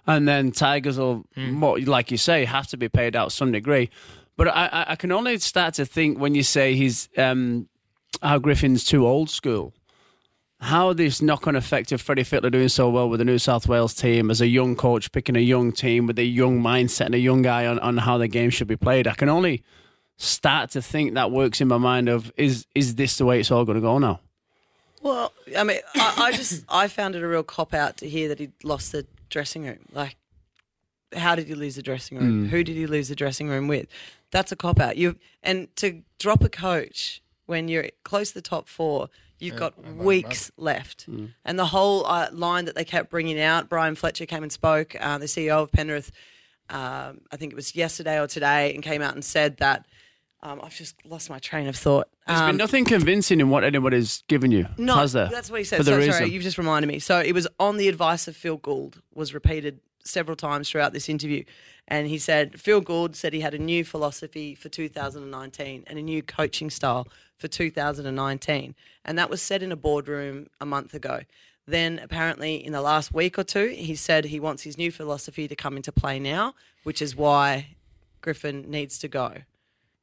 And 0.06 0.28
then 0.28 0.52
Tigers 0.52 0.96
will, 0.98 1.24
more, 1.36 1.78
like 1.80 2.10
you 2.12 2.16
say, 2.18 2.44
have 2.44 2.66
to 2.68 2.76
be 2.76 2.88
paid 2.88 3.16
out 3.16 3.30
to 3.30 3.34
some 3.34 3.50
degree. 3.52 3.90
But 4.36 4.48
I, 4.48 4.86
I, 4.88 4.96
can 4.96 5.12
only 5.12 5.38
start 5.38 5.74
to 5.74 5.86
think 5.86 6.18
when 6.18 6.34
you 6.34 6.42
say 6.42 6.74
he's 6.74 7.08
um, 7.16 7.68
how 8.20 8.38
Griffin's 8.38 8.84
too 8.84 9.06
old 9.06 9.30
school. 9.30 9.72
How 10.60 10.92
this 10.92 11.20
knock-on 11.20 11.56
effect 11.56 11.92
of 11.92 12.00
Freddie 12.00 12.24
Fittler 12.24 12.50
doing 12.50 12.68
so 12.68 12.88
well 12.88 13.08
with 13.08 13.18
the 13.18 13.24
New 13.24 13.38
South 13.38 13.68
Wales 13.68 13.94
team 13.94 14.30
as 14.30 14.40
a 14.40 14.46
young 14.46 14.76
coach, 14.76 15.12
picking 15.12 15.36
a 15.36 15.40
young 15.40 15.72
team 15.72 16.06
with 16.06 16.18
a 16.18 16.24
young 16.24 16.60
mindset 16.60 17.06
and 17.06 17.14
a 17.14 17.18
young 17.18 17.42
guy 17.42 17.66
on, 17.66 17.78
on 17.80 17.98
how 17.98 18.16
the 18.18 18.28
game 18.28 18.50
should 18.50 18.68
be 18.68 18.76
played. 18.76 19.06
I 19.06 19.14
can 19.14 19.28
only 19.28 19.62
start 20.16 20.70
to 20.70 20.80
think 20.80 21.14
that 21.14 21.30
works 21.30 21.60
in 21.60 21.68
my 21.68 21.76
mind 21.76 22.08
of 22.08 22.32
is 22.36 22.66
is 22.74 22.94
this 22.94 23.18
the 23.18 23.24
way 23.24 23.40
it's 23.40 23.50
all 23.50 23.64
going 23.64 23.76
to 23.76 23.82
go 23.82 23.98
now? 23.98 24.20
Well, 25.02 25.32
I 25.56 25.64
mean, 25.64 25.80
I, 25.96 26.14
I 26.16 26.32
just 26.32 26.64
I 26.68 26.88
found 26.88 27.14
it 27.14 27.22
a 27.22 27.28
real 27.28 27.42
cop 27.42 27.74
out 27.74 27.98
to 27.98 28.08
hear 28.08 28.28
that 28.28 28.38
he'd 28.38 28.52
lost 28.62 28.92
the 28.92 29.06
dressing 29.28 29.64
room. 29.64 29.80
Like, 29.92 30.16
how 31.16 31.34
did 31.34 31.48
you 31.48 31.56
lose 31.56 31.76
the 31.76 31.82
dressing 31.82 32.18
room? 32.18 32.48
Who 32.48 32.62
did 32.64 32.76
you 32.76 32.86
lose 32.86 33.08
the 33.08 33.14
dressing 33.14 33.48
room 33.48 33.68
with? 33.68 33.86
That's 34.30 34.52
a 34.52 34.56
cop 34.56 34.80
out. 34.80 34.96
You 34.96 35.16
and 35.42 35.74
to 35.76 36.02
drop 36.18 36.42
a 36.42 36.48
coach 36.48 37.22
when 37.46 37.68
you're 37.68 37.86
close 38.04 38.28
to 38.30 38.34
the 38.34 38.42
top 38.42 38.68
four, 38.68 39.08
you've 39.38 39.56
got 39.56 39.74
weeks 39.96 40.50
left. 40.56 41.06
And 41.44 41.58
the 41.58 41.66
whole 41.66 42.06
uh, 42.06 42.28
line 42.32 42.64
that 42.64 42.74
they 42.74 42.84
kept 42.84 43.10
bringing 43.10 43.40
out, 43.40 43.68
Brian 43.68 43.94
Fletcher 43.94 44.26
came 44.26 44.42
and 44.42 44.50
spoke, 44.52 44.96
uh, 45.00 45.18
the 45.18 45.26
CEO 45.26 45.62
of 45.62 45.70
Penrith. 45.72 46.10
Um, 46.70 47.20
I 47.30 47.36
think 47.36 47.52
it 47.52 47.56
was 47.56 47.76
yesterday 47.76 48.18
or 48.18 48.26
today, 48.26 48.74
and 48.74 48.82
came 48.82 49.02
out 49.02 49.14
and 49.14 49.24
said 49.24 49.58
that. 49.58 49.86
Um, 50.42 50.60
I've 50.62 50.74
just 50.74 50.94
lost 51.06 51.30
my 51.30 51.38
train 51.38 51.68
of 51.68 51.76
thought. 51.76 52.06
There's 52.26 52.38
Um, 52.38 52.48
been 52.48 52.56
nothing 52.58 52.84
convincing 52.84 53.40
in 53.40 53.48
what 53.48 53.64
anybody's 53.64 54.22
given 54.28 54.50
you, 54.50 54.66
no, 54.76 54.96
has 54.96 55.14
there? 55.14 55.28
that's 55.32 55.50
what 55.50 55.58
he 55.60 55.64
said. 55.64 55.78
For 55.78 55.84
the 55.84 55.92
So, 55.92 55.96
reason. 55.96 56.12
sorry, 56.12 56.30
you've 56.32 56.42
just 56.42 56.58
reminded 56.58 56.86
me. 56.86 56.98
So 56.98 57.18
it 57.18 57.32
was 57.32 57.48
on 57.58 57.78
the 57.78 57.88
advice 57.88 58.28
of 58.28 58.36
Phil 58.36 58.58
Gould, 58.58 59.00
was 59.14 59.32
repeated 59.32 59.80
several 60.04 60.36
times 60.36 60.68
throughout 60.68 60.92
this 60.92 61.08
interview. 61.08 61.44
And 61.88 62.06
he 62.06 62.18
said, 62.18 62.60
Phil 62.60 62.80
Gould 62.80 63.16
said 63.16 63.32
he 63.32 63.40
had 63.40 63.54
a 63.54 63.58
new 63.58 63.84
philosophy 63.84 64.54
for 64.54 64.68
2019 64.68 65.84
and 65.86 65.98
a 65.98 66.02
new 66.02 66.22
coaching 66.22 66.70
style 66.70 67.08
for 67.36 67.48
2019. 67.48 68.74
And 69.04 69.18
that 69.18 69.28
was 69.28 69.42
said 69.42 69.62
in 69.62 69.72
a 69.72 69.76
boardroom 69.76 70.48
a 70.60 70.66
month 70.66 70.94
ago. 70.94 71.20
Then, 71.66 71.98
apparently, 72.02 72.64
in 72.64 72.72
the 72.72 72.82
last 72.82 73.12
week 73.14 73.38
or 73.38 73.44
two, 73.44 73.68
he 73.68 73.94
said 73.94 74.26
he 74.26 74.38
wants 74.38 74.62
his 74.62 74.76
new 74.76 74.90
philosophy 74.92 75.48
to 75.48 75.56
come 75.56 75.76
into 75.76 75.92
play 75.92 76.18
now, 76.18 76.54
which 76.82 77.00
is 77.00 77.16
why 77.16 77.76
Griffin 78.20 78.70
needs 78.70 78.98
to 78.98 79.08
go. 79.08 79.32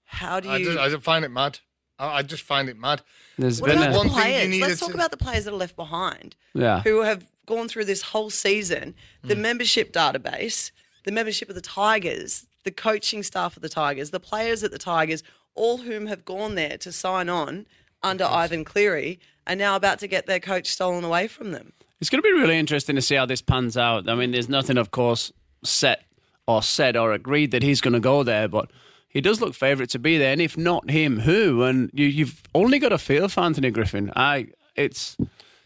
How 0.06 0.40
do 0.40 0.50
you. 0.50 0.54
I 0.56 0.64
just, 0.64 0.78
I 0.80 0.90
just 0.90 1.04
find 1.04 1.24
it 1.24 1.30
mad. 1.30 1.60
I, 2.00 2.18
I 2.18 2.22
just 2.24 2.42
find 2.44 2.68
it 2.68 2.78
mad. 2.78 3.04
There's 3.38 3.62
What 3.62 3.68
been 3.70 3.78
about 3.78 3.90
a, 3.90 3.92
the 3.92 3.98
One 3.98 4.10
thing 4.10 4.16
you 4.54 4.60
players? 4.60 4.70
Let's 4.70 4.80
talk 4.80 4.90
to- 4.90 4.96
about 4.96 5.12
the 5.12 5.18
players 5.18 5.46
that 5.46 5.54
are 5.54 5.58
left 5.58 5.76
behind. 5.76 6.36
Yeah. 6.56 6.82
Who 6.82 7.02
have 7.02 7.28
gone 7.46 7.68
through 7.68 7.86
this 7.86 8.02
whole 8.04 8.30
season, 8.30 8.94
the 9.24 9.36
Hmm. 9.36 9.42
membership 9.42 9.92
database, 9.92 10.72
the 11.04 11.12
membership 11.12 11.50
of 11.50 11.56
the 11.56 11.62
Tigers, 11.62 12.46
the 12.64 12.72
coaching 12.72 13.24
staff 13.24 13.56
of 13.56 13.62
the 13.64 13.70
Tigers, 13.70 14.12
the 14.12 14.20
players 14.20 14.64
at 14.64 14.72
the 14.72 14.78
Tigers, 14.78 15.24
all 15.56 15.80
whom 15.80 16.06
have 16.08 16.24
gone 16.26 16.56
there 16.56 16.78
to 16.78 16.92
sign 16.92 17.28
on 17.30 17.66
under 18.04 18.24
Ivan 18.26 18.64
Cleary, 18.64 19.20
are 19.48 19.56
now 19.56 19.76
about 19.76 20.00
to 20.00 20.08
get 20.08 20.26
their 20.28 20.40
coach 20.40 20.68
stolen 20.68 21.04
away 21.04 21.28
from 21.28 21.52
them. 21.52 21.74
It's 22.00 22.10
going 22.10 22.22
to 22.22 22.28
be 22.28 22.32
really 22.40 22.58
interesting 22.58 22.96
to 22.96 23.02
see 23.02 23.16
how 23.16 23.26
this 23.26 23.42
pans 23.42 23.76
out. 23.78 24.08
I 24.10 24.16
mean, 24.16 24.32
there's 24.32 24.50
nothing, 24.50 24.78
of 24.78 24.92
course, 24.92 25.32
set 25.64 26.04
or 26.48 26.64
said 26.64 26.96
or 26.98 27.12
agreed 27.14 27.52
that 27.52 27.62
he's 27.64 27.82
going 27.82 27.94
to 27.94 28.00
go 28.00 28.24
there, 28.24 28.48
but 28.48 28.72
he 29.08 29.22
does 29.22 29.42
look 29.42 29.54
favourite 29.54 29.90
to 29.92 30.00
be 30.00 30.18
there. 30.18 30.32
And 30.32 30.42
if 30.42 30.58
not 30.58 30.90
him, 30.90 31.20
who? 31.22 31.64
And 31.64 31.90
you, 31.94 32.06
you've 32.08 32.42
only 32.56 32.80
got 32.80 32.90
to 32.90 32.98
feel 32.98 33.28
for 33.30 33.42
Anthony 33.42 33.70
Griffin. 33.72 34.12
I, 34.16 34.48
it's 34.76 35.16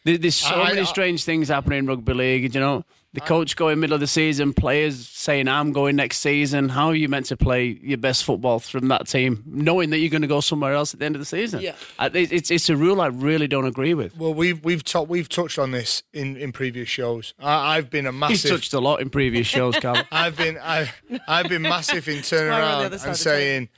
there's 0.05 0.35
so 0.35 0.61
I- 0.61 0.69
many 0.69 0.81
I- 0.81 0.85
strange 0.85 1.23
things 1.23 1.49
happening 1.49 1.79
in 1.79 1.85
rugby 1.87 2.13
league. 2.13 2.53
You 2.53 2.59
know, 2.61 2.85
the 3.13 3.21
coach 3.21 3.55
going 3.55 3.79
middle 3.79 3.93
of 3.93 4.01
the 4.01 4.07
season, 4.07 4.53
players 4.53 5.07
saying 5.07 5.47
I'm 5.47 5.71
going 5.71 5.95
next 5.95 6.17
season. 6.19 6.67
How 6.69 6.87
are 6.87 6.95
you 6.95 7.07
meant 7.07 7.27
to 7.27 7.37
play 7.37 7.79
your 7.81 7.97
best 7.97 8.25
football 8.25 8.59
from 8.59 8.89
that 8.89 9.07
team, 9.07 9.41
knowing 9.45 9.89
that 9.91 9.99
you're 9.99 10.09
going 10.09 10.21
to 10.21 10.27
go 10.27 10.41
somewhere 10.41 10.73
else 10.73 10.93
at 10.93 10.99
the 10.99 11.05
end 11.05 11.15
of 11.15 11.19
the 11.21 11.25
season? 11.25 11.61
Yeah. 11.61 11.75
It- 11.99 12.31
it's 12.31 12.51
it's 12.51 12.69
a 12.69 12.75
rule 12.75 13.01
I 13.01 13.07
really 13.07 13.47
don't 13.47 13.65
agree 13.65 13.93
with. 13.93 14.15
Well, 14.17 14.33
we've 14.33 14.63
we've 14.63 14.83
talked 14.83 15.09
we've 15.09 15.29
touched 15.29 15.57
on 15.57 15.71
this 15.71 16.03
in, 16.13 16.35
in 16.37 16.51
previous 16.51 16.89
shows. 16.89 17.33
I, 17.39 17.77
I've 17.77 17.89
been 17.89 18.05
a 18.05 18.11
massive. 18.11 18.31
He's 18.33 18.43
massive. 18.45 18.57
touched 18.59 18.73
a 18.73 18.79
lot 18.79 19.01
in 19.01 19.09
previous 19.09 19.47
shows, 19.47 19.75
Carl. 19.79 20.03
I've 20.11 20.37
been 20.37 20.57
I, 20.61 20.91
I've 21.27 21.49
been 21.49 21.61
massive 21.63 22.07
in 22.09 22.21
turning 22.21 22.51
why 22.51 22.59
we're 22.59 22.65
on 22.65 22.69
the 22.69 22.75
around 22.75 22.85
and 22.85 22.93
of 22.95 23.01
the 23.03 23.15
saying, 23.15 23.69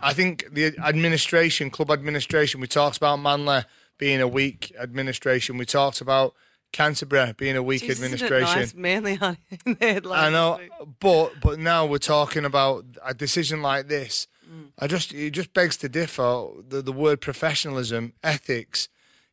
I 0.00 0.12
think 0.14 0.46
the 0.52 0.74
administration, 0.78 1.70
club 1.70 1.90
administration. 1.90 2.60
We 2.60 2.66
talked 2.68 2.96
about 2.96 3.16
Manly 3.16 3.62
being 3.98 4.20
a 4.20 4.28
weak 4.28 4.74
administration. 4.78 5.58
We 5.58 5.66
talked 5.66 6.00
about 6.00 6.34
Canterbury 6.72 7.32
being 7.32 7.56
a 7.56 7.62
weak 7.62 7.84
isn't 7.84 8.04
administration. 8.04 8.60
nice? 8.60 8.74
In 9.66 9.76
the 9.78 9.86
headlines. 9.86 10.26
I 10.26 10.30
know, 10.30 10.60
but 11.00 11.40
but 11.40 11.58
now 11.58 11.86
we're 11.86 11.98
talking 11.98 12.44
about 12.44 12.84
a 13.04 13.14
decision 13.14 13.62
like 13.62 13.88
this. 13.88 14.26
Mm. 14.46 14.68
I 14.78 14.86
just 14.86 15.14
it 15.14 15.30
just 15.30 15.54
begs 15.54 15.76
to 15.78 15.88
differ. 15.88 16.48
The 16.68 16.82
the 16.82 16.92
word 16.92 17.20
professionalism, 17.20 18.12
ethics. 18.22 18.88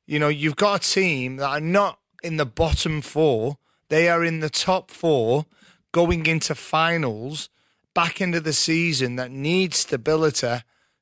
You 0.05 0.19
know, 0.19 0.27
you've 0.27 0.55
got 0.55 0.85
a 0.85 0.89
team 0.89 1.37
that 1.37 1.49
are 1.49 1.61
not 1.61 1.99
in 2.23 2.37
the 2.37 2.45
bottom 2.45 3.01
four; 3.01 3.57
they 3.89 4.09
are 4.09 4.23
in 4.23 4.39
the 4.39 4.49
top 4.49 4.89
four, 4.89 5.45
going 5.91 6.25
into 6.25 6.55
finals, 6.55 7.49
back 7.93 8.21
into 8.21 8.39
the 8.39 8.53
season 8.53 9.15
that 9.17 9.31
need 9.31 9.73
stability 9.73 10.59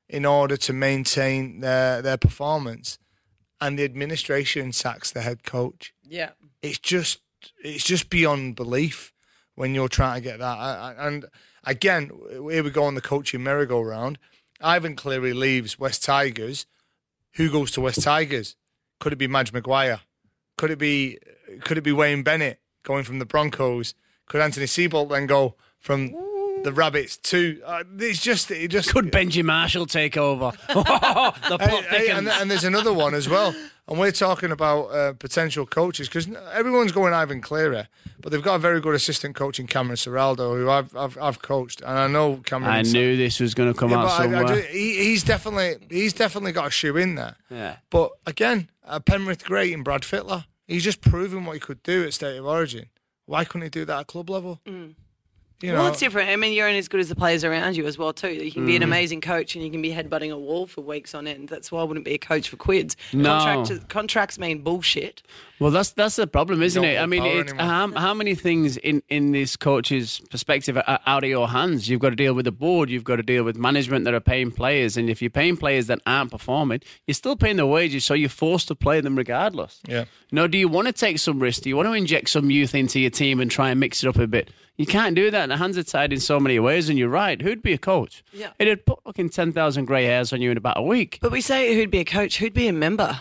in 0.08 0.26
order 0.26 0.56
to 0.56 0.72
maintain 0.72 1.60
their 1.60 2.02
their 2.02 2.16
performance. 2.16 2.98
And 3.62 3.78
the 3.78 3.84
administration 3.84 4.72
sacks 4.72 5.10
the 5.12 5.22
head 5.22 5.44
coach 5.44 5.94
Yeah. 6.02 6.30
it's 6.62 6.78
just 6.78 7.20
it's 7.64 7.84
just 7.84 8.10
beyond 8.10 8.56
belief 8.56 9.12
when 9.54 9.74
you're 9.74 9.88
trying 9.88 10.16
to 10.22 10.28
get 10.28 10.38
that. 10.38 10.58
I, 10.58 10.94
I, 10.96 11.06
and 11.06 11.26
again, 11.64 12.10
here 12.30 12.62
we 12.64 12.70
go 12.70 12.84
on 12.84 12.94
the 12.94 13.00
coaching 13.00 13.42
merry-go-round. 13.42 14.18
Ivan 14.60 14.94
Cleary 14.96 15.32
leaves 15.32 15.78
West 15.78 16.02
Tigers. 16.04 16.66
Who 17.34 17.50
goes 17.50 17.70
to 17.72 17.80
West 17.80 18.02
Tigers? 18.02 18.56
Could 19.00 19.12
it 19.12 19.16
be 19.16 19.26
Madge 19.26 19.52
Maguire? 19.52 20.00
Could 20.56 20.70
it 20.70 20.78
be 20.78 21.18
could 21.62 21.78
it 21.78 21.82
be 21.82 21.92
Wayne 21.92 22.22
Bennett 22.22 22.60
going 22.82 23.04
from 23.04 23.18
the 23.18 23.26
Broncos? 23.26 23.94
Could 24.26 24.40
Anthony 24.40 24.66
Seibold 24.66 25.10
then 25.10 25.26
go 25.26 25.56
from 25.78 26.14
the 26.64 26.72
Rabbits 26.72 27.16
too. 27.16 27.60
Uh, 27.64 27.84
it's 27.98 28.20
just 28.22 28.50
it 28.50 28.68
just 28.68 28.90
Could 28.92 29.10
Benji 29.12 29.42
Marshall 29.44 29.86
take 29.86 30.16
over? 30.16 30.52
the 30.68 30.82
plot 30.84 31.84
Hey, 31.84 32.06
hey, 32.06 32.10
and, 32.10 32.28
and 32.28 32.50
there's 32.50 32.64
another 32.64 32.92
one 32.92 33.14
as 33.14 33.28
well. 33.28 33.54
And 33.88 33.98
we're 33.98 34.12
talking 34.12 34.52
about 34.52 34.84
uh, 34.86 35.12
potential 35.14 35.66
coaches 35.66 36.08
because 36.08 36.28
everyone's 36.54 36.92
going 36.92 37.12
Ivan 37.12 37.40
Cleary, 37.40 37.84
but 38.20 38.30
they've 38.30 38.42
got 38.42 38.54
a 38.54 38.58
very 38.58 38.80
good 38.80 38.94
assistant 38.94 39.34
coach 39.34 39.58
in 39.58 39.66
Cameron 39.66 39.96
Ciraldo, 39.96 40.56
who 40.56 40.70
I've, 40.70 40.96
I've 40.96 41.18
I've 41.18 41.42
coached, 41.42 41.80
and 41.80 41.90
I 41.98 42.06
know 42.06 42.36
Cameron. 42.44 42.72
I 42.72 42.82
knew 42.82 43.16
this 43.16 43.40
was 43.40 43.54
going 43.54 43.72
to 43.72 43.78
come 43.78 43.90
Yeah, 43.90 43.98
out 43.98 44.04
but 44.04 44.10
I- 44.12 44.14
I 44.14 44.22
somewhere. 44.38 44.54
ju- 44.62 44.68
he, 44.70 44.98
he's 45.04 45.24
definitely 45.24 45.76
he's 45.90 46.12
definitely 46.12 46.52
got 46.52 46.68
a 46.68 46.70
shoe 46.70 46.96
in 46.96 47.16
there. 47.16 47.34
yeah. 47.50 47.76
But 47.90 48.12
again, 48.24 48.70
uh, 48.86 49.00
Penrith 49.00 49.44
great 49.44 49.72
in 49.72 49.82
Brad 49.82 50.02
Fittler. 50.02 50.44
He's 50.68 50.84
just 50.84 51.00
proven 51.00 51.44
what 51.44 51.54
he 51.54 51.60
could 51.60 51.82
do 51.82 52.04
at 52.04 52.14
State 52.14 52.36
of 52.38 52.46
Origin. 52.46 52.86
Why 53.26 53.44
couldn't 53.44 53.62
he 53.62 53.68
do 53.70 53.84
that 53.84 54.00
at 54.00 54.06
club 54.06 54.30
level? 54.30 54.60
You 55.62 55.72
know, 55.72 55.78
Well, 55.78 55.86
it's 55.88 56.00
different. 56.00 56.28
I 56.30 56.36
mean, 56.36 56.52
you're 56.52 56.66
only 56.66 56.78
as 56.78 56.88
good 56.88 57.00
as 57.00 57.08
the 57.08 57.14
players 57.14 57.44
around 57.44 57.76
you 57.76 57.86
as 57.86 57.96
well, 57.96 58.12
too. 58.12 58.32
You 58.32 58.50
can 58.50 58.66
be 58.66 58.72
Mm. 58.72 58.76
an 58.76 58.82
amazing 58.82 59.20
coach 59.20 59.54
and 59.54 59.64
you 59.64 59.70
can 59.70 59.80
be 59.80 59.90
headbutting 59.90 60.32
a 60.32 60.38
wall 60.38 60.66
for 60.66 60.80
weeks 60.80 61.14
on 61.14 61.26
end. 61.26 61.48
That's 61.48 61.70
why 61.70 61.80
I 61.80 61.84
wouldn't 61.84 62.04
be 62.04 62.14
a 62.14 62.18
coach 62.18 62.48
for 62.48 62.56
quids. 62.56 62.96
No. 63.12 63.38
Contract, 63.38 63.88
contracts 63.88 64.38
mean 64.38 64.62
bullshit. 64.62 65.22
Well, 65.60 65.70
that's 65.70 65.90
that's 65.90 66.16
the 66.16 66.26
problem, 66.26 66.60
isn't 66.60 66.82
don't 66.82 66.90
it? 66.90 66.98
I 66.98 67.06
mean, 67.06 67.22
power 67.22 67.40
it's, 67.42 67.52
how, 67.52 67.92
how 67.92 68.14
many 68.14 68.34
things 68.34 68.76
in, 68.78 69.00
in 69.08 69.30
this 69.30 69.54
coach's 69.56 70.20
perspective 70.28 70.76
are 70.76 70.98
out 71.06 71.22
of 71.22 71.30
your 71.30 71.46
hands? 71.48 71.88
You've 71.88 72.00
got 72.00 72.10
to 72.10 72.16
deal 72.16 72.34
with 72.34 72.46
the 72.46 72.50
board, 72.52 72.90
you've 72.90 73.04
got 73.04 73.16
to 73.16 73.22
deal 73.22 73.44
with 73.44 73.56
management 73.56 74.04
that 74.06 74.12
are 74.14 74.18
paying 74.20 74.50
players, 74.50 74.96
and 74.96 75.08
if 75.08 75.22
you're 75.22 75.30
paying 75.30 75.56
players 75.56 75.86
that 75.86 76.00
aren't 76.04 76.32
performing, 76.32 76.80
you're 77.06 77.14
still 77.14 77.36
paying 77.36 77.58
the 77.58 77.66
wages, 77.66 78.04
so 78.04 78.12
you're 78.14 78.28
forced 78.28 78.66
to 78.68 78.74
play 78.74 79.00
them 79.00 79.14
regardless. 79.14 79.78
Yeah. 79.86 80.00
You 80.30 80.36
know, 80.36 80.48
do 80.48 80.58
you 80.58 80.66
want 80.66 80.88
to 80.88 80.92
take 80.92 81.20
some 81.20 81.38
risk? 81.38 81.62
Do 81.62 81.68
you 81.68 81.76
want 81.76 81.86
to 81.86 81.92
inject 81.92 82.30
some 82.30 82.50
youth 82.50 82.74
into 82.74 82.98
your 82.98 83.10
team 83.10 83.38
and 83.38 83.48
try 83.48 83.70
and 83.70 83.78
mix 83.78 84.02
it 84.02 84.08
up 84.08 84.16
a 84.16 84.26
bit? 84.26 84.50
You 84.82 84.86
can't 84.86 85.14
do 85.14 85.30
that. 85.30 85.42
And 85.44 85.52
the 85.52 85.58
hands 85.58 85.78
are 85.78 85.84
tied 85.84 86.12
in 86.12 86.18
so 86.18 86.40
many 86.40 86.58
ways, 86.58 86.88
and 86.88 86.98
you're 86.98 87.08
right. 87.08 87.40
Who'd 87.40 87.62
be 87.62 87.72
a 87.72 87.78
coach? 87.78 88.24
Yeah. 88.32 88.50
It'd 88.58 88.84
put 88.84 89.00
fucking 89.04 89.30
10,000 89.30 89.84
grey 89.84 90.06
hairs 90.06 90.32
on 90.32 90.42
you 90.42 90.50
in 90.50 90.56
about 90.56 90.76
a 90.76 90.82
week. 90.82 91.20
But 91.22 91.30
we 91.30 91.40
say 91.40 91.76
who'd 91.76 91.88
be 91.88 92.00
a 92.00 92.04
coach, 92.04 92.38
who'd 92.38 92.52
be 92.52 92.66
a 92.66 92.72
member? 92.72 93.20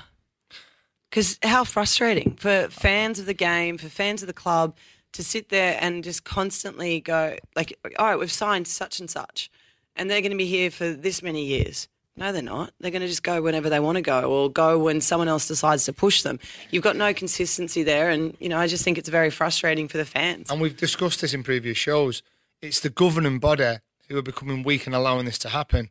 Because 1.12 1.38
how 1.44 1.64
frustrating 1.64 2.36
for 2.36 2.68
fans 2.70 3.20
of 3.20 3.28
the 3.28 3.36
game, 3.36 3.78
for 3.78 3.90
fans 3.90 4.24
of 4.24 4.28
the 4.28 4.34
club 4.34 4.76
to 5.14 5.24
sit 5.24 5.50
there 5.50 5.78
and 5.80 6.04
just 6.04 6.24
constantly 6.24 7.00
go, 7.00 7.36
like, 7.56 7.78
all 8.00 8.08
right, 8.08 8.18
we've 8.18 8.32
signed 8.32 8.68
such 8.68 9.00
and 9.00 9.08
such, 9.08 9.52
and 9.96 10.10
they're 10.10 10.22
going 10.22 10.32
to 10.32 10.38
be 10.38 10.48
here 10.48 10.72
for 10.72 10.90
this 10.90 11.22
many 11.22 11.46
years. 11.46 11.88
No, 12.18 12.32
they're 12.32 12.42
not. 12.42 12.74
They're 12.80 12.92
going 12.92 13.02
to 13.02 13.08
just 13.08 13.24
go 13.24 13.42
whenever 13.42 13.70
they 13.70 13.80
want 13.80 13.96
to 13.96 14.02
go 14.02 14.30
or 14.30 14.50
go 14.50 14.78
when 14.78 15.00
someone 15.00 15.28
else 15.28 15.48
decides 15.48 15.86
to 15.86 15.94
push 15.94 16.24
them. 16.24 16.40
You've 16.70 16.84
got 16.84 16.96
no 16.96 17.14
consistency 17.14 17.84
there. 17.84 18.10
And, 18.10 18.36
you 18.40 18.50
know, 18.50 18.58
I 18.58 18.68
just 18.68 18.84
think 18.84 18.98
it's 18.98 19.10
very 19.10 19.30
frustrating 19.30 19.88
for 19.88 19.98
the 19.98 20.06
fans. 20.06 20.52
and 20.52 20.60
we've 20.60 20.76
discussed 20.76 21.22
this 21.22 21.34
in 21.34 21.44
previous 21.44 21.78
shows. 21.78 22.22
It's 22.62 22.82
the 22.82 22.90
governing 22.90 23.40
body 23.40 23.78
who 24.10 24.18
are 24.18 24.22
becoming 24.22 24.64
weak 24.64 24.86
and 24.86 24.94
allowing 24.94 25.26
this 25.26 25.40
to 25.40 25.50
happen. 25.50 25.90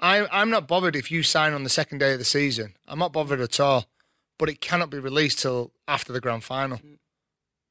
I, 0.00 0.26
I'm 0.32 0.50
not 0.50 0.66
bothered 0.66 0.96
if 0.96 1.10
you 1.10 1.22
sign 1.22 1.52
on 1.52 1.62
the 1.62 1.70
second 1.70 1.98
day 1.98 2.14
of 2.14 2.18
the 2.18 2.24
season. 2.24 2.74
I'm 2.88 2.98
not 2.98 3.12
bothered 3.12 3.40
at 3.40 3.60
all. 3.60 3.86
But 4.38 4.48
it 4.48 4.60
cannot 4.60 4.90
be 4.90 4.98
released 4.98 5.40
till 5.40 5.72
after 5.86 6.12
the 6.12 6.20
grand 6.20 6.44
final. 6.44 6.78
Mm. 6.78 6.98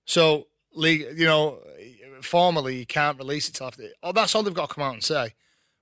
So, 0.06 0.48
league, 0.74 1.06
you 1.16 1.26
know, 1.26 1.60
formally 2.22 2.78
you 2.78 2.86
can't 2.86 3.18
release 3.18 3.50
it 3.50 3.54
till 3.54 3.68
after. 3.68 3.84
Oh, 4.04 4.12
that's 4.12 4.36
all 4.36 4.44
they've 4.44 4.54
got 4.54 4.70
to 4.70 4.76
come 4.76 4.84
out 4.84 4.94
and 4.94 5.04
say. 5.04 5.34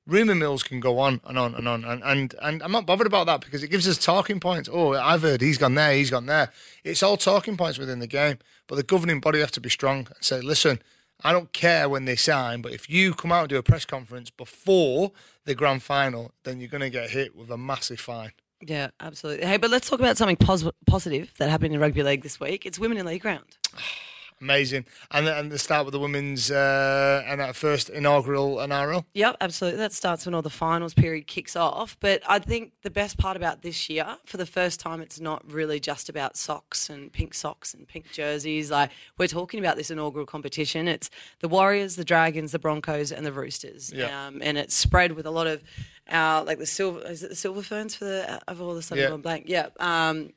Rumor 0.08 0.36
mills 0.36 0.64
can 0.64 0.80
go 0.80 1.00
on 1.00 1.20
and 1.26 1.38
on 1.38 1.54
and 1.54 1.68
on, 1.68 1.84
and, 1.84 2.02
and 2.02 2.34
and 2.42 2.64
I'm 2.64 2.72
not 2.72 2.86
bothered 2.86 3.08
about 3.08 3.26
that 3.26 3.42
because 3.42 3.62
it 3.62 3.68
gives 3.68 3.88
us 3.90 3.98
talking 3.98 4.40
points. 4.40 4.70
Oh, 4.72 4.94
I've 4.94 5.22
heard 5.22 5.42
he's 5.42 5.58
gone 5.58 5.76
there, 5.76 5.94
he's 5.94 6.10
gone 6.10 6.28
there. 6.28 6.52
It's 6.86 7.04
all 7.04 7.18
talking 7.18 7.58
points 7.58 7.78
within 7.78 8.00
the 8.00 8.08
game. 8.08 8.38
But 8.68 8.78
the 8.78 8.84
governing 8.84 9.20
body 9.20 9.40
have 9.40 9.52
to 9.52 9.62
be 9.62 9.70
strong 9.70 10.08
and 10.08 10.16
say, 10.22 10.40
listen, 10.40 10.82
I 11.24 11.34
don't 11.34 11.52
care 11.52 11.90
when 11.90 12.06
they 12.06 12.16
sign, 12.16 12.62
but 12.62 12.72
if 12.72 12.90
you 12.90 13.14
come 13.14 13.34
out 13.34 13.42
and 13.42 13.50
do 13.50 13.58
a 13.58 13.64
press 13.64 13.84
conference 13.84 14.30
before 14.30 15.12
the 15.46 15.56
grand 15.56 15.84
final, 15.84 16.32
then 16.44 16.60
you're 16.60 16.70
going 16.70 16.82
to 16.82 16.90
get 16.90 17.10
hit 17.10 17.36
with 17.36 17.50
a 17.50 17.58
massive 17.58 18.00
fine. 18.00 18.32
Yeah, 18.62 18.90
absolutely. 19.00 19.46
Hey, 19.46 19.58
but 19.58 19.70
let's 19.70 19.90
talk 19.90 20.00
about 20.00 20.18
something 20.18 20.38
pos- 20.38 20.70
positive 20.86 21.34
that 21.38 21.50
happened 21.50 21.74
in 21.74 21.80
rugby 21.80 22.02
league 22.02 22.24
this 22.24 22.40
week. 22.40 22.66
It's 22.66 22.80
women 22.80 22.98
in 22.98 23.06
league 23.06 23.26
round. 23.26 23.58
Amazing. 24.40 24.86
And 25.12 25.28
and 25.28 25.52
the 25.52 25.58
start 25.58 25.86
with 25.86 25.94
the 25.94 26.00
women's 26.00 26.52
uh, 26.52 27.24
and 27.26 27.42
that 27.42 27.56
first 27.56 27.90
inaugural 27.90 28.58
NRL. 28.58 29.06
Yep, 29.16 29.38
absolutely. 29.42 29.80
That 29.80 29.94
starts 29.94 30.26
when 30.26 30.36
all 30.36 30.44
the 30.44 30.50
finals 30.52 30.94
period 30.94 31.26
kicks 31.26 31.56
off. 31.56 31.98
But 32.00 32.22
I 32.28 32.38
think 32.40 32.74
the 32.84 32.92
best 32.92 33.18
part 33.18 33.36
about 33.36 33.64
this 33.64 33.90
year, 33.90 34.18
for 34.26 34.38
the 34.38 34.46
first 34.46 34.80
time, 34.80 35.02
it's 35.02 35.20
not 35.20 35.42
really 35.52 35.80
just 35.80 36.08
about 36.08 36.38
socks 36.38 36.90
and 36.90 37.12
pink 37.12 37.34
socks 37.34 37.74
and 37.74 37.88
pink 37.88 38.12
jerseys. 38.12 38.70
Like 38.70 38.92
we're 39.18 39.28
talking 39.28 39.60
about 39.60 39.76
this 39.76 39.90
inaugural 39.90 40.28
competition. 40.28 40.88
It's 40.88 41.10
the 41.40 41.48
Warriors, 41.48 41.96
the 41.96 42.06
Dragons, 42.06 42.52
the 42.52 42.60
Broncos, 42.60 43.12
and 43.12 43.26
the 43.26 43.32
Roosters. 43.34 43.92
Yeah. 43.92 44.28
Um, 44.28 44.40
and 44.44 44.58
it's 44.58 44.76
spread 44.76 45.14
with 45.14 45.26
a 45.26 45.32
lot 45.32 45.48
of 45.48 45.64
our 46.10 46.44
like 46.44 46.60
the 46.60 46.66
silver. 46.68 47.02
Is 47.08 47.24
it 47.24 47.30
the 47.30 47.36
Silver 47.36 47.64
Ferns 47.64 47.96
for 47.96 48.06
the? 48.06 48.40
I've 48.48 48.62
all 48.62 48.72
of 48.72 48.78
a 48.78 48.82
sudden 48.84 49.04
Yeah. 49.04 49.10
gone 49.10 49.22
blank. 49.22 49.46
Yeah. 49.48 49.70
Um, 49.80 50.34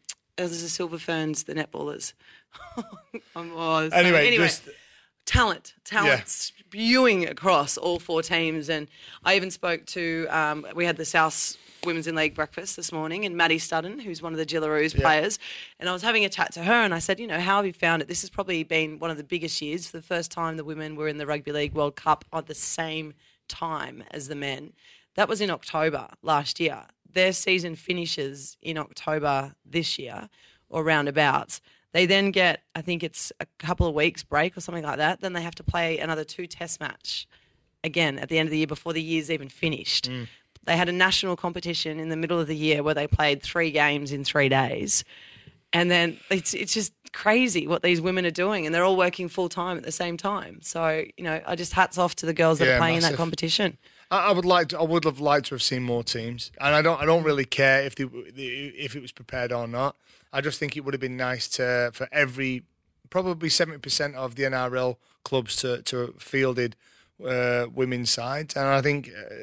there's 0.48 0.62
the 0.62 0.68
Silver 0.68 0.98
Ferns, 0.98 1.44
the 1.44 1.54
netballers. 1.54 2.12
I'm, 3.36 3.52
oh, 3.54 3.88
Anyway, 3.92 4.26
anyway 4.26 4.44
just 4.46 4.68
talent, 5.26 5.74
talent 5.84 6.08
Yeah. 6.20 6.22
spewing 6.26 7.26
across 7.28 7.76
all 7.76 7.98
four 7.98 8.22
teams. 8.22 8.68
And 8.68 8.88
I 9.24 9.36
even 9.36 9.50
spoke 9.50 9.86
to, 9.86 10.26
um, 10.30 10.66
we 10.74 10.84
had 10.84 10.96
the 10.96 11.04
South 11.04 11.56
Women's 11.84 12.06
in 12.06 12.14
League 12.14 12.34
breakfast 12.34 12.76
this 12.76 12.92
morning, 12.92 13.24
and 13.24 13.36
Maddie 13.36 13.58
Studdon, 13.58 14.00
who's 14.02 14.20
one 14.20 14.32
of 14.32 14.38
the 14.38 14.44
Jillaroos 14.46 14.94
players. 14.94 15.38
And 15.78 15.88
I 15.88 15.92
was 15.92 16.02
having 16.02 16.24
a 16.24 16.28
chat 16.28 16.52
to 16.54 16.62
her, 16.64 16.72
and 16.74 16.92
I 16.92 16.98
said, 16.98 17.18
you 17.20 17.26
know, 17.26 17.40
how 17.40 17.56
have 17.56 17.66
you 17.66 17.72
found 17.72 18.02
it? 18.02 18.08
This 18.08 18.20
has 18.22 18.30
probably 18.30 18.64
been 18.64 18.98
one 18.98 19.10
of 19.10 19.16
the 19.16 19.24
biggest 19.24 19.62
years. 19.62 19.86
For 19.86 19.96
the 19.96 20.02
first 20.02 20.30
time, 20.30 20.56
the 20.56 20.64
women 20.64 20.96
were 20.96 21.08
in 21.08 21.16
the 21.18 21.26
Rugby 21.26 21.52
League 21.52 21.72
World 21.74 21.96
Cup 21.96 22.24
at 22.32 22.46
the 22.46 22.54
same 22.54 23.14
time 23.48 24.04
as 24.10 24.28
the 24.28 24.34
men. 24.34 24.72
That 25.16 25.28
was 25.28 25.40
in 25.40 25.50
October 25.50 26.08
last 26.22 26.60
year. 26.60 26.84
Their 27.12 27.32
season 27.32 27.76
finishes 27.76 28.56
in 28.62 28.78
October 28.78 29.54
this 29.64 29.98
year, 29.98 30.28
or 30.68 30.84
roundabouts. 30.84 31.60
They 31.92 32.06
then 32.06 32.30
get, 32.30 32.62
I 32.74 32.82
think 32.82 33.02
it's 33.02 33.32
a 33.40 33.46
couple 33.58 33.86
of 33.86 33.94
weeks 33.94 34.22
break 34.22 34.56
or 34.56 34.60
something 34.60 34.84
like 34.84 34.98
that. 34.98 35.20
Then 35.20 35.32
they 35.32 35.42
have 35.42 35.56
to 35.56 35.64
play 35.64 35.98
another 35.98 36.22
two 36.22 36.46
test 36.46 36.80
match 36.80 37.26
again 37.82 38.18
at 38.18 38.28
the 38.28 38.38
end 38.38 38.46
of 38.46 38.50
the 38.50 38.58
year 38.58 38.66
before 38.66 38.92
the 38.92 39.02
year's 39.02 39.30
even 39.30 39.48
finished. 39.48 40.08
Mm. 40.08 40.28
They 40.64 40.76
had 40.76 40.88
a 40.88 40.92
national 40.92 41.36
competition 41.36 41.98
in 41.98 42.08
the 42.08 42.16
middle 42.16 42.38
of 42.38 42.46
the 42.46 42.56
year 42.56 42.82
where 42.82 42.94
they 42.94 43.06
played 43.06 43.42
three 43.42 43.70
games 43.70 44.12
in 44.12 44.24
three 44.24 44.48
days. 44.48 45.04
And 45.72 45.90
then 45.90 46.18
it's, 46.30 46.52
it's 46.54 46.74
just 46.74 46.92
crazy 47.12 47.66
what 47.66 47.82
these 47.82 48.00
women 48.00 48.26
are 48.26 48.30
doing, 48.30 48.66
and 48.66 48.74
they're 48.74 48.84
all 48.84 48.96
working 48.96 49.28
full 49.28 49.48
time 49.48 49.76
at 49.76 49.82
the 49.82 49.92
same 49.92 50.16
time. 50.16 50.60
So, 50.62 51.04
you 51.16 51.24
know, 51.24 51.40
I 51.46 51.56
just 51.56 51.72
hats 51.72 51.96
off 51.96 52.14
to 52.16 52.26
the 52.26 52.34
girls 52.34 52.58
that 52.58 52.66
Yeah, 52.66 52.74
are 52.74 52.78
playing 52.78 52.96
in 52.96 53.02
that 53.02 53.14
competition. 53.14 53.78
I, 54.10 54.28
I 54.28 54.32
would 54.32 54.44
like 54.44 54.68
to, 54.68 54.78
I 54.78 54.82
would 54.82 55.04
have 55.04 55.20
liked 55.20 55.46
to 55.46 55.54
have 55.54 55.62
seen 55.62 55.82
more 55.82 56.02
teams, 56.02 56.50
and 56.60 56.74
I 56.74 56.82
don't 56.82 57.00
I 57.00 57.04
don't 57.04 57.22
really 57.24 57.44
care 57.44 57.82
if 57.82 57.94
they, 57.94 58.04
if 58.04 58.96
it 58.96 59.02
was 59.02 59.12
prepared 59.12 59.52
or 59.52 59.66
not. 59.68 59.96
I 60.32 60.40
just 60.40 60.58
think 60.58 60.76
it 60.76 60.80
would 60.84 60.94
have 60.94 61.00
been 61.00 61.16
nice 61.16 61.48
to 61.56 61.90
for 61.92 62.08
every 62.12 62.62
probably 63.10 63.48
seventy 63.48 63.78
percent 63.78 64.14
of 64.16 64.34
the 64.36 64.44
NRL 64.44 64.96
clubs 65.24 65.56
to 65.56 65.82
to 65.82 66.14
fielded 66.18 66.76
uh, 67.26 67.66
women's 67.74 68.10
sides, 68.10 68.56
and 68.56 68.66
I 68.66 68.80
think 68.80 69.08
uh, 69.08 69.34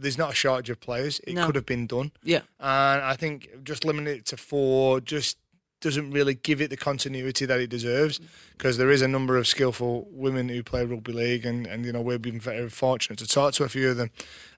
there's 0.00 0.18
not 0.18 0.32
a 0.32 0.34
shortage 0.34 0.70
of 0.70 0.80
players. 0.80 1.20
It 1.26 1.34
No. 1.34 1.46
could 1.46 1.54
have 1.54 1.66
been 1.66 1.86
done, 1.86 2.12
Yeah. 2.22 2.42
and 2.60 3.02
I 3.02 3.14
think 3.16 3.64
just 3.64 3.84
limiting 3.84 4.14
it 4.18 4.26
to 4.26 4.36
four 4.36 5.00
just 5.00 5.38
doesn't 5.84 6.10
really 6.10 6.34
give 6.34 6.60
it 6.60 6.70
the 6.70 6.76
continuity 6.76 7.44
that 7.44 7.60
it 7.60 7.68
deserves 7.68 8.20
because 8.56 8.78
there 8.78 8.90
is 8.90 9.02
a 9.02 9.06
number 9.06 9.36
of 9.36 9.46
skillful 9.46 10.08
women 10.10 10.48
who 10.48 10.62
play 10.62 10.84
rugby 10.84 11.12
league 11.12 11.44
and, 11.44 11.66
and 11.66 11.84
you 11.84 11.92
know 11.92 12.00
we've 12.00 12.22
been 12.22 12.40
very 12.40 12.68
fortunate 12.70 13.18
to 13.18 13.26
talk 13.28 13.52
to 13.54 13.64
a 13.64 13.68
few 13.68 13.90
of 13.90 13.96
them. 13.96 14.10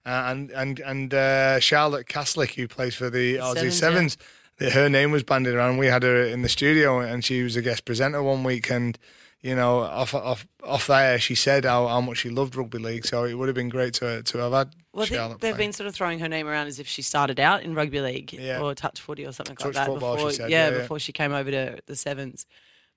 Uh, 0.07 0.23
and 0.27 0.51
and 0.53 0.79
and 0.81 1.13
uh, 1.13 1.59
Charlotte 1.61 2.07
Caslick 2.07 2.55
who 2.55 2.69
plays 2.69 2.95
for 2.95 3.11
the 3.11 3.35
Aussie 3.37 3.73
Sevens, 3.73 4.17
that 4.59 4.73
her 4.73 4.89
name 4.89 5.11
was 5.11 5.25
bandied 5.25 5.55
around. 5.55 5.79
We 5.79 5.87
had 5.89 6.05
her 6.05 6.23
in 6.23 6.43
the 6.43 6.49
studio 6.49 7.01
and 7.01 7.25
she 7.25 7.43
was 7.43 7.57
a 7.57 7.63
guest 7.63 7.85
presenter 7.85 8.23
one 8.23 8.45
week 8.45 8.71
and 8.71 8.99
you 9.47 9.55
know 9.55 9.79
off 9.81 10.13
off 10.15 10.47
off 10.65 10.87
there 10.87 11.19
she 11.19 11.35
said 11.35 11.65
how, 11.65 11.87
how 11.87 12.01
much 12.01 12.19
she 12.19 12.31
loved 12.31 12.57
rugby 12.57 12.79
league 12.79 13.05
so 13.07 13.25
it 13.25 13.35
would 13.35 13.49
have 13.49 13.55
been 13.55 13.69
great 13.69 13.95
to 13.95 14.23
to 14.23 14.39
have 14.39 14.53
had 14.53 14.69
Well, 14.93 15.03
I 15.05 15.07
Charlotte 15.07 15.41
they've 15.41 15.55
play. 15.55 15.65
been 15.67 15.73
sort 15.73 15.87
of 15.87 15.95
throwing 15.95 16.19
her 16.21 16.29
name 16.29 16.47
around 16.49 16.67
as 16.67 16.79
if 16.81 16.89
she 16.89 17.03
started 17.03 17.39
out 17.39 17.63
in 17.63 17.75
rugby 17.75 18.01
league 18.01 18.33
Yeah. 18.33 18.61
or 18.61 18.75
touch 18.75 19.01
footy 19.01 19.25
or 19.27 19.33
something 19.33 19.57
Touch 19.57 19.67
like 19.67 19.75
that 19.75 19.87
football, 19.87 20.17
before, 20.17 20.33
yeah, 20.49 20.71
yeah, 20.71 20.71
before 20.79 20.99
she 20.99 21.13
came 21.13 21.33
over 21.33 21.51
to 21.51 21.79
the 21.87 21.97
sevens. 21.97 22.47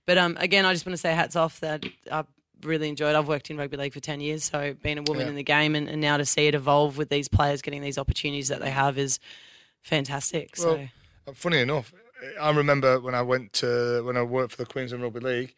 But 0.07 0.17
um, 0.17 0.37
again, 0.39 0.65
I 0.65 0.73
just 0.73 0.85
want 0.85 0.93
to 0.93 0.97
say 0.97 1.13
hats 1.13 1.35
off 1.35 1.59
that 1.59 1.85
I've 2.11 2.25
really 2.63 2.89
enjoyed. 2.89 3.15
I've 3.15 3.27
worked 3.27 3.49
in 3.51 3.57
rugby 3.57 3.77
league 3.77 3.93
for 3.93 3.99
ten 3.99 4.19
years, 4.21 4.43
so 4.43 4.73
being 4.81 4.97
a 4.97 5.03
woman 5.03 5.25
Yeah. 5.25 5.29
in 5.29 5.35
the 5.35 5.43
game 5.43 5.75
and, 5.75 5.87
and 5.87 6.01
now 6.01 6.17
to 6.17 6.25
see 6.25 6.47
it 6.47 6.55
evolve 6.55 6.97
with 6.97 7.09
these 7.09 7.27
players 7.27 7.61
getting 7.61 7.81
these 7.81 7.97
opportunities 7.99 8.47
that 8.47 8.59
they 8.59 8.71
have 8.71 8.97
is 8.97 9.19
fantastic. 9.83 10.55
Well, 10.57 10.87
Uh, 11.27 11.33
Funny 11.33 11.59
enough, 11.59 11.93
I 12.41 12.49
remember 12.51 12.99
when 12.99 13.13
I 13.13 13.21
went 13.21 13.53
to 13.61 14.01
when 14.03 14.17
I 14.17 14.23
worked 14.23 14.51
for 14.55 14.63
the 14.63 14.65
Queensland 14.65 15.03
Rugby 15.03 15.19
League. 15.19 15.55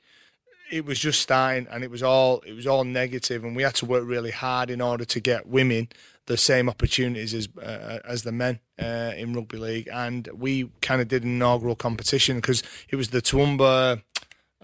It 0.71 0.85
was 0.85 0.97
just 0.97 1.19
starting, 1.19 1.67
and 1.69 1.83
it 1.83 1.91
was 1.91 2.01
all 2.01 2.39
it 2.39 2.53
was 2.53 2.65
all 2.65 2.83
negative, 2.83 3.43
and 3.43 3.55
we 3.55 3.63
had 3.63 3.75
to 3.75 3.85
work 3.85 4.03
really 4.05 4.31
hard 4.31 4.69
in 4.69 4.81
order 4.81 5.05
to 5.05 5.19
get 5.19 5.47
women 5.47 5.89
the 6.27 6.37
same 6.37 6.69
opportunities 6.69 7.33
as 7.33 7.49
uh, 7.61 7.99
as 8.05 8.23
the 8.23 8.31
men 8.31 8.59
uh, 8.81 9.11
in 9.15 9.33
rugby 9.33 9.57
league, 9.57 9.89
and 9.91 10.29
we 10.33 10.69
kind 10.81 11.01
of 11.01 11.07
did 11.07 11.23
an 11.23 11.29
inaugural 11.29 11.75
competition 11.75 12.37
because 12.37 12.63
it 12.89 12.95
was 12.95 13.09
the 13.09 13.21
Toowoomba, 13.21 14.01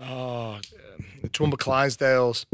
oh, 0.02 0.60
the 1.22 1.30
Toowoomba 1.30 1.58
Clydesdales, 1.58 2.46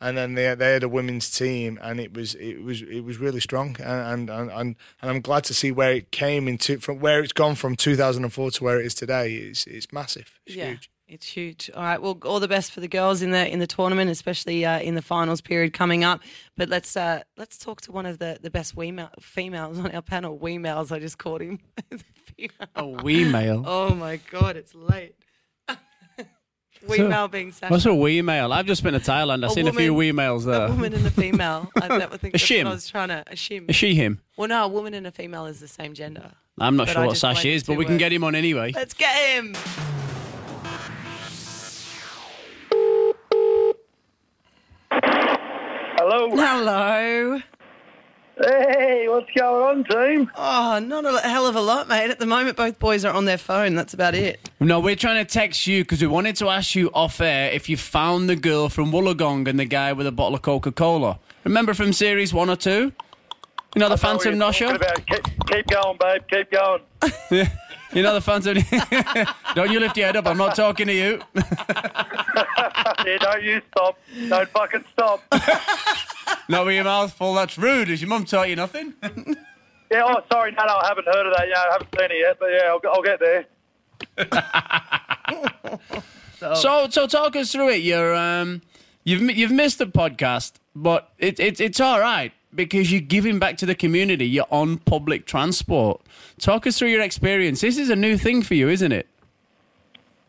and 0.00 0.16
then 0.18 0.34
they 0.34 0.54
they 0.54 0.72
had 0.74 0.82
a 0.82 0.88
women's 0.88 1.30
team, 1.30 1.78
and 1.82 1.98
it 1.98 2.12
was 2.14 2.34
it 2.34 2.62
was 2.62 2.82
it 2.82 3.00
was 3.00 3.16
really 3.16 3.40
strong, 3.40 3.76
and 3.80 4.28
and 4.28 4.50
and, 4.50 4.76
and 5.00 5.10
I'm 5.10 5.22
glad 5.22 5.44
to 5.44 5.54
see 5.54 5.72
where 5.72 5.92
it 5.92 6.10
came 6.10 6.46
into 6.46 6.78
from 6.78 7.00
where 7.00 7.20
it's 7.20 7.32
gone 7.32 7.54
from 7.54 7.74
2004 7.74 8.50
to 8.50 8.64
where 8.64 8.80
it 8.80 8.86
is 8.86 8.94
today. 8.94 9.34
It's 9.34 9.66
it's 9.66 9.92
massive, 9.92 10.38
it's 10.46 10.56
yeah. 10.56 10.68
huge. 10.68 10.90
It's 11.08 11.26
huge. 11.26 11.70
All 11.74 11.82
right. 11.82 12.00
Well, 12.02 12.18
all 12.26 12.38
the 12.38 12.48
best 12.48 12.70
for 12.70 12.80
the 12.80 12.88
girls 12.88 13.22
in 13.22 13.30
the 13.30 13.50
in 13.50 13.60
the 13.60 13.66
tournament, 13.66 14.10
especially 14.10 14.66
uh, 14.66 14.78
in 14.80 14.94
the 14.94 15.00
finals 15.02 15.40
period 15.40 15.72
coming 15.72 16.04
up. 16.04 16.20
But 16.56 16.68
let's 16.68 16.96
uh, 16.96 17.22
let's 17.38 17.56
talk 17.56 17.80
to 17.82 17.92
one 17.92 18.04
of 18.04 18.18
the, 18.18 18.38
the 18.42 18.50
best 18.50 18.74
female, 18.74 19.08
females 19.20 19.78
on 19.78 19.90
our 19.92 20.02
panel. 20.02 20.38
Females, 20.38 20.92
I 20.92 20.98
just 20.98 21.16
called 21.18 21.40
him. 21.40 21.60
A 22.76 22.86
wee 22.86 23.24
male. 23.24 23.64
Oh 23.66 23.94
my 23.94 24.20
god, 24.30 24.56
it's 24.56 24.74
late. 24.74 25.14
Female 26.88 27.26
being 27.26 27.50
Sasha. 27.50 27.72
What's 27.72 27.86
a 27.86 27.94
wee 27.94 28.22
male? 28.22 28.52
I've 28.52 28.66
just 28.66 28.84
been 28.84 28.94
to 28.94 29.00
Thailand. 29.00 29.42
I've 29.44 29.50
A 29.50 29.54
seen 29.54 29.66
a 29.66 29.72
few 29.72 29.92
woman- 29.92 29.96
wee 29.96 30.12
males 30.12 30.46
a 30.46 30.50
there. 30.50 30.68
woman 30.68 30.94
and 30.94 31.04
a 31.04 31.10
female. 31.10 31.68
I, 31.76 31.88
that, 31.88 32.12
I 32.12 32.16
think 32.16 32.34
that's 32.34 32.44
shim. 32.44 32.66
I 32.66 32.70
was 32.70 32.86
trying 32.88 33.08
to 33.08 33.24
a 33.26 33.34
shim. 33.34 33.68
Is 33.68 33.74
she 33.74 33.96
him? 33.96 34.20
Well, 34.36 34.46
no, 34.46 34.64
a 34.64 34.68
woman 34.68 34.94
and 34.94 35.04
a 35.06 35.10
female 35.10 35.46
is 35.46 35.58
the 35.58 35.66
same 35.66 35.94
gender. 35.94 36.30
I'm 36.60 36.76
not 36.76 36.86
But 36.86 36.92
sure 36.92 37.06
what 37.06 37.16
Sash 37.16 37.44
is, 37.44 37.64
but 37.64 37.76
we 37.76 37.84
can 37.84 37.98
get 37.98 38.12
him 38.12 38.22
on 38.22 38.36
anyway. 38.36 38.70
Let's 38.72 38.94
get 38.94 39.12
him. 39.34 39.56
Hello. 46.10 46.30
Hello. 46.34 47.38
Hey, 48.40 49.08
what's 49.08 49.28
going 49.36 49.62
on, 49.62 49.84
team? 49.84 50.30
Oh, 50.36 50.78
not 50.78 51.04
a 51.04 51.18
hell 51.20 51.46
of 51.46 51.54
a 51.54 51.60
lot, 51.60 51.86
mate. 51.86 52.10
At 52.10 52.18
the 52.18 52.24
moment, 52.24 52.56
both 52.56 52.78
boys 52.78 53.04
are 53.04 53.12
on 53.12 53.26
their 53.26 53.36
phone. 53.36 53.74
That's 53.74 53.92
about 53.92 54.14
it. 54.14 54.48
No, 54.58 54.80
we're 54.80 54.96
trying 54.96 55.22
to 55.22 55.30
text 55.30 55.66
you 55.66 55.84
because 55.84 56.00
we 56.00 56.06
wanted 56.06 56.34
to 56.36 56.48
ask 56.48 56.74
you 56.74 56.90
off 56.94 57.20
air 57.20 57.50
if 57.50 57.68
you 57.68 57.76
found 57.76 58.26
the 58.26 58.36
girl 58.36 58.70
from 58.70 58.90
Wollongong 58.90 59.46
and 59.48 59.60
the 59.60 59.66
guy 59.66 59.92
with 59.92 60.06
a 60.06 60.12
bottle 60.12 60.36
of 60.36 60.40
Coca 60.40 60.72
Cola. 60.72 61.18
Remember 61.44 61.74
from 61.74 61.92
series 61.92 62.32
one 62.32 62.48
or 62.48 62.56
two? 62.56 62.90
You 63.74 63.80
know 63.80 63.90
the 63.90 63.98
Phantom 63.98 64.38
What 64.38 64.50
are 64.50 64.64
you 64.64 64.78
Nosher? 64.78 65.04
Keep, 65.08 65.46
keep 65.46 65.66
going, 65.66 65.98
babe. 66.00 66.22
Keep 66.30 66.50
going. 66.52 66.82
Yeah. 67.30 67.48
You 67.90 68.02
know 68.02 68.12
the 68.12 68.20
Phantom. 68.20 68.58
Don't 69.54 69.70
you 69.70 69.80
lift 69.80 69.96
your 69.96 70.06
head 70.08 70.16
up. 70.16 70.26
I'm 70.26 70.36
not 70.36 70.54
talking 70.54 70.88
to 70.88 70.92
you. 70.92 71.22
yeah, 73.08 73.18
don't 73.18 73.42
you 73.42 73.60
stop. 73.70 73.98
Don't 74.28 74.48
fucking 74.50 74.84
stop. 74.92 75.22
Not 76.48 76.66
with 76.66 76.74
your 76.74 76.84
mouth 76.84 77.12
full. 77.12 77.34
That's 77.34 77.58
rude. 77.58 77.88
Has 77.88 78.00
your 78.00 78.08
mum 78.08 78.24
taught 78.24 78.48
you 78.48 78.56
nothing? 78.56 78.94
Yeah, 79.90 80.02
oh, 80.04 80.22
sorry. 80.30 80.52
No, 80.52 80.66
no, 80.66 80.74
I 80.74 80.86
haven't 80.86 81.06
heard 81.06 81.26
of 81.26 81.34
that. 81.34 81.48
Yeah, 81.48 81.60
I 81.60 81.72
haven't 81.72 81.88
seen 81.98 82.10
it 82.10 82.20
yet, 82.20 82.38
but 82.38 82.50
yeah, 82.50 82.66
I'll, 82.66 82.80
I'll 82.92 83.02
get 83.02 83.20
there. 83.20 83.46
So, 86.54 86.88
so 86.88 87.06
talk 87.08 87.34
us 87.34 87.50
through 87.50 87.70
it. 87.70 87.82
You're, 87.82 88.14
um, 88.14 88.62
you've 89.02 89.22
you've 89.36 89.50
missed 89.50 89.78
the 89.78 89.86
podcast, 89.86 90.52
but 90.74 91.10
it, 91.18 91.40
it 91.40 91.60
it's 91.60 91.80
all 91.80 91.98
right 91.98 92.32
because 92.54 92.92
you're 92.92 93.00
giving 93.00 93.38
back 93.40 93.56
to 93.58 93.66
the 93.66 93.74
community. 93.74 94.26
You're 94.26 94.46
on 94.50 94.78
public 94.78 95.26
transport. 95.26 96.00
Talk 96.38 96.66
us 96.66 96.78
through 96.78 96.88
your 96.88 97.02
experience. 97.02 97.60
This 97.60 97.76
is 97.76 97.90
a 97.90 97.96
new 97.96 98.16
thing 98.16 98.42
for 98.42 98.54
you, 98.54 98.68
isn't 98.68 98.92
it? 98.92 99.08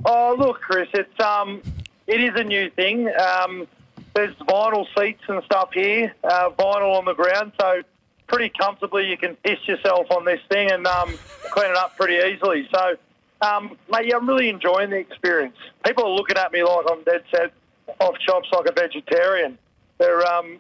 Oh, 0.06 0.36
look, 0.38 0.62
Kris, 0.62 0.90
it's 0.94 1.20
um, 1.20 1.62
it 2.10 2.22
is 2.22 2.32
a 2.36 2.44
new 2.44 2.70
thing. 2.72 3.10
Um, 3.16 3.68
there's 4.16 4.36
vinyl 4.36 4.86
seats 4.98 5.22
and 5.28 5.44
stuff 5.44 5.70
here, 5.74 6.14
uh, 6.24 6.50
vinyl 6.58 6.98
on 6.98 7.06
the 7.06 7.14
ground, 7.14 7.52
so 7.60 7.82
pretty 8.28 8.52
comfortably 8.60 9.08
you 9.08 9.18
can 9.18 9.36
piss 9.38 9.60
yourself 9.68 10.08
on 10.12 10.26
this 10.26 10.40
thing 10.50 10.72
and 10.72 10.86
um, 10.88 11.14
clean 11.52 11.70
it 11.70 11.78
up 11.78 11.96
pretty 11.96 12.16
easily. 12.16 12.68
So, 12.74 12.96
um, 13.42 13.78
mate, 13.92 14.08
yeah, 14.08 14.18
I'm 14.18 14.28
really 14.28 14.50
enjoying 14.50 14.90
the 14.90 14.98
experience. 14.98 15.56
People 15.86 16.06
are 16.06 16.16
looking 16.16 16.38
at 16.38 16.52
me 16.52 16.64
like 16.64 16.86
I'm 16.90 17.04
dead 17.04 17.24
set 17.32 17.54
off 18.00 18.18
chops 18.20 18.50
like 18.52 18.66
a 18.66 18.74
vegetarian. 18.74 19.58
They're 20.00 20.26
um, 20.26 20.60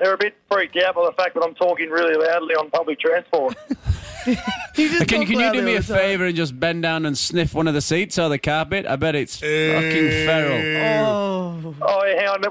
they're 0.00 0.14
a 0.14 0.18
bit 0.18 0.34
freaked 0.50 0.76
out 0.76 0.94
by 0.94 1.04
the 1.04 1.12
fact 1.12 1.34
that 1.34 1.42
I'm 1.42 1.54
talking 1.54 1.90
really 1.90 2.14
loudly 2.14 2.54
on 2.54 2.70
public 2.70 3.00
transport. 3.00 3.56
You 4.76 4.88
just 4.88 5.06
Can, 5.06 5.20
talk 5.20 5.28
can 5.28 5.38
you 5.38 5.52
do 5.52 5.62
me 5.62 5.76
a 5.76 5.82
favour 5.82 6.24
and 6.24 6.34
just 6.34 6.58
bend 6.58 6.82
down 6.82 7.06
and 7.06 7.16
sniff 7.16 7.54
one 7.54 7.68
of 7.68 7.74
the 7.74 7.80
seats 7.80 8.18
or 8.18 8.28
the 8.28 8.38
carpet? 8.38 8.86
I 8.86 8.96
bet 8.96 9.14
it's 9.14 9.36
fucking 9.36 10.10
feral. 10.10 11.06
Oh. 11.06 11.74
oh, 11.80 12.04
yeah, 12.04 12.20
hang 12.20 12.28
on. 12.28 12.42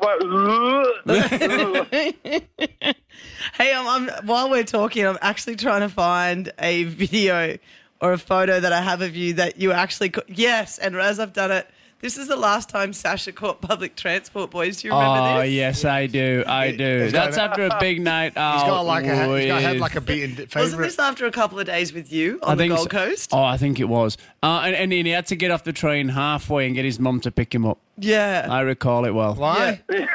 Wait. 1.91 2.15
Hey, 3.55 3.73
I'm, 3.73 3.87
I'm, 3.87 4.09
while 4.25 4.49
we're 4.49 4.63
talking, 4.63 5.05
I'm 5.05 5.17
actually 5.21 5.57
trying 5.57 5.81
to 5.81 5.89
find 5.89 6.51
a 6.59 6.85
video 6.85 7.57
or 8.01 8.13
a 8.13 8.17
photo 8.17 8.59
that 8.59 8.71
I 8.71 8.81
have 8.81 9.01
of 9.01 9.15
you 9.15 9.33
that 9.33 9.59
you 9.59 9.71
actually. 9.71 10.09
Co- 10.09 10.21
yes, 10.27 10.77
and 10.77 10.95
as 10.95 11.19
I've 11.19 11.33
done 11.33 11.51
it, 11.51 11.67
this 12.03 12.17
is 12.17 12.27
the 12.27 12.35
last 12.35 12.67
time 12.69 12.91
Sasha 12.91 13.31
caught 13.31 13.61
public 13.61 13.95
transport. 13.95 14.51
Boys, 14.51 14.81
do 14.81 14.89
you 14.89 14.93
remember 14.93 15.21
this? 15.23 15.37
Oh 15.37 15.41
this? 15.41 15.51
yes, 15.53 15.85
I 15.85 16.05
do. 16.07 16.43
I 16.45 16.71
do. 16.71 17.03
He's 17.03 17.13
got 17.13 17.25
That's 17.31 17.37
after 17.37 17.65
a 17.65 17.77
big 17.79 18.01
night 18.01 18.35
out. 18.35 18.55
He's 18.55 18.63
got 18.63 18.81
like 18.85 19.05
a 19.05 19.37
he's 19.39 19.47
got 19.47 19.57
a 19.57 19.61
head 19.61 19.71
with- 19.73 19.81
like 19.81 19.95
a 19.95 20.01
beaten 20.01 20.31
Wasn't 20.31 20.51
favourite. 20.51 20.85
this 20.85 20.99
after 20.99 21.25
a 21.25 21.31
couple 21.31 21.59
of 21.59 21.65
days 21.65 21.93
with 21.93 22.11
you 22.11 22.39
on 22.43 22.51
I 22.59 22.63
the 22.63 22.67
Gold 22.67 22.79
so. 22.81 22.87
Coast? 22.89 23.29
Oh, 23.33 23.41
I 23.43 23.55
think 23.57 23.79
it 23.79 23.85
was. 23.89 24.17
Uh, 24.43 24.63
and, 24.65 24.75
and 24.75 24.91
he 24.91 25.09
had 25.11 25.27
to 25.27 25.35
get 25.37 25.49
off 25.49 25.63
the 25.63 25.71
train 25.73 26.09
halfway 26.09 26.65
and 26.65 26.75
get 26.75 26.83
his 26.85 26.99
mum 26.99 27.21
to 27.21 27.31
pick 27.31 27.55
him 27.55 27.65
up. 27.65 27.79
Yeah. 27.97 28.47
I 28.49 28.59
recall 28.61 29.05
it 29.05 29.11
well. 29.11 29.33
Why? 29.35 29.81
that 29.87 30.07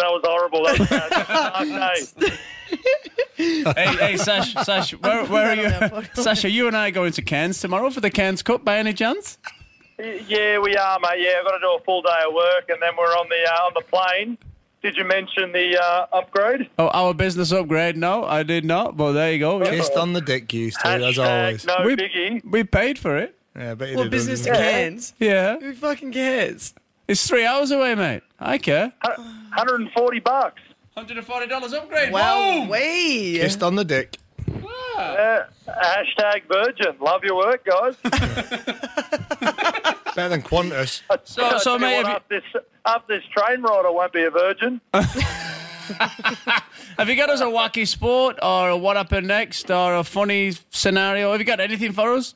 was 0.00 0.22
horrible. 0.24 0.64
That 0.64 0.78
was 0.78 0.88
bad. 0.88 2.08
Dark 2.16 2.16
day. 2.20 3.72
hey, 3.82 3.96
hey, 3.96 4.16
Sash, 4.16 4.54
Sash, 4.64 4.92
where, 4.92 5.24
where 5.26 5.52
are 5.52 5.56
Put 5.56 5.62
that 5.62 5.82
on 5.82 5.90
you? 5.90 5.96
our 5.96 6.02
podcast. 6.02 6.22
Sash, 6.22 6.44
are 6.44 6.48
you 6.48 6.68
and 6.68 6.76
I 6.76 6.90
going 6.90 7.12
to 7.12 7.22
Cairns 7.22 7.60
tomorrow 7.60 7.90
for 7.90 8.00
the 8.00 8.10
Cairns 8.10 8.42
Cup 8.42 8.64
by 8.64 8.78
any 8.78 8.92
chance? 8.92 9.38
Yeah, 10.02 10.58
we 10.58 10.76
are, 10.76 10.98
mate. 11.00 11.18
Yeah, 11.20 11.34
I've 11.38 11.44
got 11.44 11.52
to 11.52 11.60
do 11.60 11.76
a 11.78 11.80
full 11.84 12.02
day 12.02 12.18
of 12.26 12.34
work, 12.34 12.68
and 12.68 12.80
then 12.82 12.90
we're 12.98 13.04
on 13.04 13.28
the 13.28 13.50
uh, 13.50 13.66
on 13.66 13.72
the 13.74 13.82
plane. 13.82 14.36
Did 14.82 14.96
you 14.96 15.04
mention 15.04 15.52
the 15.52 15.78
uh, 15.80 16.06
upgrade? 16.12 16.68
Oh, 16.76 16.88
our 16.88 17.14
business 17.14 17.52
upgrade? 17.52 17.96
No, 17.96 18.24
I 18.24 18.42
did 18.42 18.64
not. 18.64 18.96
But 18.96 19.12
there 19.12 19.32
you 19.32 19.38
go. 19.38 19.62
Yeah. 19.62 19.70
Kissed 19.70 19.92
on 19.92 20.12
the 20.12 20.20
dick 20.20 20.52
used 20.52 20.80
to, 20.80 20.88
as 20.88 21.18
always. 21.20 21.64
No 21.64 21.76
We, 21.84 21.94
biggie. 21.94 22.44
we 22.44 22.64
paid 22.64 22.98
for 22.98 23.16
it. 23.16 23.36
Yeah, 23.54 23.74
but 23.76 23.90
he 23.90 23.94
Well, 23.94 24.04
did, 24.04 24.10
business 24.10 24.40
to 24.42 24.48
doesn't 24.50 24.64
he? 24.64 24.70
Cairns. 24.70 25.14
Yeah, 25.20 25.58
Who 25.60 25.72
fucking 25.74 26.10
cares? 26.12 26.74
it's 27.06 27.24
three 27.28 27.44
hours 27.46 27.70
away, 27.70 27.94
mate. 27.94 28.22
I 28.40 28.58
care. 28.58 28.92
140 29.02 30.18
bucks. 30.20 30.60
Hundred 30.96 31.16
and 31.16 31.26
forty 31.26 31.46
dollars 31.46 31.72
upgrade. 31.72 32.12
Wow, 32.12 32.60
Boom! 32.60 32.68
we. 32.68 33.38
Kissed 33.38 33.62
on 33.62 33.76
the 33.76 33.84
dick. 33.84 34.18
Uh, 34.98 35.44
hashtag 35.66 36.42
virgin. 36.52 36.94
Love 37.00 37.24
your 37.24 37.36
work, 37.36 37.64
guys. 37.64 37.96
Better 40.14 40.28
than 40.28 40.42
Qantas. 40.42 41.02
So, 41.24 41.42
Tell 41.42 41.60
so 41.60 41.78
mate, 41.78 41.96
what, 41.96 42.06
have 42.06 42.16
after 42.16 42.40
this, 42.40 42.62
after 42.84 43.16
this 43.16 43.24
train 43.26 43.62
ride, 43.62 43.84
I 43.86 43.90
won't 43.90 44.12
be 44.12 44.24
a 44.24 44.30
virgin. 44.30 44.80
have 44.92 45.08
you 47.08 47.16
got 47.16 47.30
us 47.30 47.40
a 47.40 47.46
wacky 47.46 47.86
sport 47.86 48.38
or 48.42 48.70
a 48.70 48.76
what 48.76 48.96
happened 48.96 49.28
next 49.28 49.70
or 49.70 49.96
a 49.96 50.04
funny 50.04 50.52
scenario? 50.70 51.32
Have 51.32 51.40
you 51.40 51.46
got 51.46 51.60
anything 51.60 51.92
for 51.92 52.14
us? 52.14 52.34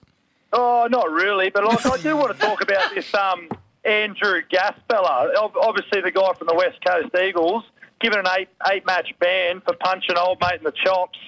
Oh, 0.53 0.87
not 0.91 1.11
really, 1.11 1.51
but 1.51 1.65
like, 1.65 1.85
I 1.85 1.97
do 1.99 2.17
want 2.17 2.39
to 2.39 2.47
talk 2.47 2.63
about 2.63 2.95
this 2.95 3.13
um, 3.15 3.49
Andrew 3.85 4.41
Gaspella. 4.51 5.35
Obviously, 5.37 6.01
the 6.01 6.11
guy 6.11 6.33
from 6.35 6.47
the 6.47 6.55
West 6.55 6.79
Coast 6.85 7.15
Eagles, 7.17 7.65
given 8.01 8.21
an 8.21 8.27
eight 8.39 8.49
eight 8.71 8.87
match 8.87 9.13
ban 9.19 9.61
for 9.61 9.75
punching 9.75 10.17
old 10.17 10.41
mate 10.41 10.59
in 10.59 10.65
the 10.65 10.73
chops. 10.73 11.19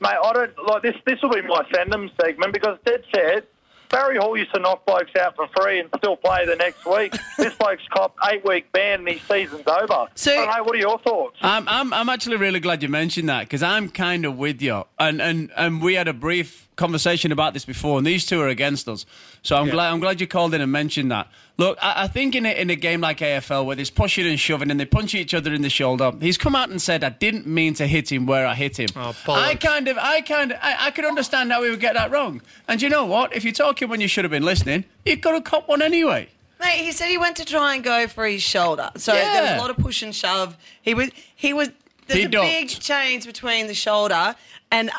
Mate, 0.00 0.16
I 0.22 0.32
don't 0.32 0.52
like 0.66 0.82
this. 0.82 0.94
This 1.06 1.20
will 1.22 1.30
be 1.30 1.42
my 1.42 1.66
send 1.74 1.92
segment 2.20 2.52
because 2.52 2.78
dead 2.84 3.02
set. 3.14 3.48
Barry 3.90 4.18
Hall 4.18 4.36
used 4.36 4.52
to 4.54 4.60
knock 4.60 4.84
blokes 4.86 5.14
out 5.16 5.34
for 5.36 5.48
free 5.56 5.80
and 5.80 5.88
still 5.98 6.16
play 6.16 6.44
the 6.46 6.56
next 6.56 6.84
week. 6.86 7.14
this 7.38 7.54
bloke's 7.54 7.82
cop 7.92 8.14
eight 8.30 8.44
week 8.44 8.70
ban 8.72 9.00
and 9.00 9.08
his 9.08 9.22
season's 9.22 9.66
over. 9.66 10.06
So- 10.14 10.32
I 10.32 10.36
don't 10.46 10.56
know, 10.56 10.62
what 10.64 10.74
are 10.74 10.78
your 10.78 10.98
thoughts? 10.98 11.36
I'm, 11.42 11.68
I'm, 11.68 11.92
I'm 11.92 12.08
actually 12.08 12.36
really 12.36 12.60
glad 12.60 12.82
you 12.82 12.88
mentioned 12.88 13.28
that 13.28 13.40
because 13.40 13.62
I'm 13.62 13.88
kind 13.88 14.24
of 14.24 14.36
with 14.36 14.60
you. 14.62 14.84
And, 14.98 15.20
and, 15.22 15.50
and 15.56 15.82
we 15.82 15.94
had 15.94 16.08
a 16.08 16.12
brief 16.12 16.67
conversation 16.78 17.30
about 17.32 17.52
this 17.52 17.66
before, 17.66 17.98
and 17.98 18.06
these 18.06 18.24
two 18.24 18.40
are 18.40 18.48
against 18.48 18.88
us. 18.88 19.04
So 19.42 19.56
I'm 19.56 19.68
glad 19.68 19.92
I'm 19.92 20.00
glad 20.00 20.20
you 20.20 20.26
called 20.26 20.54
in 20.54 20.62
and 20.62 20.72
mentioned 20.72 21.10
that. 21.10 21.28
Look, 21.58 21.76
I, 21.82 22.04
I 22.04 22.08
think 22.08 22.34
in 22.34 22.46
a, 22.46 22.50
in 22.50 22.70
a 22.70 22.76
game 22.76 23.00
like 23.02 23.18
AFL 23.18 23.66
where 23.66 23.76
there's 23.76 23.90
pushing 23.90 24.26
and 24.26 24.38
shoving 24.40 24.70
and 24.70 24.78
they 24.80 24.86
punch 24.86 25.14
each 25.14 25.34
other 25.34 25.52
in 25.52 25.60
the 25.62 25.68
shoulder, 25.68 26.12
he's 26.20 26.38
come 26.38 26.54
out 26.56 26.70
and 26.70 26.80
said 26.80 27.04
I 27.04 27.10
didn't 27.10 27.46
mean 27.46 27.74
to 27.74 27.86
hit 27.86 28.10
him 28.10 28.24
where 28.24 28.46
I 28.46 28.54
hit 28.54 28.78
him. 28.78 28.88
Oh, 28.96 29.14
I 29.28 29.56
kind 29.56 29.88
of, 29.88 29.98
I 29.98 30.20
kind 30.22 30.52
of, 30.52 30.58
I, 30.62 30.86
I 30.86 30.90
could 30.92 31.04
understand 31.04 31.52
how 31.52 31.62
he 31.64 31.70
would 31.70 31.80
get 31.80 31.94
that 31.94 32.10
wrong. 32.10 32.40
And 32.68 32.80
you 32.80 32.88
know 32.88 33.04
what? 33.04 33.34
If 33.36 33.44
you're 33.44 33.52
talking 33.52 33.88
when 33.88 34.00
you 34.00 34.08
should 34.08 34.24
have 34.24 34.30
been 34.30 34.44
listening, 34.44 34.84
you 35.04 35.16
could 35.18 35.34
have 35.34 35.44
caught 35.44 35.68
one 35.68 35.82
anyway. 35.82 36.28
Mate, 36.60 36.78
he 36.84 36.90
said 36.92 37.08
he 37.08 37.18
went 37.18 37.36
to 37.36 37.44
try 37.44 37.74
and 37.74 37.84
go 37.84 38.08
for 38.08 38.26
his 38.26 38.42
shoulder. 38.42 38.90
So 38.96 39.12
Yeah. 39.14 39.32
there 39.34 39.42
was 39.42 39.50
a 39.52 39.58
lot 39.58 39.70
of 39.70 39.76
push 39.78 40.02
and 40.02 40.14
shove. 40.14 40.56
He 40.82 40.94
was 40.94 41.10
he 41.34 41.52
was 41.52 41.70
there's 42.06 42.20
He 42.20 42.24
a 42.24 42.28
ducked. 42.28 42.46
big 42.48 42.68
change 42.68 43.26
between 43.26 43.66
the 43.66 43.74
shoulder 43.74 44.34
and 44.72 44.90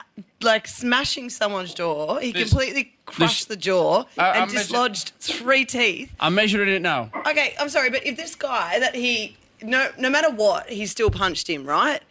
like 0.42 0.68
smashing 0.68 1.30
someone's 1.30 1.74
jaw. 1.74 2.18
He 2.20 2.32
This- 2.32 2.50
completely 2.50 2.94
crushed 3.06 3.48
the 3.50 3.56
jaw 3.58 4.06
I- 4.18 4.30
and 4.32 4.44
I'm 4.44 4.50
dislodged 4.50 5.12
three 5.20 5.66
teeth. 5.66 6.12
I'm 6.20 6.36
measuring 6.36 6.70
it 6.70 6.82
now. 6.82 7.10
Okay, 7.28 7.56
I'm 7.60 7.70
sorry, 7.70 7.90
but 7.90 8.06
if 8.06 8.16
this 8.18 8.36
guy 8.36 8.80
that 8.80 8.96
he 8.96 9.36
no 9.62 9.92
no 9.98 10.10
matter 10.10 10.30
what, 10.30 10.70
he 10.70 10.86
still 10.86 11.10
punched 11.10 11.50
him, 11.50 11.66
right? 11.66 12.02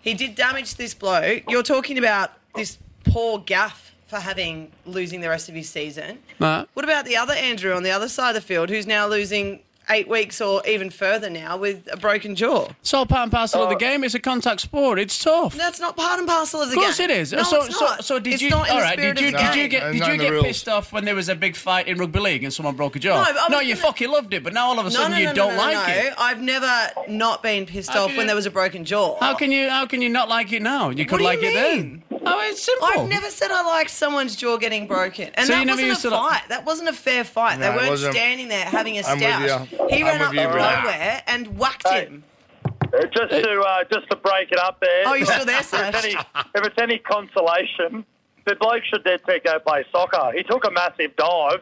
He 0.00 0.14
did 0.14 0.34
damage 0.34 0.74
this 0.76 0.94
bloke. 0.94 1.44
You're 1.48 1.62
talking 1.62 1.98
about 1.98 2.32
this 2.54 2.78
poor 3.04 3.38
Gaff 3.38 3.92
for 4.06 4.18
having 4.20 4.70
losing 4.86 5.20
the 5.20 5.28
rest 5.28 5.48
of 5.48 5.54
his 5.54 5.68
season. 5.68 6.18
What 6.38 6.68
about 6.84 7.04
the 7.04 7.16
other 7.16 7.34
Andrew 7.34 7.74
on 7.74 7.82
the 7.82 7.90
other 7.90 8.08
side 8.08 8.30
of 8.30 8.34
the 8.42 8.46
field 8.46 8.68
who's 8.70 8.86
now 8.86 9.06
losing 9.06 9.60
eight 9.90 10.08
weeks 10.08 10.40
or 10.40 10.62
even 10.66 10.90
further 10.90 11.30
now 11.30 11.56
with 11.56 11.88
a 11.92 11.96
broken 11.96 12.34
jaw? 12.34 12.68
It's 12.80 12.92
all 12.94 13.06
part 13.06 13.24
and 13.24 13.32
parcel 13.32 13.62
of 13.62 13.68
the 13.70 13.76
oh. 13.76 13.78
game. 13.78 14.04
It's 14.04 14.14
a 14.14 14.20
contact 14.20 14.60
sport. 14.60 14.98
It's 14.98 15.22
tough. 15.22 15.54
That's 15.54 15.80
not 15.80 15.96
part 15.96 16.18
and 16.18 16.28
parcel 16.28 16.60
of 16.60 16.70
the 16.70 16.76
game. 16.76 16.84
Of 16.84 16.86
course 16.86 16.98
game. 16.98 17.10
it 17.10 17.16
is. 17.16 17.32
No, 17.32 17.42
so, 17.42 17.64
it's 17.64 17.80
not. 17.80 18.04
so 18.04 18.18
did 18.18 18.34
It's 18.34 18.42
you? 18.42 18.50
not 18.50 18.68
in 18.68 18.76
all 18.76 18.90
the 18.90 18.96
Did 18.96 19.20
you? 19.20 19.26
of 19.28 19.32
the 19.32 19.38
Did 19.38 19.54
you 19.54 19.68
get? 19.68 19.82
No, 19.82 19.92
Did 19.92 20.06
you 20.06 20.18
get 20.18 20.44
pissed 20.44 20.68
off 20.68 20.92
when 20.92 21.04
there 21.04 21.14
was 21.14 21.28
a 21.28 21.34
big 21.34 21.56
fight 21.56 21.88
in 21.88 21.98
rugby 21.98 22.20
league 22.20 22.44
and 22.44 22.52
someone 22.52 22.76
broke 22.76 22.96
a 22.96 22.98
jaw? 22.98 23.22
No, 23.22 23.24
but 23.24 23.36
I 23.36 23.42
was 23.44 23.50
no, 23.50 23.60
you 23.60 23.74
gonna- 23.74 23.86
fucking 23.86 24.10
loved 24.10 24.34
it, 24.34 24.44
but 24.44 24.52
now 24.52 24.66
all 24.66 24.78
of 24.78 24.86
a 24.86 24.90
sudden 24.90 25.12
no, 25.12 25.18
you 25.18 25.24
no, 25.26 25.30
no, 25.30 25.36
don't 25.36 25.52
no, 25.56 25.62
like 25.62 25.88
no. 25.88 25.94
it. 25.94 26.14
I've 26.18 26.40
never 26.40 26.90
not 27.08 27.42
been 27.42 27.66
pissed 27.66 27.90
How 27.90 28.04
off 28.04 28.08
when 28.10 28.20
you- 28.20 28.26
there 28.26 28.36
was 28.36 28.46
a 28.46 28.50
broken 28.50 28.84
jaw. 28.84 29.18
How 29.20 29.34
can 29.34 29.52
you? 29.52 29.68
How 29.68 29.86
can 29.86 30.02
you 30.02 30.08
not 30.08 30.28
like 30.28 30.52
it 30.52 30.62
now? 30.62 30.90
You 30.90 31.06
could 31.06 31.18
do 31.18 31.22
you 31.22 31.28
like 31.28 31.42
it 31.42 31.54
then. 31.54 32.02
Oh, 32.30 32.48
it's 32.50 32.62
simple. 32.62 32.86
I've 32.88 33.08
never 33.08 33.30
said 33.30 33.50
I 33.50 33.62
liked 33.62 33.90
someone's 33.90 34.36
jaw 34.36 34.56
getting 34.56 34.86
broken, 34.86 35.30
and 35.34 35.46
So 35.46 35.54
you 35.54 35.58
that 35.60 35.64
never 35.66 35.76
wasn't 35.76 35.88
used 35.88 36.04
a 36.04 36.08
to 36.10 36.14
like- 36.16 36.40
fight. 36.40 36.48
That 36.48 36.64
wasn't 36.64 36.88
a 36.88 36.92
fair 36.92 37.24
fight. 37.24 37.58
No, 37.58 37.70
they 37.70 37.76
weren't 37.76 37.90
wasn't. 37.90 38.14
standing 38.14 38.48
there 38.48 38.64
having 38.64 38.96
a 38.98 39.02
I'm 39.02 39.18
with 39.18 39.28
stoush. 39.28 39.70
you. 39.72 39.86
He 39.88 40.00
I'm 40.02 40.06
ran 40.06 40.18
with 40.20 40.28
up 40.28 40.34
you, 40.34 40.42
from 40.42 40.52
Brad. 40.52 40.84
nowhere 40.84 41.22
and 41.26 41.58
whacked 41.58 41.88
Hey. 41.88 42.04
him. 42.06 42.24
Uh, 42.64 43.04
Just 43.14 43.30
to 43.30 43.60
uh, 43.60 43.84
just 43.92 44.08
to 44.10 44.16
break 44.16 44.50
it 44.50 44.58
up 44.58 44.78
there. 44.80 45.02
Oh, 45.06 45.14
you're 45.14 45.26
still 45.26 45.44
there, 45.44 45.58
if, 45.60 45.72
it's 45.74 46.04
any, 46.04 46.14
if 46.14 46.66
it's 46.66 46.78
any 46.80 46.98
consolation, 46.98 48.04
the 48.46 48.54
bloke 48.56 48.82
should 48.84 49.04
dead 49.04 49.20
set 49.26 49.44
go 49.44 49.58
play 49.58 49.84
soccer. 49.92 50.32
He 50.34 50.42
took 50.42 50.66
a 50.66 50.70
massive 50.70 51.14
dive. 51.16 51.60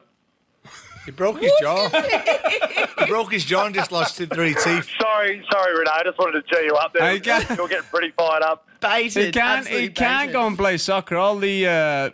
He 1.07 1.13
broke 1.13 1.41
his 1.41 1.53
jaw. 1.61 1.89
he 2.99 3.07
broke 3.07 3.33
his 3.33 3.45
jaw 3.45 3.67
and 3.67 3.75
just 3.75 3.93
lost 3.93 4.17
three 4.17 4.55
teeth. 4.55 4.91
Sorry, 5.01 5.45
sorry, 5.51 5.79
Renee. 5.79 5.91
I 5.93 6.03
just 6.05 6.19
wanted 6.19 6.45
to 6.45 6.55
cheer 6.55 6.65
you 6.65 6.75
up 6.75 6.93
there. 6.93 7.09
Hey, 7.09 7.21
guys. 7.21 7.49
You're 7.57 7.69
getting 7.69 7.85
pretty 7.85 8.11
fired 8.11 8.43
up. 8.43 8.67
Baited. 8.81 9.27
He 9.27 9.33
can't. 9.33 9.67
He 9.67 9.89
can't 9.89 10.33
go 10.33 10.47
and 10.47 10.59
play 10.59 10.77
soccer. 10.77 11.17
All 11.17 11.39
the 11.39 11.67
uh, 11.67 12.11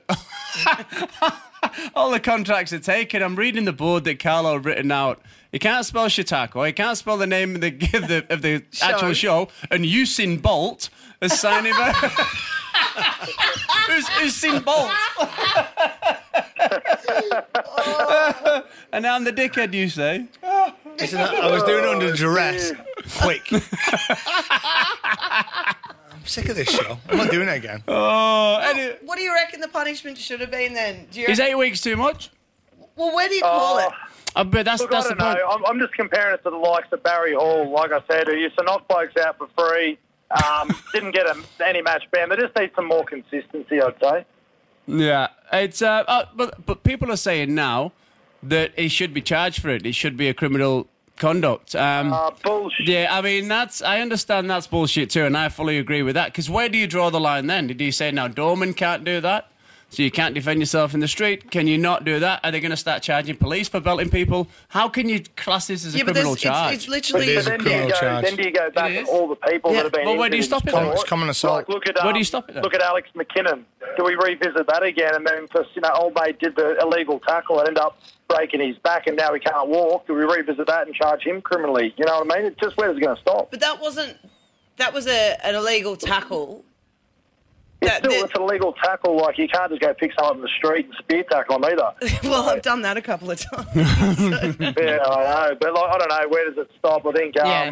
all 1.95 2.11
the 2.11 2.21
contracts 2.21 2.73
are 2.73 2.79
taken. 2.79 3.23
I'm 3.23 3.37
reading 3.37 3.65
the 3.65 3.73
board 3.73 4.05
that 4.05 4.19
Carlo 4.19 4.55
had 4.55 4.65
written 4.65 4.93
out. 4.93 5.21
He 5.51 5.59
can't 5.59 5.85
spell 5.85 6.09
Chautauqua. 6.09 6.67
He 6.67 6.73
can't 6.73 6.97
spell 6.97 7.17
the 7.17 7.27
name 7.27 7.55
of 7.55 7.61
the 7.61 7.69
of 7.95 8.09
the, 8.09 8.27
of 8.31 8.43
the 8.43 8.63
actual 8.81 9.13
show. 9.13 9.49
And 9.71 9.85
Usain 9.85 10.41
Bolt 10.41 10.91
has 11.21 11.39
signed 11.39 11.67
him. 11.67 11.77
Out. 12.83 13.29
Who's 13.89 14.07
Usain 14.07 14.65
Bolt? 14.65 14.91
and 18.93 19.03
now 19.03 19.15
I'm 19.15 19.25
the 19.25 19.33
dickhead, 19.33 19.73
you 19.73 19.89
say? 19.89 20.27
Listen, 20.99 21.19
I 21.21 21.51
was 21.51 21.63
doing 21.65 21.85
it 21.85 21.91
under 21.91 22.13
duress. 22.13 22.73
Quick. 23.21 23.49
I'm 25.03 26.25
sick 26.25 26.49
of 26.49 26.57
this 26.57 26.69
show. 26.71 26.99
I'm 27.09 27.17
not 27.17 27.31
doing 27.31 27.49
it 27.49 27.57
again. 27.57 27.83
Oh, 27.89 28.59
and 28.63 28.97
What 29.05 29.17
do 29.17 29.23
you 29.25 29.33
reckon 29.35 29.61
the 29.61 29.69
punishment 29.69 30.19
should 30.19 30.41
have 30.41 30.51
been 30.51 30.75
then? 30.75 31.07
Do 31.11 31.21
you 31.21 31.27
is 31.27 31.39
reckon- 31.39 31.53
eight 31.53 31.59
weeks 31.59 31.81
too 31.81 31.97
much? 31.97 32.31
well, 32.97 33.15
where 33.15 33.29
do 33.29 33.35
you 33.35 33.43
call 33.43 33.77
Oh, 33.79 33.87
it? 33.87 33.93
I 34.35 34.43
bet 34.45 34.65
that's 34.65 34.81
Look, 34.81 34.91
that's 34.91 35.07
I 35.07 35.11
the 35.11 35.15
don't 35.17 35.27
point. 35.29 35.39
know. 35.41 35.49
I'm, 35.49 35.65
I'm 35.67 35.79
just 35.81 35.93
comparing 35.95 36.35
it 36.35 36.43
to 36.45 36.51
the 36.51 36.57
likes 36.57 36.89
of 36.93 37.03
Barry 37.03 37.35
Hall, 37.35 37.71
like 37.71 37.93
I 37.93 38.01
said, 38.11 38.27
who 38.29 38.35
used 38.35 38.57
to 38.59 38.65
knock 38.65 38.89
blokes 38.89 39.15
out 39.19 39.37
for 39.37 39.47
free. 39.59 39.99
Um, 40.45 40.75
didn't 40.93 41.13
get 41.13 41.27
a, 41.27 41.37
any 41.65 41.83
match 41.83 42.05
ban. 42.11 42.29
They 42.31 42.37
just 42.37 42.57
need 42.57 42.71
some 42.75 42.87
more 42.87 43.05
consistency, 43.05 43.81
I'd 43.81 43.95
say. 44.03 44.25
Yeah, 44.87 45.29
it's 45.53 45.83
uh, 45.83 46.05
uh, 46.09 46.25
but 46.35 46.65
but 46.67 46.83
people 46.85 47.13
are 47.13 47.17
saying 47.17 47.55
now 47.55 47.93
that 48.43 48.77
he 48.79 48.89
should 48.89 49.13
be 49.15 49.21
charged 49.23 49.61
for 49.61 49.69
it. 49.69 49.87
It 49.87 49.95
should 49.95 50.17
be 50.17 50.29
a 50.29 50.35
criminal 50.35 50.89
conduct. 51.17 51.77
Um, 51.77 52.13
Uh, 52.13 52.31
bullshit. 52.43 52.89
yeah, 52.89 53.09
I 53.11 53.21
mean 53.21 53.47
that's 53.49 53.83
I 53.83 54.01
understand 54.01 54.51
that's 54.51 54.67
bullshit 54.67 55.11
too, 55.11 55.25
and 55.25 55.37
I 55.37 55.49
fully 55.51 55.79
agree 55.79 56.03
with 56.03 56.15
that. 56.15 56.33
Because 56.33 56.51
where 56.51 56.69
do 56.69 56.79
you 56.79 56.87
draw 56.87 57.11
the 57.11 57.21
line 57.21 57.47
then? 57.47 57.67
Did 57.69 57.81
you 57.81 57.93
say 57.93 58.11
now 58.11 58.27
Dorman 58.29 58.75
can't 58.75 59.05
do 59.05 59.21
that? 59.21 59.49
So 59.93 60.03
you 60.03 60.11
can't 60.11 60.35
defend 60.35 60.59
yourself 60.59 60.95
in 60.95 61.01
the 61.01 61.07
street? 61.07 61.51
Can 61.51 61.67
you 61.67 61.77
not 61.77 62.07
do 62.07 62.19
that? 62.19 62.41
Are 62.43 62.51
they 62.51 62.61
going 62.61 62.71
to 62.71 62.79
start 62.79 63.03
charging 63.03 63.37
police 63.37 63.69
for 63.69 63.79
belting 63.79 64.09
people? 64.09 64.49
How 64.69 64.89
can 64.89 65.07
you 65.07 65.23
class 65.37 65.67
this 65.67 65.85
as 65.85 65.95
a 65.95 65.99
Yeah, 65.99 66.05
but 66.05 66.15
criminal 66.15 66.33
there's- 66.33 66.37
it's, 66.37 66.43
charge? 66.45 66.75
it's 66.75 66.89
literally. 66.89 67.27
It 67.27 67.37
is 67.37 67.45
But 67.45 67.47
a 67.47 67.51
then 67.51 67.59
do, 67.59 67.65
you 67.65 67.71
criminal 67.77 67.89
go, 67.91 68.01
charge. 68.01 68.25
then 68.25 68.37
do 68.37 68.43
you 68.43 68.53
go 68.53 68.71
back 68.71 68.91
It 68.91 68.97
at 68.97 69.03
is? 69.03 69.09
all 69.11 69.29
the 69.29 69.37
people 69.37 69.71
Yeah. 69.71 69.77
that 69.77 69.83
have 69.85 69.93
been 69.93 70.07
Well, 70.07 70.17
where 70.17 70.31
do 70.31 70.39
you 70.39 70.43
stop 70.43 70.67
it? 70.67 70.73
It's 70.75 71.05
common 71.05 71.29
assault. 71.29 71.57
Like, 71.57 71.69
look 71.69 71.87
at, 71.87 71.97
Where 71.97 72.05
do 72.05 72.17
um, 72.17 72.17
you 72.17 72.25
stop 72.25 72.49
it 72.49 72.55
then? 72.55 72.63
Look 72.63 72.73
at 72.75 72.81
Alex 72.81 73.11
McKinnon. 73.15 73.65
Do 73.99 74.05
we 74.05 74.15
revisit 74.15 74.67
that 74.67 74.83
again? 74.83 75.15
And 75.15 75.27
then, 75.27 75.43
because 75.43 75.67
you 75.75 75.83
know, 75.83 75.91
old 75.95 76.15
mate 76.15 76.39
did 76.39 76.57
the 76.57 76.79
illegal 76.81 77.21
tackle 77.21 77.59
and 77.59 77.69
ended 77.69 77.83
up 77.83 77.99
breaking 78.29 78.67
his 78.67 78.79
back, 78.79 79.07
and 79.07 79.15
now 79.19 79.35
he 79.35 79.41
can't 79.41 79.69
walk. 79.69 80.07
Do 80.07 80.15
we 80.15 80.23
revisit 80.23 80.67
that 80.69 80.87
and 80.87 80.95
charge 80.97 81.23
him 81.23 81.43
criminally? 81.43 81.93
You 81.99 82.07
know 82.07 82.21
what 82.21 82.33
I 82.35 82.39
mean? 82.39 82.47
It's 82.47 82.59
just 82.59 82.79
where's 82.79 82.97
it 82.97 83.01
going 83.01 83.15
to 83.15 83.21
stop? 83.21 83.51
But 83.51 83.61
that 83.61 83.79
wasn't. 83.79 84.17
That 84.79 84.95
was 84.95 85.07
a, 85.07 85.37
an 85.47 85.55
illegal 85.55 85.97
tackle. 85.97 86.65
That, 87.83 87.99
Still, 87.99 88.11
that- 88.13 88.25
it's 88.25 88.35
an 88.35 88.43
illegal 88.43 88.73
tackle. 88.75 89.17
Like 89.17 89.39
you 89.39 89.49
can't 89.49 89.71
just 89.71 89.81
go 89.83 89.93
pick 89.95 90.13
someone 90.17 90.33
up 90.33 90.37
in 90.37 90.43
the 90.43 90.49
street 90.57 90.87
and 90.87 90.95
spear 90.99 91.25
tackle 91.31 91.59
them 91.59 91.71
either. 91.73 92.19
well, 92.29 92.49
I've 92.49 92.63
done 92.63 92.83
that 92.83 92.97
a 92.97 93.03
couple 93.03 93.31
of 93.31 93.39
times. 93.41 93.67
yeah, 93.75 94.99
I 95.05 95.49
know, 95.51 95.57
but 95.61 95.75
like, 95.75 95.91
I 95.95 95.99
don't 95.99 96.09
know 96.09 96.29
where 96.29 96.49
does 96.51 96.59
it 96.59 96.71
stop. 96.79 97.05
I 97.07 97.13
think 97.13 97.39
um, 97.41 97.47
Yeah. 97.47 97.71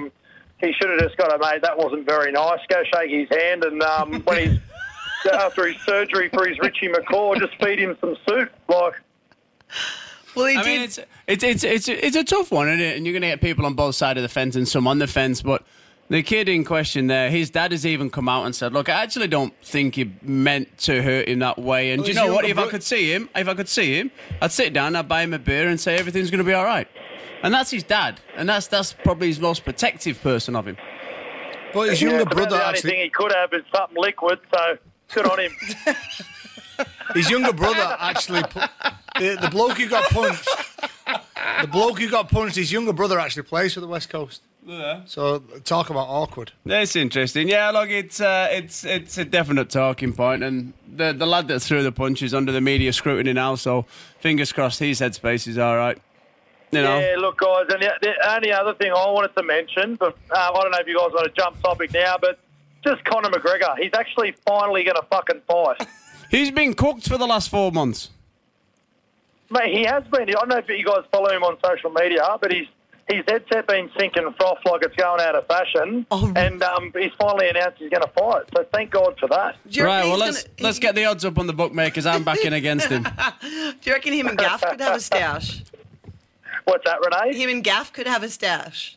he 0.68 0.72
should 0.72 0.90
have 0.90 1.00
just 1.00 1.16
got 1.16 1.34
a 1.34 1.38
mate. 1.38 1.62
That 1.62 1.78
wasn't 1.78 2.06
very 2.06 2.32
nice. 2.32 2.58
Go 2.68 2.82
shake 2.94 3.10
his 3.10 3.28
hand, 3.38 3.64
and 3.64 3.82
um, 3.82 4.20
when 4.24 4.50
he's 4.50 4.58
after 5.32 5.66
his 5.66 5.80
surgery 5.82 6.28
for 6.30 6.46
his 6.48 6.58
Richie 6.60 6.88
McCaw, 6.88 7.38
just 7.38 7.54
feed 7.62 7.78
him 7.78 7.96
some 8.00 8.16
soup. 8.28 8.50
Like 8.68 8.94
well, 10.36 10.46
he 10.46 10.56
I 10.56 10.62
did. 10.62 10.66
mean, 10.68 10.80
it's 10.82 10.98
it's 11.26 11.44
it's 11.44 11.64
it's 11.64 11.88
it's 11.88 12.16
a 12.16 12.24
tough 12.24 12.50
one, 12.50 12.68
isn't 12.68 12.80
it? 12.80 12.96
And 12.96 13.06
you're 13.06 13.12
going 13.12 13.22
to 13.22 13.28
get 13.28 13.40
people 13.40 13.66
on 13.66 13.74
both 13.74 13.94
sides 13.94 14.16
of 14.16 14.22
the 14.22 14.28
fence 14.28 14.56
and 14.56 14.66
some 14.66 14.86
on 14.86 14.98
the 14.98 15.06
fence. 15.06 15.42
But 15.42 15.62
the 16.10 16.24
kid 16.24 16.48
in 16.48 16.64
question 16.64 17.06
there, 17.06 17.30
his 17.30 17.50
dad 17.50 17.70
has 17.70 17.86
even 17.86 18.10
come 18.10 18.28
out 18.28 18.44
and 18.44 18.54
said, 18.54 18.72
"Look, 18.72 18.88
I 18.88 19.02
actually 19.02 19.28
don't 19.28 19.54
think 19.62 19.94
he 19.94 20.12
meant 20.22 20.76
to 20.78 21.02
hurt 21.02 21.28
him 21.28 21.38
that 21.38 21.58
way." 21.58 21.92
And 21.92 22.00
Well, 22.00 22.06
do 22.06 22.12
you 22.12 22.16
know 22.16 22.32
what? 22.32 22.46
younger 22.46 22.60
If 22.62 22.68
I 22.68 22.70
could 22.70 22.82
see 22.82 23.14
him, 23.14 23.30
if 23.34 23.48
I 23.48 23.54
could 23.54 23.68
see 23.68 23.94
him, 23.94 24.10
I'd 24.42 24.50
sit 24.50 24.72
down, 24.72 24.96
I'd 24.96 25.08
buy 25.08 25.22
him 25.22 25.32
a 25.32 25.38
beer, 25.38 25.68
and 25.68 25.80
say 25.80 25.96
everything's 25.96 26.30
going 26.30 26.38
to 26.38 26.44
be 26.44 26.52
all 26.52 26.64
right. 26.64 26.88
And 27.42 27.54
that's 27.54 27.70
his 27.70 27.84
dad, 27.84 28.20
and 28.36 28.48
that's 28.48 28.66
that's 28.66 28.92
probably 28.92 29.28
his 29.28 29.40
most 29.40 29.64
protective 29.64 30.20
person 30.20 30.56
of 30.56 30.66
him. 30.66 30.76
But 31.72 31.90
his 31.90 32.02
younger 32.02 32.22
it's 32.22 32.22
about 32.24 32.34
brother 32.34 32.50
the 32.50 32.56
only 32.56 32.66
actually, 32.66 32.90
thing 32.90 33.00
he 33.00 33.10
could 33.10 33.32
have 33.32 33.52
is 33.52 33.62
something 33.72 33.96
liquid. 33.96 34.40
So 34.52 34.78
good 35.14 35.26
on 35.26 35.38
him. 35.38 35.52
his 37.14 37.30
younger 37.30 37.52
brother 37.52 37.96
actually, 38.00 38.42
the, 38.42 39.38
the 39.40 39.48
bloke 39.50 39.78
who 39.78 39.88
got 39.88 40.10
punched, 40.10 40.48
the 41.60 41.68
bloke 41.68 42.00
who 42.00 42.10
got 42.10 42.28
punched, 42.30 42.56
his 42.56 42.72
younger 42.72 42.92
brother 42.92 43.18
actually 43.20 43.44
plays 43.44 43.74
for 43.74 43.80
the 43.80 43.86
West 43.86 44.10
Coast. 44.10 44.42
So 45.06 45.38
talk 45.64 45.90
about 45.90 46.06
awkward. 46.08 46.52
That's 46.64 46.94
interesting. 46.94 47.48
Yeah, 47.48 47.70
look, 47.70 47.88
it's 47.90 48.20
uh, 48.20 48.48
it's 48.50 48.84
it's 48.84 49.18
a 49.18 49.24
definite 49.24 49.70
talking 49.70 50.12
point, 50.12 50.42
and 50.42 50.74
the 50.86 51.12
the 51.12 51.26
lad 51.26 51.48
that 51.48 51.60
threw 51.60 51.82
the 51.82 51.92
punch 51.92 52.22
is 52.22 52.34
under 52.34 52.52
the 52.52 52.60
media 52.60 52.92
scrutiny 52.92 53.32
now. 53.32 53.54
So 53.54 53.86
fingers 54.20 54.52
crossed, 54.52 54.78
his 54.78 55.00
headspace 55.00 55.48
is 55.48 55.58
all 55.58 55.76
right. 55.76 55.98
You 56.70 56.82
know. 56.82 56.98
Yeah, 56.98 57.16
look, 57.18 57.38
guys, 57.38 57.66
and 57.70 57.82
the, 57.82 57.90
the 58.00 58.32
only 58.32 58.52
other 58.52 58.74
thing 58.74 58.92
I 58.92 59.10
wanted 59.10 59.34
to 59.36 59.42
mention, 59.42 59.96
but 59.96 60.16
uh, 60.30 60.52
I 60.54 60.62
don't 60.62 60.70
know 60.70 60.78
if 60.78 60.86
you 60.86 60.96
guys 60.96 61.10
want 61.12 61.34
to 61.34 61.40
jump 61.40 61.60
topic 61.62 61.92
now, 61.92 62.16
but 62.20 62.38
just 62.84 63.04
Conor 63.04 63.28
McGregor. 63.30 63.76
He's 63.78 63.90
actually 63.94 64.34
finally 64.46 64.84
going 64.84 64.96
to 64.96 65.06
fucking 65.10 65.40
fight. 65.48 65.86
He's 66.30 66.52
been 66.52 66.74
cooked 66.74 67.08
for 67.08 67.18
the 67.18 67.26
last 67.26 67.48
four 67.48 67.72
months. 67.72 68.10
Mate, 69.50 69.74
he 69.76 69.82
has 69.82 70.04
been. 70.04 70.22
I 70.22 70.32
don't 70.32 70.48
know 70.48 70.58
if 70.58 70.68
you 70.68 70.84
guys 70.84 71.02
follow 71.10 71.28
him 71.28 71.42
on 71.42 71.56
social 71.64 71.90
media, 71.90 72.24
but 72.40 72.52
he's 72.52 72.68
his 73.10 73.24
headset 73.28 73.66
been 73.66 73.90
sinking 73.98 74.32
froth 74.38 74.58
like 74.64 74.82
it's 74.82 74.94
going 74.96 75.20
out 75.20 75.34
of 75.34 75.46
fashion, 75.46 76.06
Oh. 76.10 76.32
and 76.36 76.62
um, 76.62 76.92
he's 76.98 77.12
finally 77.20 77.48
announced 77.48 77.78
he's 77.78 77.90
going 77.90 78.02
to 78.02 78.08
fight. 78.18 78.44
So 78.56 78.64
thank 78.72 78.90
God 78.90 79.16
for 79.18 79.28
that. 79.28 79.56
Right. 79.64 79.76
reckon 79.76 79.84
Well, 79.84 80.10
he's 80.10 80.18
let's 80.20 80.42
gonna- 80.44 80.54
let's 80.60 80.78
get 80.78 80.94
the 80.94 81.04
odds 81.04 81.24
up 81.24 81.38
on 81.38 81.46
the 81.46 81.52
bookmakers. 81.52 82.06
I'm 82.06 82.24
backing 82.24 82.52
against 82.52 82.86
him. 82.88 83.02
Do 83.42 83.48
you 83.82 83.92
reckon 83.92 84.12
him 84.12 84.26
and 84.28 84.38
Gaff 84.38 84.62
could 84.62 84.80
have 84.80 84.96
a 84.96 85.00
stash? 85.00 85.62
What's 86.64 86.84
that, 86.84 86.98
Renee? 87.00 87.36
Him 87.36 87.50
and 87.50 87.64
Gaff 87.64 87.92
could 87.92 88.06
have 88.06 88.22
a 88.22 88.28
stash. 88.28 88.96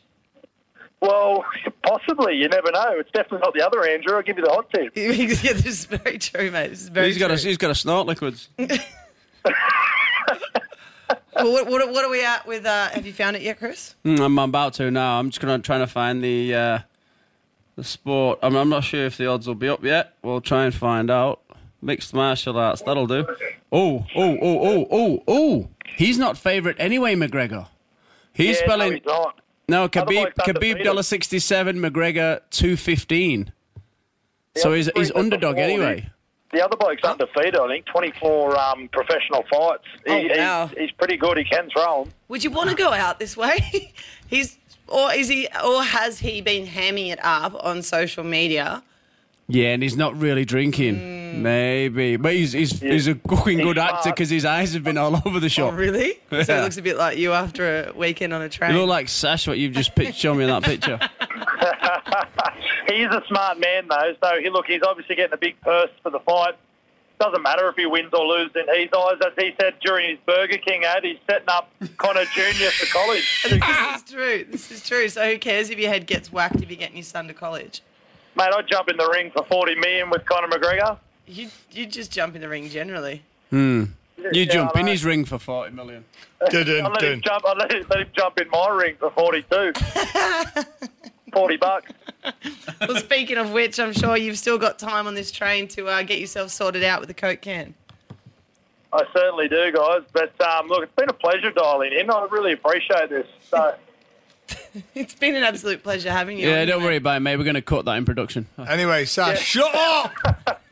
Well, 1.00 1.44
possibly. 1.86 2.36
You 2.36 2.48
never 2.48 2.70
know. 2.70 2.92
It's 2.98 3.10
definitely 3.10 3.38
not 3.40 3.52
the 3.54 3.66
other 3.66 3.84
Andrew. 3.86 4.14
I'll 4.16 4.22
give 4.22 4.38
you 4.38 4.44
the 4.44 4.50
hot 4.50 4.70
tip. 4.70 4.92
yeah, 4.96 5.52
this 5.52 5.64
is 5.66 5.84
very 5.86 6.18
true, 6.18 6.50
mate. 6.50 6.68
This 6.68 6.82
is 6.82 6.88
very 6.88 7.08
He's 7.08 7.18
got 7.18 7.30
a 7.30 7.36
true. 7.38 7.48
he's 7.48 7.58
got 7.58 7.70
a 7.70 7.74
snort 7.74 8.06
liquids. 8.06 8.48
Well, 11.36 11.52
what, 11.52 11.66
what, 11.66 11.92
what 11.92 12.04
are 12.04 12.10
we 12.10 12.24
at 12.24 12.46
with? 12.46 12.64
Uh, 12.64 12.88
have 12.90 13.06
you 13.06 13.12
found 13.12 13.36
it 13.36 13.42
yet, 13.42 13.58
Kris? 13.58 13.94
Mm, 14.04 14.20
I'm 14.20 14.38
about 14.38 14.74
to 14.74 14.90
now. 14.90 15.18
I'm 15.18 15.30
just 15.30 15.40
gonna 15.40 15.58
try 15.58 15.78
to 15.78 15.86
find 15.86 16.22
the 16.22 16.54
uh, 16.54 16.78
the 17.76 17.84
sport. 17.84 18.38
I'm, 18.42 18.54
I'm 18.54 18.68
not 18.68 18.84
sure 18.84 19.04
if 19.04 19.16
the 19.16 19.26
odds 19.26 19.46
will 19.46 19.54
be 19.54 19.68
up 19.68 19.82
yet. 19.84 20.14
We'll 20.22 20.40
try 20.40 20.64
and 20.64 20.74
find 20.74 21.10
out. 21.10 21.40
Mixed 21.82 22.14
martial 22.14 22.56
arts. 22.56 22.80
That'll 22.80 23.06
do. 23.06 23.26
Oh, 23.70 24.06
oh, 24.16 24.38
oh, 24.40 24.58
oh, 24.62 24.88
oh, 24.90 25.22
oh. 25.28 25.68
He's 25.96 26.16
not 26.16 26.38
favourite 26.38 26.76
anyway, 26.78 27.14
McGregor. 27.14 27.66
He's 28.32 28.58
yeah, 28.58 28.64
spelling 28.64 29.00
no, 29.04 29.32
he's 29.34 29.42
no 29.68 29.88
Khabib. 29.88 30.34
Khabib 30.34 30.48
undefeated. 30.48 30.84
dollar 30.84 31.02
sixty 31.02 31.38
seven. 31.38 31.78
McGregor 31.78 32.40
two 32.50 32.76
fifteen. 32.76 33.52
So 34.56 34.72
he's 34.72 34.88
he's 34.96 35.12
underdog 35.12 35.56
four, 35.56 35.64
anyway. 35.64 36.10
The 36.54 36.64
other 36.64 36.76
bloke's 36.76 37.02
undefeated. 37.02 37.56
I 37.56 37.66
think 37.68 37.86
24 37.86 38.58
um, 38.58 38.88
professional 38.92 39.44
fights. 39.50 39.84
He, 40.06 40.12
Oh, 40.12 40.36
wow. 40.38 40.66
he's, 40.68 40.78
he's 40.78 40.90
pretty 40.92 41.16
good. 41.16 41.36
He 41.36 41.44
can 41.44 41.68
throw 41.70 42.02
'em. 42.02 42.12
Would 42.28 42.42
you 42.44 42.50
want 42.50 42.70
to 42.70 42.76
go 42.76 42.92
out 42.92 43.18
this 43.18 43.36
way? 43.36 43.92
He's 44.26 44.58
or 44.88 45.12
is 45.12 45.28
he 45.28 45.48
or 45.64 45.82
has 45.82 46.18
he 46.18 46.40
been 46.40 46.66
hamming 46.66 47.10
it 47.12 47.18
up 47.22 47.54
on 47.64 47.82
social 47.82 48.24
media? 48.24 48.82
Yeah, 49.46 49.68
and 49.74 49.82
he's 49.82 49.96
not 49.96 50.18
really 50.18 50.44
drinking. 50.44 50.96
Mm. 50.96 51.38
Maybe, 51.42 52.16
but 52.16 52.32
he's 52.32 52.52
he's, 52.52 52.78
he's 52.80 53.08
a 53.08 53.16
fucking 53.16 53.58
He's 53.58 53.66
good 53.66 53.76
actor 53.78 54.10
because 54.10 54.30
his 54.30 54.44
eyes 54.44 54.72
have 54.74 54.84
been 54.84 54.96
all 54.96 55.16
over 55.26 55.40
the 55.40 55.46
Oh, 55.46 55.48
shop. 55.48 55.74
really? 55.74 56.20
So 56.30 56.36
Yeah. 56.38 56.60
it 56.60 56.62
looks 56.62 56.76
a 56.78 56.82
bit 56.82 56.96
like 56.96 57.18
you 57.18 57.32
after 57.32 57.88
a 57.88 57.92
weekend 57.92 58.32
on 58.32 58.40
a 58.42 58.48
train. 58.48 58.72
You 58.72 58.78
look 58.80 58.88
like 58.88 59.08
Sash, 59.08 59.46
what 59.48 59.58
you've 59.58 59.72
just 59.74 59.94
pitched, 59.96 60.18
shown 60.18 60.38
me 60.38 60.44
in 60.44 60.50
that 60.50 60.62
picture. 60.62 60.98
He's 62.88 63.06
a 63.08 63.22
smart 63.28 63.58
man, 63.58 63.88
though. 63.88 64.14
So 64.22 64.40
he 64.40 64.48
look, 64.50 64.66
he's 64.66 64.82
obviously 64.86 65.16
getting 65.16 65.32
a 65.34 65.38
big 65.38 65.60
purse 65.60 65.90
for 66.02 66.10
the 66.10 66.20
fight. 66.20 66.54
Doesn't 67.20 67.42
matter 67.42 67.68
if 67.68 67.76
he 67.76 67.86
wins 67.86 68.10
or 68.12 68.24
loses 68.26 68.54
in 68.56 68.66
his 68.80 68.88
eyes. 68.96 69.14
As 69.24 69.32
he 69.36 69.52
said 69.60 69.74
during 69.80 70.10
his 70.10 70.18
Burger 70.26 70.58
King 70.58 70.84
ad, 70.84 71.04
he's 71.04 71.18
setting 71.28 71.48
up 71.48 71.70
Conor 71.96 72.24
Junior 72.34 72.70
for 72.70 72.86
college. 72.92 73.42
this 73.50 73.62
is 73.96 74.10
true. 74.10 74.46
This 74.50 74.70
is 74.70 74.86
true. 74.86 75.08
So 75.08 75.28
who 75.30 75.38
cares 75.38 75.70
if 75.70 75.78
your 75.78 75.90
head 75.90 76.06
gets 76.06 76.32
whacked 76.32 76.56
if 76.62 76.70
you're 76.70 76.78
getting 76.78 76.96
your 76.96 77.04
son 77.04 77.28
to 77.28 77.34
college? 77.34 77.82
Mate, 78.36 78.50
I'd 78.56 78.66
jump 78.68 78.88
in 78.88 78.96
the 78.96 79.08
ring 79.12 79.30
for 79.30 79.44
40 79.44 79.74
million 79.76 80.10
with 80.10 80.24
Conor 80.26 80.48
McGregor. 80.48 80.98
You 81.26 81.48
you 81.70 81.86
just 81.86 82.10
jump 82.10 82.34
in 82.34 82.40
the 82.42 82.48
ring 82.48 82.68
generally. 82.68 83.22
Hmm. 83.50 83.84
You 84.18 84.28
Yeah, 84.32 84.44
jump 84.52 84.72
I 84.74 84.80
in 84.80 84.86
know. 84.86 84.92
his 84.92 85.04
ring 85.04 85.24
for 85.24 85.38
40 85.38 85.72
million. 85.74 86.04
Dun, 86.50 86.66
dun, 86.66 86.84
I'll 86.86 86.92
let 86.92 87.02
him 87.04 87.20
jump. 87.22 87.44
I'll 87.46 87.56
let 87.56 87.72
him, 87.72 87.86
let 87.88 88.00
him 88.00 88.08
jump 88.16 88.38
in 88.40 88.48
my 88.50 88.68
ring 88.68 88.96
for 88.98 89.10
42. 89.10 89.72
40 91.32 91.56
bucks. 91.56 91.92
Well, 92.80 92.96
speaking 92.98 93.38
of 93.38 93.50
which, 93.52 93.80
I'm 93.80 93.92
sure 93.92 94.16
you've 94.16 94.38
still 94.38 94.58
got 94.58 94.78
time 94.78 95.06
on 95.06 95.14
this 95.14 95.30
train 95.32 95.66
to 95.68 95.88
uh, 95.88 96.02
get 96.02 96.18
yourself 96.20 96.50
sorted 96.50 96.84
out 96.84 97.00
with 97.00 97.10
a 97.10 97.14
Coke 97.14 97.40
can. 97.40 97.74
I 98.92 99.02
certainly 99.12 99.48
do, 99.48 99.72
guys. 99.72 100.02
But 100.12 100.38
um, 100.46 100.68
look, 100.68 100.82
it's 100.84 100.94
been 100.94 101.08
a 101.08 101.12
pleasure 101.14 101.50
dialing 101.50 101.92
in. 101.92 102.10
I 102.10 102.26
really 102.30 102.52
appreciate 102.52 103.08
this. 103.10 103.26
So, 103.50 103.74
It's 104.94 105.14
been 105.14 105.36
an 105.36 105.44
absolute 105.44 105.82
pleasure 105.82 106.10
having 106.10 106.36
you. 106.38 106.48
Yeah, 106.48 106.62
on, 106.62 106.66
don't 106.68 106.80
mate. 106.80 106.86
worry 106.86 106.96
about 106.96 107.16
it, 107.18 107.20
mate. 107.20 107.36
We're 107.36 107.44
going 107.44 107.54
to 107.54 107.62
cut 107.62 107.84
that 107.84 107.96
in 107.96 108.04
production. 108.04 108.46
Anyway, 108.58 109.04
Sash, 109.04 109.40
shut 109.40 109.74
up! 109.74 110.60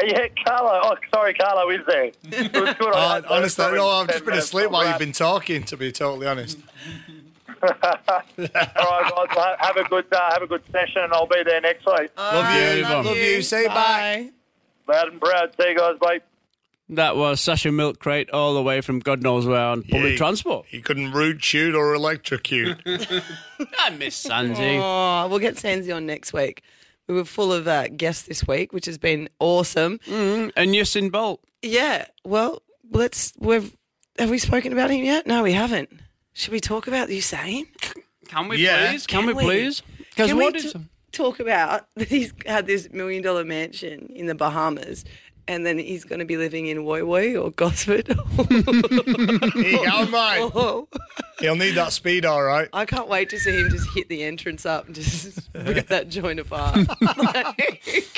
Hey, 0.00 0.08
yeah, 0.08 0.26
Carlo. 0.46 0.80
Oh, 0.84 0.96
sorry, 1.14 1.34
Carlo 1.34 1.68
is 1.68 1.80
there. 1.86 2.04
It 2.04 2.52
was 2.54 2.74
good. 2.78 2.94
I 2.94 3.18
Uh, 3.18 3.22
honestly, 3.28 3.72
no, 3.72 3.88
I've 3.88 4.08
just 4.08 4.24
been 4.24 4.34
asleep 4.38 4.70
while 4.70 4.88
you've 4.88 4.98
been 4.98 5.12
talking. 5.12 5.64
To 5.64 5.76
be 5.76 5.92
totally 5.92 6.26
honest. 6.26 6.58
right, 7.62 7.76
guys. 8.38 8.46
well, 9.36 9.56
Have 9.58 9.76
a 9.76 9.84
good, 9.84 10.06
uh, 10.10 10.32
have 10.32 10.40
a 10.42 10.46
good 10.46 10.62
session, 10.72 11.02
and 11.02 11.12
I'll 11.12 11.26
be 11.26 11.42
there 11.44 11.60
next 11.60 11.84
week. 11.84 12.10
Love 12.16 12.54
you, 12.56 12.82
love 12.84 13.04
love 13.06 13.16
you. 13.16 13.42
Say 13.42 13.66
bye. 13.66 14.30
Loud 14.88 15.08
and 15.08 15.20
proud. 15.20 15.52
See 15.60 15.68
you 15.68 15.76
guys, 15.76 15.96
mate. 16.02 16.22
That 16.88 17.16
was 17.16 17.40
Sasha 17.40 17.72
Milk 17.72 17.98
Crate 17.98 18.28
all 18.30 18.54
the 18.54 18.62
way 18.62 18.80
from 18.82 18.98
God 18.98 19.22
knows 19.22 19.46
where 19.46 19.60
on 19.64 19.82
public 19.82 20.12
Yeah. 20.12 20.16
transport. 20.18 20.66
He 20.68 20.82
couldn't 20.82 21.12
root 21.12 21.42
shoot 21.42 21.74
or 21.74 21.94
electrocute. 21.94 22.78
I 22.86 23.90
miss 23.90 24.22
Sanji. 24.24 24.78
Oh, 24.82 25.28
we'll 25.28 25.38
get 25.38 25.54
Sansi 25.56 25.94
on 25.94 26.04
next 26.06 26.32
week. 26.32 26.62
We 27.08 27.14
were 27.14 27.24
full 27.24 27.52
of 27.52 27.66
uh, 27.66 27.88
guests 27.88 28.24
this 28.24 28.46
week, 28.46 28.72
which 28.72 28.86
has 28.86 28.98
been 28.98 29.28
awesome. 29.38 30.00
And 30.06 30.52
Usain 30.74 31.10
Bolt. 31.10 31.40
Yeah. 31.62 32.06
Well, 32.24 32.62
let's. 32.90 33.32
We've 33.38 33.74
have 34.18 34.30
we 34.30 34.38
spoken 34.38 34.72
about 34.72 34.90
him 34.90 35.04
yet? 35.04 35.26
No, 35.26 35.42
we 35.42 35.52
haven't. 35.52 35.88
Should 36.34 36.52
we 36.52 36.60
talk 36.60 36.86
about 36.86 37.08
Usain? 37.08 37.64
Can 38.28 38.48
we 38.48 38.58
Yeah. 38.58 38.90
please? 38.90 39.06
Can, 39.06 39.20
Can 39.20 39.26
we 39.28 39.34
we? 39.34 39.42
please? 39.44 39.82
Because 40.10 40.28
Can 40.28 40.36
we 40.36 40.44
what 40.44 40.54
t- 40.54 40.60
is... 40.66 40.74
talk 41.12 41.40
about 41.40 41.86
that 41.96 42.08
he's 42.08 42.32
had 42.46 42.66
this 42.66 42.90
million 42.92 43.22
dollar 43.22 43.44
mansion 43.44 44.10
in 44.14 44.26
the 44.26 44.34
Bahamas, 44.34 45.04
and 45.48 45.66
then 45.66 45.78
he's 45.78 46.04
going 46.04 46.18
to 46.20 46.24
be 46.24 46.36
living 46.36 46.66
in 46.66 46.78
Woy 46.78 47.02
Woy 47.02 47.34
or 47.42 47.50
Gosford. 47.50 48.06
Here 49.54 49.80
you 49.80 49.84
go, 49.84 50.06
mate. 50.06 50.50
oh, 50.54 50.88
He'll 51.40 51.56
need 51.56 51.72
that 51.72 51.92
speed, 51.92 52.24
all 52.24 52.42
right. 52.42 52.68
I 52.72 52.84
can't 52.84 53.08
wait 53.08 53.28
to 53.30 53.38
see 53.38 53.50
him 53.58 53.68
just 53.70 53.88
hit 53.94 54.08
the 54.08 54.22
entrance 54.22 54.64
up 54.64 54.86
and 54.86 54.94
just 54.94 55.48
rip 55.54 55.88
that 55.88 56.08
joint 56.08 56.40
apart. 56.40 56.78
Like- 57.00 58.10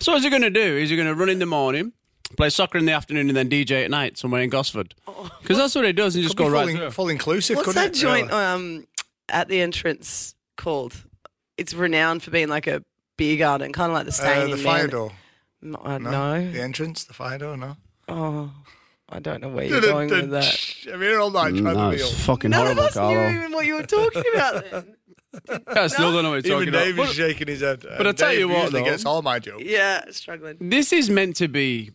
So 0.00 0.12
what's 0.12 0.24
he 0.24 0.30
going 0.30 0.42
to 0.42 0.50
do? 0.50 0.60
Is 0.76 0.90
he 0.90 0.96
going 0.96 1.08
to 1.08 1.14
run 1.14 1.28
in 1.28 1.38
the 1.38 1.46
morning, 1.46 1.92
play 2.36 2.50
soccer 2.50 2.78
in 2.78 2.84
the 2.86 2.92
afternoon, 2.92 3.28
and 3.28 3.36
then 3.36 3.48
DJ 3.48 3.84
at 3.84 3.90
night 3.90 4.16
somewhere 4.18 4.42
in 4.42 4.50
Gosford? 4.50 4.94
Because 5.40 5.56
that's 5.56 5.74
what 5.74 5.84
he 5.84 5.92
does, 5.92 6.14
and 6.14 6.22
just 6.24 6.36
Could 6.36 6.44
go 6.46 6.50
right 6.50 6.60
full, 6.62 6.68
in- 6.70 6.76
through. 6.76 6.90
full 6.90 7.08
inclusive, 7.08 7.56
What's 7.56 7.66
couldn't 7.68 7.82
that 7.82 7.96
it? 7.96 8.00
joint 8.00 8.28
Really? 8.30 8.42
um, 8.44 8.86
at 9.28 9.48
the 9.48 9.60
entrance 9.60 10.34
called? 10.56 10.94
It's 11.58 11.74
renowned 11.74 12.22
for 12.22 12.30
being 12.30 12.48
like 12.48 12.66
a 12.66 12.82
beer 13.16 13.36
garden, 13.36 13.72
kind 13.72 13.90
of 13.90 13.94
like 13.94 14.06
the 14.06 14.22
Uh, 14.24 14.46
the 14.46 14.52
in 14.52 14.58
fire 14.58 14.86
door. 14.88 15.12
Uh, 15.62 15.66
no, 15.68 15.80
I 15.84 15.98
No? 15.98 16.10
know. 16.10 16.50
The 16.52 16.60
entrance, 16.60 17.04
the 17.04 17.14
fire 17.14 17.38
door, 17.38 17.56
no. 17.56 17.76
Oh, 18.08 18.50
I 19.08 19.18
don't 19.20 19.40
know 19.42 19.48
where 19.48 19.64
you're 19.64 19.80
going 19.80 20.08
with 20.10 20.30
that. 20.30 20.58
I'm 20.92 21.00
here 21.00 21.20
all 21.20 21.30
night 21.30 21.52
mm, 21.54 21.60
trying 21.62 21.76
No, 21.76 21.90
to 21.90 21.96
be 21.96 22.02
it's 22.02 22.12
up. 22.12 22.18
fucking 22.20 22.50
None 22.50 22.60
horrible, 22.60 22.82
of 22.82 22.88
us 22.88 22.94
Carlo. 22.94 23.28
knew 23.30 23.38
even 23.38 23.52
what 23.52 23.66
you 23.66 23.74
were 23.74 23.82
talking 23.84 24.22
about 24.34 24.70
then. 24.70 24.96
I 25.68 25.86
still 25.86 26.12
don't 26.12 26.24
know 26.24 26.30
what 26.30 26.44
you're 26.44 26.60
Even 26.62 26.72
talking 26.74 26.86
Dave 26.88 26.94
about. 26.98 27.08
is 27.10 27.14
shaking 27.14 27.48
his 27.48 27.60
head. 27.62 27.82
but 27.96 28.06
I 28.06 28.12
tell 28.12 28.34
you 28.34 28.48
what, 28.48 28.64
usually 28.64 28.80
though. 28.82 28.90
gets 28.90 29.06
all 29.06 29.22
my 29.22 29.38
jokes. 29.38 29.64
Yeah, 29.64 30.04
struggling. 30.10 30.56
this 30.60 30.92
is 30.92 31.08
meant 31.08 31.36
to 31.36 31.48
be, 31.48 31.92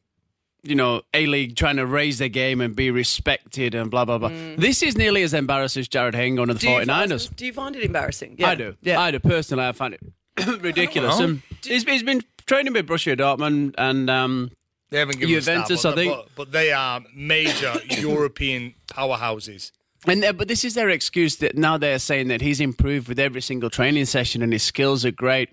you 0.64 0.74
know, 0.76 1.02
A 1.14 1.28
League 1.28 1.56
trying 1.56 1.76
to 1.78 1.86
raise 1.86 2.18
their 2.18 2.30
game 2.30 2.62
and 2.62 2.76
be 2.76 2.90
respected 2.90 3.76
and 3.76 3.92
blah, 3.92 4.06
blah, 4.06 4.18
blah. 4.18 4.30
Mm. 4.30 4.58
This 4.58 4.82
is 4.82 4.98
nearly 4.98 5.22
as 5.22 5.34
embarrassing 5.36 5.82
as 5.82 5.88
Jarryd 5.88 6.16
Hayne 6.16 6.36
going 6.36 6.48
to 6.48 6.56
the 6.56 6.60
Do 6.60 6.70
you, 6.70 6.78
49ers. 6.80 7.36
do 7.36 7.46
you 7.46 7.54
find 7.54 7.76
it 7.76 7.84
embarrassing? 7.84 8.38
Yeah. 8.40 8.50
I 8.50 8.56
do. 8.56 8.76
Yeah. 8.82 9.00
I 9.00 9.12
do. 9.12 9.20
Personally, 9.20 9.66
I 9.66 9.72
find 9.72 9.94
it 9.94 10.02
ridiculous. 10.62 11.20
And 11.20 11.42
he's, 11.64 11.84
he's 11.84 12.04
been 12.04 12.24
training 12.48 12.74
with 12.74 12.88
Borussia 12.88 13.16
Dortmund 13.18 13.76
and 13.78 14.10
um, 14.10 14.52
They 14.90 15.00
haven't 15.00 15.20
given 15.20 15.36
Juventus, 15.36 15.70
a 15.86 15.90
I 15.90 15.92
stat, 15.92 15.96
think. 15.96 16.14
but, 16.16 16.26
but, 16.26 16.36
but 16.36 16.52
they 16.52 16.72
are 16.72 17.02
major 17.14 17.76
European 17.90 18.74
powerhouses. 18.88 19.72
And 20.08 20.24
uh, 20.24 20.34
but 20.34 20.48
this 20.48 20.64
is 20.64 20.74
their 20.74 20.90
excuse 20.90 21.38
that 21.38 21.58
now 21.58 21.78
they're 21.78 22.00
saying 22.00 22.28
that 22.30 22.42
he's 22.42 22.60
improved 22.62 23.08
with 23.10 23.20
every 23.20 23.42
single 23.42 23.70
training 23.70 24.06
session 24.06 24.42
and 24.42 24.54
his 24.54 24.64
skills 24.64 25.04
are 25.06 25.12
great. 25.12 25.50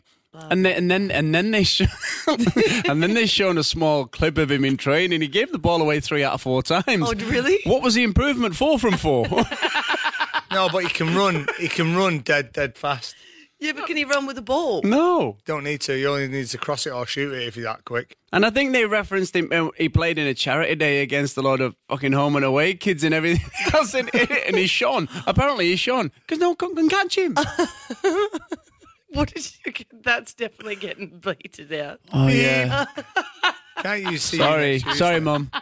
And 0.50 0.64
then, 0.66 0.76
and 0.76 0.90
then 0.90 1.10
and 1.12 1.32
then 1.32 1.52
they 1.52 1.62
show, 1.62 1.84
and 2.88 3.00
then 3.02 3.14
they 3.14 3.24
shown 3.26 3.56
a 3.56 3.62
small 3.62 4.06
clip 4.06 4.36
of 4.36 4.50
him 4.50 4.64
in 4.64 4.76
training. 4.76 5.20
He 5.20 5.28
gave 5.28 5.52
the 5.52 5.60
ball 5.60 5.80
away 5.80 6.00
three 6.00 6.24
out 6.24 6.32
of 6.34 6.42
four 6.42 6.60
times. 6.60 6.84
Oh, 6.88 7.14
really? 7.14 7.60
What 7.64 7.82
was 7.82 7.94
the 7.94 8.02
improvement? 8.02 8.56
Four 8.56 8.78
from 8.78 8.96
four. 8.96 9.26
No, 10.50 10.68
but 10.70 10.84
he 10.84 10.88
can 10.88 11.16
run. 11.16 11.48
He 11.58 11.66
can 11.66 11.96
run 11.96 12.20
dead, 12.20 12.52
dead 12.52 12.76
fast. 12.76 13.16
Yeah, 13.60 13.72
but 13.72 13.86
can 13.86 13.96
he 13.96 14.04
run 14.04 14.26
with 14.26 14.36
the 14.36 14.42
ball? 14.42 14.82
no. 14.82 15.38
Don't 15.46 15.64
need 15.64 15.80
to. 15.82 15.96
You 15.96 16.08
only 16.08 16.28
need 16.28 16.46
to 16.48 16.58
cross 16.58 16.86
it 16.86 16.90
or 16.92 17.06
shoot 17.06 17.32
it 17.32 17.46
if 17.46 17.56
you're 17.56 17.64
that 17.64 17.84
quick. 17.84 18.16
And 18.32 18.44
I 18.44 18.50
think 18.50 18.72
they 18.72 18.84
referenced 18.84 19.34
him. 19.34 19.48
uh, 19.52 19.68
He 19.78 19.88
played 19.88 20.18
in 20.18 20.26
a 20.26 20.34
charity 20.34 20.74
day 20.74 21.02
against 21.02 21.36
a 21.36 21.42
lot 21.42 21.60
of 21.60 21.74
fucking 21.88 22.12
home 22.12 22.36
and 22.36 22.44
away 22.44 22.74
kids 22.74 23.04
and 23.04 23.14
everything 23.14 23.48
else, 23.74 23.94
and, 23.94 24.10
and 24.14 24.56
he's 24.56 24.70
shone. 24.70 25.08
Apparently, 25.26 25.68
he's 25.70 25.80
shone 25.80 26.10
because 26.20 26.38
no 26.40 26.54
one 26.58 26.74
can 26.74 26.88
catch 26.88 27.16
him. 27.16 27.36
What 29.10 29.32
did 29.32 29.48
you 29.64 29.70
get? 29.72 29.86
That's 30.02 30.34
definitely 30.34 30.74
getting 30.74 31.06
bleated 31.20 31.72
out. 31.72 32.00
Oh 32.12 32.26
yeah. 32.26 32.86
Can't 33.80 34.02
you 34.10 34.18
see? 34.18 34.38
Sorry, 34.38 34.72
next 34.72 34.82
Tuesday? 34.84 34.98
sorry, 34.98 35.20
mum. 35.20 35.52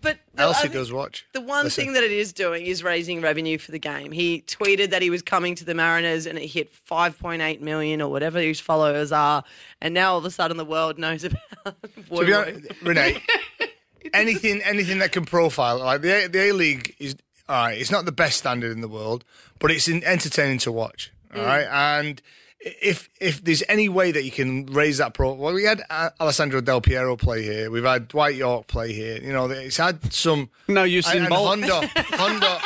But 0.00 0.18
the, 0.34 0.42
Elsie 0.42 0.68
does 0.68 0.92
watch. 0.92 1.26
The 1.32 1.40
one 1.40 1.64
Listen. 1.64 1.84
thing 1.84 1.92
that 1.94 2.02
it 2.02 2.12
is 2.12 2.32
doing 2.32 2.64
is 2.64 2.82
raising 2.82 3.20
revenue 3.20 3.58
for 3.58 3.70
the 3.70 3.78
game. 3.78 4.12
He 4.12 4.42
tweeted 4.42 4.90
that 4.90 5.02
he 5.02 5.10
was 5.10 5.22
coming 5.22 5.54
to 5.56 5.64
the 5.64 5.74
Mariners 5.74 6.26
and 6.26 6.38
it 6.38 6.46
hit 6.46 6.72
5.8 6.72 7.60
million 7.60 8.00
or 8.00 8.10
whatever 8.10 8.38
his 8.40 8.60
followers 8.60 9.12
are. 9.12 9.44
And 9.80 9.92
now 9.94 10.12
all 10.12 10.18
of 10.18 10.24
a 10.24 10.30
sudden 10.30 10.56
the 10.56 10.64
world 10.64 10.98
knows 10.98 11.24
about 11.24 11.40
be 11.82 12.02
Woy. 12.10 12.34
honest, 12.38 12.66
Renee, 12.82 13.22
anything 14.14 14.62
anything 14.62 14.98
that 14.98 15.12
can 15.12 15.24
profile 15.24 15.78
like 15.78 16.00
the 16.02 16.24
A- 16.24 16.28
the 16.28 16.50
A 16.50 16.52
League 16.52 16.94
is 16.98 17.16
all 17.48 17.64
right. 17.66 17.78
It's 17.80 17.90
not 17.90 18.04
the 18.04 18.12
best 18.12 18.38
standard 18.38 18.72
in 18.72 18.80
the 18.80 18.88
world, 18.88 19.24
but 19.58 19.70
it's 19.70 19.88
entertaining 19.88 20.58
to 20.58 20.72
watch. 20.72 21.12
Mm. 21.34 21.38
All 21.40 21.44
right, 21.46 21.66
and 21.98 22.22
if 22.60 23.08
if 23.20 23.42
there's 23.42 23.62
any 23.68 23.88
way 23.88 24.12
that 24.12 24.22
you 24.24 24.30
can 24.30 24.66
raise 24.66 24.98
that 24.98 25.14
pro, 25.14 25.32
well, 25.32 25.54
we 25.54 25.64
had 25.64 25.82
Alessandro 26.20 26.60
Del 26.60 26.80
Piero 26.80 27.16
play 27.16 27.42
here. 27.42 27.70
We've 27.70 27.84
had 27.84 28.08
Dwight 28.08 28.34
Yorke 28.36 28.66
play 28.66 28.92
here. 28.92 29.18
You 29.22 29.32
know, 29.32 29.46
it's 29.50 29.76
had 29.78 30.12
some. 30.12 30.50
No, 30.68 30.82
you've 30.84 31.04
seen 31.06 31.22
and 31.22 31.28
Bolt. 31.30 31.48
Honda, 31.48 31.86
Honda, 31.96 32.60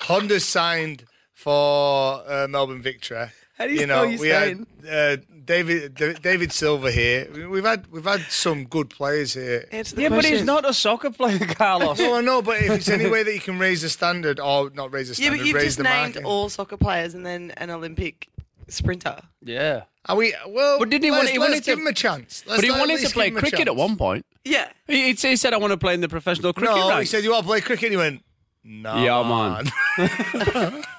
Honda 0.00 0.40
signed 0.40 1.04
for 1.32 2.22
uh, 2.26 2.46
Melbourne 2.48 2.82
Victory. 2.82 3.26
How 3.56 3.66
do 3.66 3.72
you 3.72 3.80
you 3.80 3.86
spell 3.86 4.04
know, 4.04 4.10
your 4.10 4.20
we 4.20 4.28
name? 4.28 4.66
had 4.84 5.20
uh, 5.20 5.22
David 5.44 5.94
D- 5.94 6.14
David 6.20 6.52
Silver 6.52 6.90
here. 6.90 7.28
We- 7.32 7.46
We've 7.46 7.64
had 7.64 7.86
we've 7.90 8.04
had 8.04 8.22
some 8.22 8.64
good 8.64 8.90
players 8.90 9.32
here. 9.34 9.66
Answer 9.72 9.96
the 9.96 10.02
Yeah, 10.02 10.08
but 10.10 10.24
he's 10.24 10.44
not 10.44 10.68
a 10.68 10.74
soccer 10.74 11.10
player, 11.10 11.38
Carlos. 11.54 11.98
No, 11.98 12.16
I 12.16 12.20
know, 12.20 12.42
but 12.42 12.60
if 12.60 12.70
it's 12.70 12.88
any 12.88 13.08
way 13.08 13.22
that 13.22 13.32
you 13.32 13.40
can 13.40 13.58
raise 13.58 13.80
the 13.82 13.88
standard, 13.88 14.40
or 14.40 14.70
not 14.74 14.92
raise 14.92 15.08
the 15.08 15.22
Yeah, 15.22 15.28
standard, 15.28 15.38
but 15.38 15.46
you've 15.46 15.54
raise 15.54 15.64
just 15.64 15.78
the 15.78 15.84
named 15.84 16.14
market. 16.16 16.24
all 16.24 16.48
soccer 16.50 16.76
players 16.76 17.14
and 17.14 17.24
then 17.24 17.52
an 17.56 17.70
Olympic 17.70 18.28
sprinter. 18.68 19.20
yeah. 19.42 19.82
Are 20.08 20.14
we? 20.14 20.32
Well, 20.46 20.78
But 20.78 20.88
didn't 20.90 21.02
he 21.04 21.10
let's, 21.10 21.24
want- 21.24 21.30
he 21.30 21.38
let's 21.40 21.66
give 21.66 21.80
him 21.80 21.86
a 21.88 21.92
chance. 21.92 22.44
Let's 22.46 22.58
But 22.58 22.64
he 22.64 22.70
let- 22.70 22.78
wanted 22.78 22.92
let's 22.92 23.02
to 23.02 23.08
give 23.08 23.14
play 23.14 23.26
him 23.28 23.36
a 23.38 23.40
cricket 23.40 23.60
at 23.62 23.66
chance. 23.66 23.76
one 23.78 23.96
point. 23.96 24.24
Yeah. 24.44 24.68
He, 24.86 25.12
he 25.14 25.34
said, 25.36 25.52
I 25.52 25.56
want 25.56 25.72
to 25.72 25.76
play 25.76 25.94
in 25.94 26.00
the 26.00 26.08
professional 26.08 26.52
cricket 26.52 26.76
No, 26.76 26.84
he 26.84 26.90
ranks. 26.90 27.10
said 27.10 27.24
you 27.24 27.32
want 27.32 27.42
to 27.42 27.48
play 27.48 27.60
cricket. 27.60 27.86
And 27.86 27.92
he 27.92 27.96
went, 27.96 28.22
no, 28.62 28.96
Yeah, 29.02 29.22
man. 29.24 30.82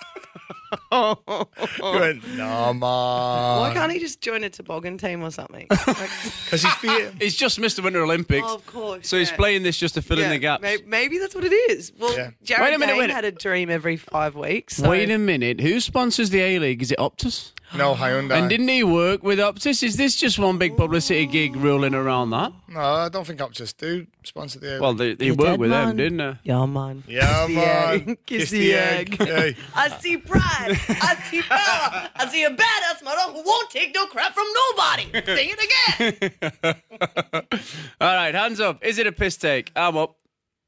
He 0.92 1.82
went, 1.82 2.28
no, 2.36 2.74
man. 2.74 2.80
Why 2.82 3.72
can't 3.74 3.92
he 3.92 4.00
just 4.00 4.20
join 4.22 4.44
a 4.44 4.50
toboggan 4.50 4.98
team 4.98 5.24
or 5.24 5.32
something? 5.32 5.68
Like- 5.88 6.10
Because 6.46 6.64
his 6.64 6.74
feet. 6.76 7.10
He's 7.22 7.36
just 7.36 7.60
missed 7.60 7.78
the 7.78 7.82
Winter 7.84 8.02
Olympics. 8.04 8.46
Oh, 8.50 8.56
of 8.56 8.66
course, 8.68 9.08
So 9.08 9.18
he's 9.18 9.30
yeah. 9.30 9.36
playing 9.38 9.64
this 9.64 9.78
just 9.78 9.94
to 9.96 10.02
fill 10.02 10.20
in 10.20 10.30
the 10.30 10.38
gaps. 10.38 10.62
may- 10.62 10.78
Maybe, 10.86 11.18
that's 11.18 11.34
what 11.36 11.44
it 11.46 11.54
is. 11.54 11.92
Well, 11.98 12.14
Yeah. 12.16 12.32
Jarryd 12.44 12.60
Wait 12.62 12.74
a 12.74 12.80
minute, 12.80 12.92
Dane 12.94 13.00
wait 13.00 13.10
a- 13.10 13.14
had 13.14 13.26
a 13.26 13.32
dream 13.32 13.70
every 13.70 13.96
five 13.98 14.36
weeks. 14.36 14.78
So. 14.78 14.90
Wait 14.90 15.10
a 15.10 15.18
minute. 15.18 15.62
Who 15.62 15.80
sponsors 15.80 16.30
the 16.32 16.42
A 16.42 16.60
League? 16.60 16.82
Is 16.82 16.92
it 16.92 16.98
Optus? 17.00 17.54
No, 17.76 17.96
Hyundai. 17.96 18.32
And 18.40 18.50
didn't 18.50 18.70
he 18.70 18.84
work 18.84 19.24
with 19.24 19.40
Optus? 19.40 19.84
Is 19.84 19.98
this 19.98 20.16
just 20.16 20.40
one 20.40 20.58
big 20.58 20.78
publicity 20.78 21.26
gig 21.26 21.56
rolling 21.56 21.94
around 21.94 22.30
that? 22.30 22.54
No, 22.70 22.80
I 22.80 23.10
don't 23.10 23.28
think 23.28 23.40
Optus 23.40 23.76
do 23.76 24.08
sponsor 24.24 24.60
the. 24.60 24.80
Well, 24.82 24.94
they, 24.94 25.16
they 25.16 25.32
worked 25.32 25.42
dead, 25.42 25.60
with 25.60 25.70
them, 25.72 25.98
didn't 25.98 26.18
they? 26.18 26.38
Yeah, 26.44 26.66
man. 26.66 27.04
yeah, 27.08 27.46
the 27.46 27.54
man. 27.54 28.10
egg. 28.10 28.26
Kiss 28.26 28.52
the 28.52 28.74
egg. 28.74 29.22
Hey. 29.22 29.58
I 29.76 29.90
see 30.00 30.18
pride. 30.18 30.80
I 30.88 31.18
see 31.30 31.42
power. 31.42 32.10
I 32.16 32.28
see 32.30 32.46
a 32.46 32.52
badass 32.52 33.04
mother 33.04 33.34
who 33.34 33.44
won't 33.44 33.70
take 33.70 33.94
no 33.94 34.06
crap 34.06 34.34
from 34.34 34.48
nobody. 34.54 35.04
Sing 35.36 35.50
it 35.52 36.22
again. 36.62 37.52
All 38.02 38.16
right, 38.16 38.34
hands 38.34 38.62
up. 38.62 38.84
Is 38.84 38.98
it 38.98 39.08
a 39.08 39.12
piss 39.12 39.36
take? 39.36 39.72
I'm 39.76 39.98
up. 39.98 40.16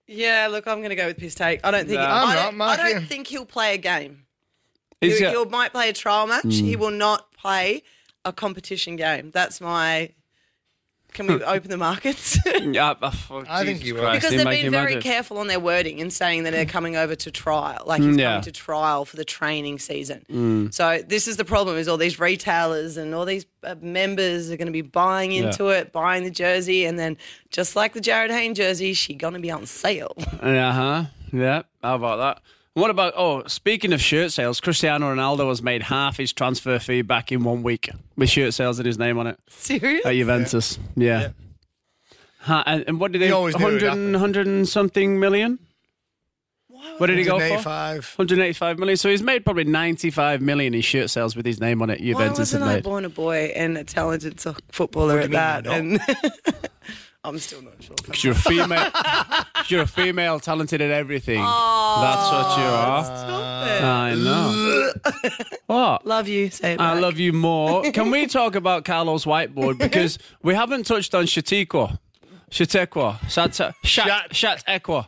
Yeah, 0.06 0.48
look, 0.52 0.68
I'm 0.68 0.80
going 0.80 0.90
to 0.90 0.96
go 0.96 1.08
with 1.08 1.18
piss 1.18 1.36
take. 1.36 1.62
I 1.64 1.72
don't 1.72 1.88
think. 1.88 2.00
No. 2.00 2.06
I, 2.06 2.22
I'm 2.22 2.36
don't, 2.36 2.58
not, 2.58 2.80
I 2.80 2.92
don't 2.92 3.06
think 3.06 3.28
he'll 3.28 3.46
play 3.46 3.76
a 3.76 3.78
game. 3.78 4.26
Is 5.02 5.20
He, 5.20 5.26
it- 5.26 5.36
he 5.38 5.46
might 5.46 5.72
play 5.72 5.90
a 5.90 5.94
trial 5.94 6.28
match. 6.28 6.44
Hmm. 6.44 6.50
He 6.50 6.76
will 6.76 6.92
not 6.92 7.32
play 7.34 7.84
a 8.26 8.34
competition 8.34 8.96
game. 8.96 9.32
That's 9.32 9.62
my. 9.62 10.12
Can 11.12 11.26
we 11.26 11.44
open 11.44 11.72
the 11.72 11.78
markets? 11.78 12.38
Yeah, 12.62 12.94
oh, 13.02 13.44
I 13.50 13.64
think 13.66 13.80
Jesus 13.80 13.84
you 13.88 13.94
will. 13.96 14.02
Christ, 14.02 14.18
because 14.22 14.32
you 14.34 14.38
they've 14.40 14.48
been 14.48 14.66
you 14.66 14.70
very 14.72 14.92
imagine. 14.94 15.02
careful 15.12 15.38
on 15.40 15.48
their 15.48 15.60
wording 15.60 15.98
in 16.00 16.12
saying 16.12 16.44
that 16.44 16.52
they're 16.52 16.66
coming 16.68 16.96
over 16.98 17.16
to 17.16 17.32
trial, 17.32 17.82
like 17.88 18.02
he's 18.02 18.16
Mm, 18.16 18.20
yeah. 18.20 18.26
coming 18.34 18.42
to 18.44 18.52
trial 18.52 19.06
for 19.06 19.16
the 19.16 19.26
training 19.26 19.80
season. 19.80 20.24
Mm. 20.30 20.72
So 20.74 21.02
this 21.08 21.28
is 21.28 21.38
the 21.38 21.46
problem: 21.46 21.78
is 21.78 21.88
all 21.88 21.98
these 21.98 22.20
retailers 22.20 22.96
and 22.98 23.16
all 23.16 23.26
these 23.26 23.46
uh, 23.64 23.74
members 23.82 24.52
are 24.52 24.58
going 24.58 24.68
to 24.68 24.72
be 24.72 24.82
buying 24.84 25.32
into 25.32 25.70
it, 25.70 25.92
buying 25.92 26.24
the 26.26 26.30
jersey, 26.32 26.86
and 26.86 27.00
then 27.00 27.18
just 27.50 27.76
like 27.76 27.94
the 27.94 28.02
Jarryd 28.02 28.30
Hayne 28.30 28.54
jersey, 28.54 28.94
she's 28.94 29.18
going 29.18 29.34
to 29.34 29.40
be 29.40 29.50
on 29.50 29.66
sale. 29.66 30.14
Uh 30.42 30.72
huh. 30.72 31.04
Yeah. 31.34 31.64
How 31.82 31.96
about 31.96 32.18
that? 32.18 32.44
What 32.76 32.90
about? 32.92 33.14
Oh, 33.18 33.44
speaking 33.48 33.92
of 33.94 34.02
shirt 34.02 34.32
sales, 34.32 34.60
Cristiano 34.62 35.14
Ronaldo 35.14 35.50
has 35.50 35.62
made 35.62 35.84
half 35.84 36.18
his 36.18 36.32
transfer 36.32 36.80
fee 36.80 37.02
back 37.02 37.32
in 37.32 37.44
one 37.44 37.64
week 37.64 37.90
with 38.16 38.30
shirt 38.30 38.54
sales 38.54 38.80
and 38.80 38.86
his 38.86 38.98
name 38.98 39.18
on 39.18 39.28
it 39.28 39.40
Serious? 39.50 40.06
at 40.06 40.14
Juventus. 40.14 40.80
Yeah. 40.96 41.30
Ha- 42.42 42.64
and, 42.66 42.84
and 42.88 43.00
what 43.00 43.12
did 43.12 43.20
they? 43.22 43.32
always 43.32 43.58
knew 43.58 43.68
it 43.68 43.84
100, 43.84 44.12
100 44.14 44.48
and 44.48 44.68
something 44.70 45.20
million. 45.20 45.60
What 47.00 47.08
did 47.08 47.18
he 47.18 47.26
go 47.26 47.38
for? 47.40 47.40
185. 47.56 48.14
185 48.18 48.80
million. 48.80 48.96
So 48.98 49.10
he's 49.10 49.22
made 49.24 49.44
probably 49.44 49.66
95 49.66 50.42
million 50.42 50.74
in 50.74 50.80
shirt 50.82 51.10
sales 51.10 51.36
with 51.36 51.46
his 51.46 51.60
name 51.60 51.82
on 51.82 51.90
it. 51.90 52.00
Juventus 52.00 52.14
Why 52.16 52.22
Juventus 52.22 52.40
wasn't 52.40 52.62
have 52.64 52.72
I 52.72 52.76
made. 52.76 52.84
born 52.84 53.06
a 53.06 53.10
boy 53.10 53.52
and 53.56 53.78
a 53.78 53.84
talented 53.84 54.40
so- 54.40 54.56
footballer 54.72 55.20
at 55.20 55.30
do 55.30 55.36
you 55.38 55.80
mean 55.84 56.00
that? 56.00 56.08
And 56.18 56.70
I'm 57.24 57.38
still 57.38 57.62
not 57.62 57.74
sure. 57.84 57.96
'Cause 57.98 58.24
you're 58.24 58.32
a 58.34 58.36
female. 58.36 58.90
you're 59.68 59.82
a 59.82 59.88
female, 59.88 60.40
talented 60.40 60.80
at 60.82 60.90
everything. 60.90 61.42
That's 61.42 62.32
what 62.32 62.58
you 62.58 62.64
are. 62.64 63.04
Stop 63.04 63.68
it. 63.68 63.84
I 63.84 64.14
know. 64.16 64.92
what? 65.68 66.06
Love 66.08 66.28
you. 66.30 66.50
Say 66.50 66.74
it. 66.74 66.80
I 66.82 66.94
back. 66.94 67.02
love 67.02 67.20
you 67.20 67.34
more. 67.34 67.84
Can 67.92 68.10
we 68.10 68.26
talk 68.26 68.56
about 68.56 68.86
Carlos 68.86 69.26
Whiteboard 69.26 69.78
because 69.80 70.18
we 70.44 70.56
haven't 70.56 70.86
touched 70.86 71.14
on 71.14 71.26
Shatikwa. 71.26 72.00
Shatekwa. 72.50 73.30
Shat 73.30 73.56
Shat 73.84 74.36
Shat 74.36 74.64
Ekwa. 74.68 75.08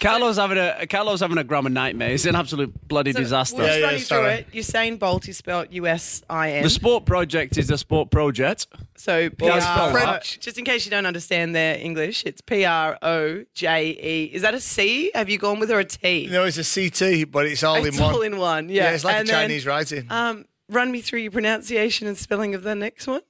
Carlos 0.00 0.36
having 0.36 0.58
a 0.58 0.86
Carlos 0.86 1.20
having 1.20 1.38
a 1.38 1.44
grammar 1.44 1.70
nightmare. 1.70 2.10
It's 2.10 2.26
an 2.26 2.34
absolute 2.36 2.72
bloody 2.88 3.12
disaster. 3.12 3.58
We'll 3.58 3.66
Yeah, 3.66 3.72
run 3.72 3.80
yeah, 3.82 3.90
you 3.92 3.96
through 3.98 4.04
sorry. 4.04 4.32
it. 4.34 4.52
Usain 4.52 4.98
Bolt 4.98 5.28
is 5.28 5.36
spelled 5.38 5.68
U 5.70 5.86
S 5.86 6.22
I 6.28 6.52
N. 6.52 6.62
The 6.62 6.70
sport 6.70 7.04
project 7.06 7.56
is 7.56 7.70
a 7.70 7.78
sport 7.78 8.10
project. 8.10 8.66
So 8.96 9.30
PR, 9.30 9.60
French. 9.92 10.40
just 10.40 10.58
in 10.58 10.64
case 10.64 10.84
you 10.84 10.90
don't 10.90 11.06
understand 11.06 11.54
their 11.54 11.76
English, 11.78 12.24
it's 12.26 12.40
P 12.40 12.64
R 12.64 12.98
O 13.02 13.44
J 13.54 13.90
E. 13.90 14.24
Is 14.34 14.42
that 14.42 14.54
a 14.54 14.60
C? 14.60 15.10
Have 15.14 15.30
you 15.30 15.38
gone 15.38 15.60
with 15.60 15.70
or 15.70 15.78
a 15.78 15.84
T? 15.84 16.28
No, 16.30 16.44
it's 16.44 16.58
a 16.58 16.64
CT, 16.90 17.30
but 17.30 17.46
it's 17.46 17.62
all 17.62 17.76
it's 17.76 17.96
in 17.96 18.02
one. 18.02 18.14
all 18.14 18.22
in 18.22 18.36
one. 18.38 18.68
Yeah, 18.68 18.84
yeah, 18.84 18.90
it's 18.94 19.04
like 19.04 19.16
And 19.16 19.28
a 19.28 19.32
then, 19.32 19.42
Chinese 19.44 19.66
writing. 19.66 20.06
Um, 20.10 20.44
run 20.68 20.90
me 20.92 21.00
through 21.00 21.20
your 21.20 21.32
pronunciation 21.32 22.06
and 22.06 22.18
spelling 22.18 22.54
of 22.54 22.62
the 22.62 22.74
next 22.74 23.06
one. 23.06 23.22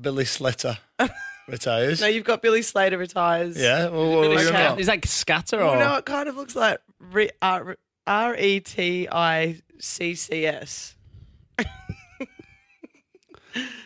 Billy 0.00 0.24
Slater 0.24 0.78
retires. 1.48 2.00
No, 2.00 2.06
you've 2.06 2.24
got 2.24 2.42
Billy 2.42 2.62
Slater 2.62 2.98
retires. 2.98 3.56
yeah, 3.58 3.88
well, 3.88 4.08
what 4.16 4.26
are 4.26 4.30
we 4.30 4.36
Okay. 4.38 4.50
gonna? 4.52 4.76
Is 4.80 4.86
that 4.86 5.04
scatter 5.06 5.60
Oh 5.60 5.70
or 5.70 5.76
no, 5.78 5.94
it 5.96 6.04
kind 6.04 6.28
of 6.28 6.36
looks 6.36 6.54
like 6.56 6.78
re- 6.98 7.30
R 7.42 7.76
R 8.06 8.36
E 8.36 8.60
T 8.60 9.08
I 9.10 9.60
C 9.78 10.14
C 10.14 10.46
S. 10.46 10.94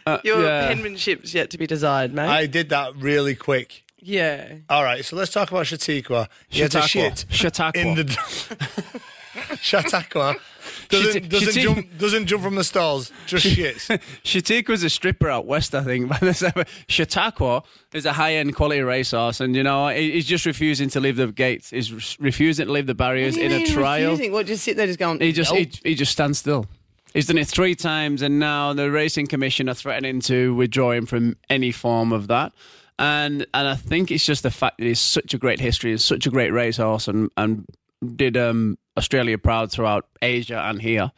Uh, 0.06 0.18
Your 0.24 0.42
yeah. 0.42 0.72
penmanship's 0.72 1.32
yet 1.32 1.50
to 1.50 1.58
be 1.58 1.66
desired, 1.66 2.12
mate. 2.12 2.28
I 2.28 2.46
did 2.46 2.70
that 2.70 2.96
really 2.96 3.36
quick. 3.36 3.84
yeah. 3.98 4.54
All 4.68 4.82
right, 4.82 5.04
so 5.04 5.14
let's 5.14 5.30
talk 5.30 5.50
about 5.50 5.66
Shatikwa. 5.66 6.26
He 6.48 6.60
had 6.62 6.74
a 6.74 6.80
Chautauqua. 6.82 7.16
shit 7.16 7.26
Chautauqua. 7.30 7.80
in 7.80 7.94
the 7.94 8.98
Chautauqua. 9.60 10.34
Doesn't, 10.88 11.28
doesn't, 11.28 11.62
jump, 11.62 11.98
doesn't 11.98 12.26
jump 12.26 12.42
from 12.42 12.54
the 12.54 12.64
stalls, 12.64 13.12
just 13.26 13.46
shits. 13.46 13.86
Shatik 14.24 14.68
was 14.68 14.82
a 14.82 14.90
stripper 14.90 15.28
out 15.28 15.46
west, 15.46 15.74
I 15.74 15.82
think. 15.82 16.08
By 16.10 16.18
the 16.18 16.34
time 16.34 16.64
Chautauqua 16.88 17.62
is 17.92 18.06
a 18.06 18.12
high-end 18.12 18.54
quality 18.54 18.80
racehorse, 18.82 19.40
and 19.40 19.54
you 19.56 19.62
know 19.62 19.88
he's 19.88 20.26
just 20.26 20.46
refusing 20.46 20.88
to 20.90 21.00
leave 21.00 21.16
the 21.16 21.28
gates. 21.28 21.70
He's 21.70 22.18
refusing 22.20 22.66
to 22.66 22.72
leave 22.72 22.86
the 22.86 22.94
barriers 22.94 23.36
What 23.36 23.48
do 23.48 23.48
you 23.48 23.56
in 23.56 23.62
a 23.62 23.66
trial. 23.66 24.10
refusing? 24.10 24.32
What, 24.32 24.46
just 24.46 24.64
sit 24.64 24.76
there 24.76 24.86
just 24.86 24.98
going, 24.98 25.20
He 25.20 25.32
just 25.32 25.52
nope. 25.52 25.68
he, 25.82 25.90
he 25.90 25.94
just 25.94 26.12
stands 26.12 26.38
still. 26.38 26.66
He's 27.12 27.26
done 27.26 27.38
it 27.38 27.48
three 27.48 27.74
times, 27.74 28.22
and 28.22 28.38
now 28.38 28.72
the 28.72 28.90
racing 28.90 29.26
commission 29.26 29.68
are 29.68 29.74
threatening 29.74 30.20
to 30.22 30.54
withdraw 30.54 30.92
him 30.92 31.06
from 31.06 31.36
any 31.48 31.72
form 31.72 32.12
of 32.12 32.28
that. 32.28 32.52
And 33.00 33.46
and 33.54 33.66
I 33.66 33.74
think 33.74 34.10
it's 34.10 34.24
just 34.24 34.42
the 34.42 34.50
fact 34.50 34.78
that 34.78 34.84
he's 34.84 35.00
such 35.00 35.34
a 35.34 35.38
great 35.38 35.58
history, 35.58 35.90
he's 35.90 36.04
such 36.04 36.26
a 36.26 36.30
great 36.30 36.52
racehorse, 36.52 37.08
and 37.08 37.30
and 37.36 37.66
did 38.16 38.36
um, 38.36 38.78
Australia 38.96 39.38
proud 39.38 39.70
throughout 39.70 40.06
Asia 40.22 40.58
and 40.60 40.80
here. 40.80 41.12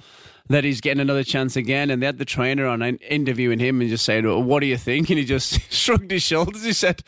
That 0.48 0.64
he's 0.64 0.80
getting 0.80 1.00
another 1.00 1.22
chance 1.22 1.56
again, 1.56 1.88
and 1.88 2.02
they 2.02 2.06
had 2.06 2.18
the 2.18 2.24
trainer 2.24 2.66
on 2.66 2.82
in- 2.82 2.96
interviewing 2.98 3.58
him 3.60 3.80
and 3.80 3.88
just 3.88 4.04
saying, 4.04 4.26
well, 4.26 4.42
"What 4.42 4.60
do 4.60 4.66
you 4.66 4.76
think?" 4.76 5.08
And 5.08 5.18
he 5.18 5.24
just 5.24 5.60
shrugged 5.72 6.10
his 6.10 6.22
shoulders. 6.24 6.64
He 6.64 6.72
said, 6.72 7.02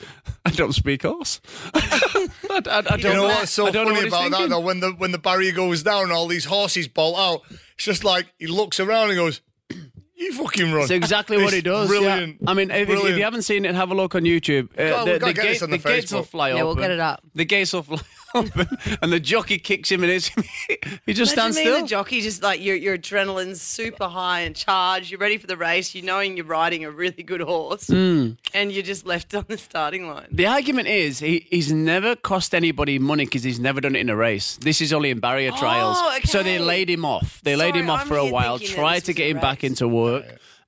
"I 0.47 0.51
don't 0.51 0.73
speak 0.73 1.03
horse. 1.03 1.41
I, 1.75 2.29
I, 2.49 2.57
I 2.59 2.61
don't 2.81 2.99
You 3.01 3.09
know 3.09 3.15
know 3.15 3.25
what's 3.25 3.51
so 3.51 3.67
I 3.67 3.71
don't 3.71 3.87
know 3.89 3.95
funny 3.95 4.09
what 4.11 4.23
he's 4.23 4.29
about 4.31 4.41
that 4.41 4.49
though? 4.51 4.61
When 4.61 4.81
the 4.81 4.93
when 4.93 5.11
the 5.13 5.19
barrier 5.19 5.53
goes 5.53 5.83
down, 5.83 6.11
all 6.13 6.27
these 6.29 6.45
horses 6.47 6.87
bolt 6.89 7.19
out. 7.19 7.43
It's 7.75 7.85
just 7.85 8.05
like 8.05 8.33
he 8.39 8.47
looks 8.47 8.79
around 8.81 9.11
and 9.11 9.19
goes, 9.19 9.43
"You 10.15 10.33
fucking 10.35 10.73
run." 10.73 10.83
It's 10.83 10.91
exactly 10.93 11.37
what 11.43 11.53
he 11.53 11.61
does. 11.61 11.89
Brilliant. 11.89 12.39
Yeah. 12.41 12.51
I 12.51 12.55
mean, 12.55 12.71
if, 12.71 12.89
if 12.89 13.17
you 13.19 13.25
haven't 13.25 13.43
seen 13.43 13.65
it, 13.65 13.75
have 13.75 13.91
a 13.91 13.95
look 13.95 14.15
on 14.15 14.23
YouTube. 14.23 14.71
Uh, 14.79 14.89
God, 14.91 15.07
the 15.07 15.11
we've 15.11 15.21
got 15.21 15.27
the, 15.27 15.35
to 15.35 15.41
get 15.43 15.49
this 15.49 15.63
on 15.63 15.71
the 15.71 15.79
gates 15.79 16.13
will 16.13 16.23
Facebook. 16.23 16.27
fly 16.27 16.49
Yeah, 16.51 16.55
open. 16.55 16.67
we'll 16.67 16.75
get 16.77 16.91
it 16.93 17.01
up. 17.01 17.21
The 17.35 17.45
gates 17.45 17.73
will 17.73 17.83
fly 17.83 17.99
open, 18.35 18.69
and 19.03 19.13
the 19.13 19.21
jockey 19.21 19.59
kicks 19.59 19.91
him 19.91 20.03
and 20.03 20.11
hits 20.13 20.29
him. 20.29 20.45
he 21.07 21.13
just 21.13 21.33
Imagine 21.35 21.53
stands 21.53 21.59
still. 21.59 21.81
the 21.83 21.87
jockey, 21.87 22.21
just 22.21 22.43
like 22.43 22.61
your 22.63 22.77
your 22.77 22.99
adrenaline's 22.99 23.61
super 23.63 24.09
high 24.09 24.41
and 24.41 24.55
charged. 24.57 25.11
You're 25.11 25.21
ready 25.21 25.39
for 25.39 25.47
the 25.47 25.57
race. 25.57 25.95
You 25.95 26.03
knowing 26.03 26.37
you're 26.37 26.47
riding 26.47 26.85
a 26.85 26.91
really 26.91 27.23
good 27.23 27.41
horse, 27.41 27.87
Hmm. 27.89 28.33
and 28.53 28.73
you're 28.73 28.83
just 28.83 29.07
left 29.07 29.35
on 29.35 29.45
the 29.49 29.59
starting 29.59 30.09
line. 30.09 30.27
the 30.31 30.47
argument 30.47 30.89
is 30.89 31.19
he, 31.21 31.47
he's 31.51 31.73
never 31.73 32.17
cost 32.17 32.55
anybody 32.55 32.99
money 32.99 33.25
because 33.25 33.43
he's 33.43 33.61
never 33.61 33.81
done 33.81 33.95
it 33.97 34.01
in 34.01 34.09
a 34.11 34.17
race. 34.17 34.57
This 34.57 34.81
is 34.81 34.93
only 34.93 35.11
in 35.11 35.21
barrier 35.21 35.51
trials. 35.53 35.99
So 36.25 36.43
they 36.43 36.59
laid 36.59 36.89
him 36.91 37.05
off. 37.05 37.41
They 37.43 37.57
laid 37.57 37.75
him 37.77 37.91
off 37.91 38.03
I'm 38.03 38.07
for 38.09 38.17
a 38.17 38.27
while, 38.31 38.59
tried 38.59 39.01
to 39.05 39.13
get 39.13 39.29
him 39.31 39.41
back 39.41 39.65
into 39.65 39.87
work, 39.89 40.25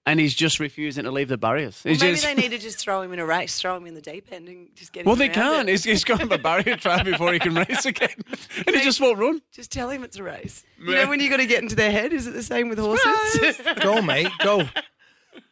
and 0.07 0.21
he's 0.21 0.35
just 0.35 0.61
refusing 0.61 1.03
to 1.05 1.11
leave 1.11 1.29
the 1.29 1.37
barriers. 1.37 1.83
He's 1.83 2.01
Maybe 2.01 2.13
just, 2.13 2.25
they 2.25 2.35
need 2.35 2.53
to 2.53 2.59
just 2.59 2.79
throw 2.79 3.03
him 3.03 3.13
in 3.13 3.19
a 3.19 3.27
race, 3.27 3.61
throw 3.61 3.77
him 3.77 3.87
in 3.87 3.95
the 3.95 4.01
deep 4.01 4.29
end, 4.31 4.49
and 4.49 4.69
just 4.77 4.93
get 4.93 5.01
him. 5.01 5.07
well, 5.07 5.17
they 5.17 5.29
can't. 5.29 5.69
it. 5.69 5.73
He's, 5.73 5.85
he's 5.85 6.05
got 6.05 6.23
a 6.23 6.39
barrier 6.39 6.77
trial 6.77 7.05
before 7.05 7.33
he 7.33 7.41
can 7.41 7.55
race 7.57 7.85
again, 7.85 8.15
and 8.67 8.77
he 8.77 8.83
just 8.83 9.01
won't 9.01 9.19
run. 9.19 9.43
Just 9.53 9.73
tell 9.73 9.91
him 9.91 10.05
it's 10.05 10.17
a 10.17 10.23
race. 10.23 10.63
You 10.79 10.95
know 10.95 11.09
when 11.09 11.21
you 11.21 11.29
got 11.29 11.39
to 11.39 11.47
get 11.47 11.63
into 11.63 11.75
their 11.75 11.91
head. 11.91 12.13
Is 12.13 12.27
it 12.27 12.35
the 12.35 12.43
same 12.43 12.69
with 12.69 12.79
horses? 12.79 13.61
go, 13.81 14.01
mate, 14.01 14.31
go. 14.39 14.69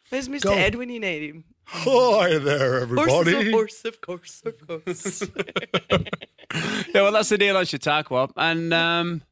Where's 0.09 0.29
Mr. 0.29 0.43
Go. 0.43 0.53
Ed 0.53 0.75
when 0.75 0.89
you 0.89 0.99
need 0.99 1.29
him? 1.29 1.43
Hi 1.65 2.37
there, 2.37 2.81
everybody. 2.81 3.35
is 3.35 3.47
a 3.47 3.51
horse, 3.51 3.85
of 3.85 3.99
course, 3.99 4.43
of 4.45 4.67
course. 4.67 5.23
Yeah, 6.93 7.01
well, 7.01 7.11
that's 7.11 7.29
the 7.29 7.37
deal 7.37 7.57
on 7.57 7.65
Chautauqua. 7.65 8.29
And 8.37 8.73
um, 8.73 9.23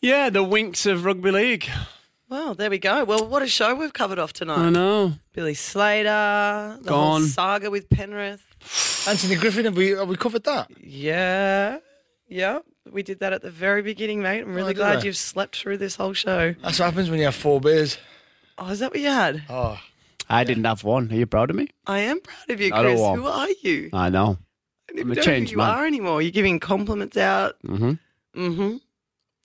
yeah, 0.00 0.30
the 0.30 0.44
Winx 0.44 0.90
of 0.90 1.04
rugby 1.04 1.30
league. 1.30 1.68
Well, 2.32 2.54
there 2.54 2.70
we 2.70 2.78
go. 2.78 3.04
Well, 3.04 3.26
what 3.28 3.42
a 3.42 3.46
show 3.46 3.74
we've 3.74 3.92
covered 3.92 4.18
off 4.18 4.32
tonight. 4.32 4.56
I 4.56 4.70
know. 4.70 5.12
Billy 5.34 5.52
Slater, 5.52 6.78
the 6.80 6.90
whole 6.90 7.18
Gone. 7.18 7.26
saga 7.26 7.70
with 7.70 7.90
Penrith. 7.90 8.42
Anthony 9.06 9.34
Griffin, 9.34 9.66
have 9.66 9.76
we 9.76 9.90
have 9.90 10.08
we 10.08 10.16
covered 10.16 10.44
that? 10.44 10.70
Yeah, 10.80 11.76
yeah. 12.28 12.60
We 12.90 13.02
did 13.02 13.20
that 13.20 13.34
at 13.34 13.42
the 13.42 13.50
very 13.50 13.82
beginning, 13.82 14.22
mate. 14.22 14.40
I'm 14.40 14.54
really 14.54 14.70
Oh, 14.70 14.72
did 14.72 14.76
glad 14.76 14.98
I? 15.00 15.02
you've 15.02 15.18
slept 15.18 15.56
through 15.58 15.76
this 15.76 15.96
whole 15.96 16.14
show. 16.14 16.54
That's 16.62 16.78
what 16.78 16.86
happens 16.86 17.10
when 17.10 17.18
you 17.18 17.26
have 17.26 17.34
four 17.34 17.60
beers. 17.60 17.98
Oh, 18.56 18.68
is 18.70 18.78
that 18.78 18.92
what 18.92 19.00
you 19.00 19.08
had? 19.10 19.42
Oh, 19.50 19.78
I 20.30 20.44
didn't 20.44 20.64
have 20.64 20.84
one. 20.84 21.12
Are 21.12 21.16
you 21.16 21.26
proud 21.26 21.50
of 21.50 21.56
me? 21.56 21.68
I 21.86 21.98
am 21.98 22.18
proud 22.20 22.48
of 22.48 22.60
you, 22.62 22.70
I 22.72 22.82
don't 22.82 22.92
Kris. 22.92 23.00
want- 23.00 23.20
Who 23.20 23.26
are 23.26 23.48
you? 23.62 23.90
I 23.92 24.08
know. 24.08 24.38
I 24.88 24.92
I'm 24.92 24.96
a 24.96 25.00
even 25.00 25.14
know 25.16 25.22
changed 25.22 25.50
who 25.50 25.56
you 25.56 25.58
man. 25.58 25.70
are 25.78 25.86
anymore. 25.86 26.22
You're 26.22 26.30
giving 26.30 26.60
compliments 26.60 27.18
out. 27.18 27.56
Mm-hmm. 27.62 28.40
Mm-hmm. 28.42 28.76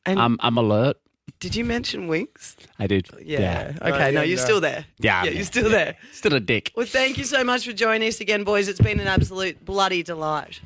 And 0.05 0.19
I'm 0.21 0.37
I'm 0.39 0.57
alert. 0.57 0.95
Did 1.39 1.55
you 1.55 1.63
mention 1.65 2.07
Winx? 2.07 2.55
I 2.79 2.87
did. 2.87 3.09
Yeah. 3.21 3.73
Okay. 3.81 3.91
Right, 3.91 4.13
no, 4.13 4.21
yeah, 4.21 4.27
you're 4.27 4.37
no. 4.37 4.43
still 4.43 4.59
there. 4.61 4.85
Yeah, 4.99 5.23
Yeah, 5.23 5.31
you're 5.31 5.43
still 5.43 5.69
there. 5.69 5.95
Still 6.13 6.33
a 6.33 6.39
dick. 6.39 6.71
Well, 6.75 6.85
thank 6.87 7.17
you 7.17 7.25
so 7.25 7.43
much 7.43 7.65
for 7.65 7.73
joining 7.73 8.07
us 8.07 8.19
again, 8.21 8.43
boys. 8.43 8.67
It's 8.67 8.81
been 8.81 8.99
an 8.99 9.07
absolute 9.07 9.63
bloody 9.63 10.01
delight. 10.01 10.59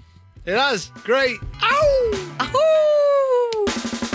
It 0.46 0.58
has. 0.58 0.90
Great. 1.04 1.38
Ow! 1.62 2.36
Ahoo! 2.40 4.08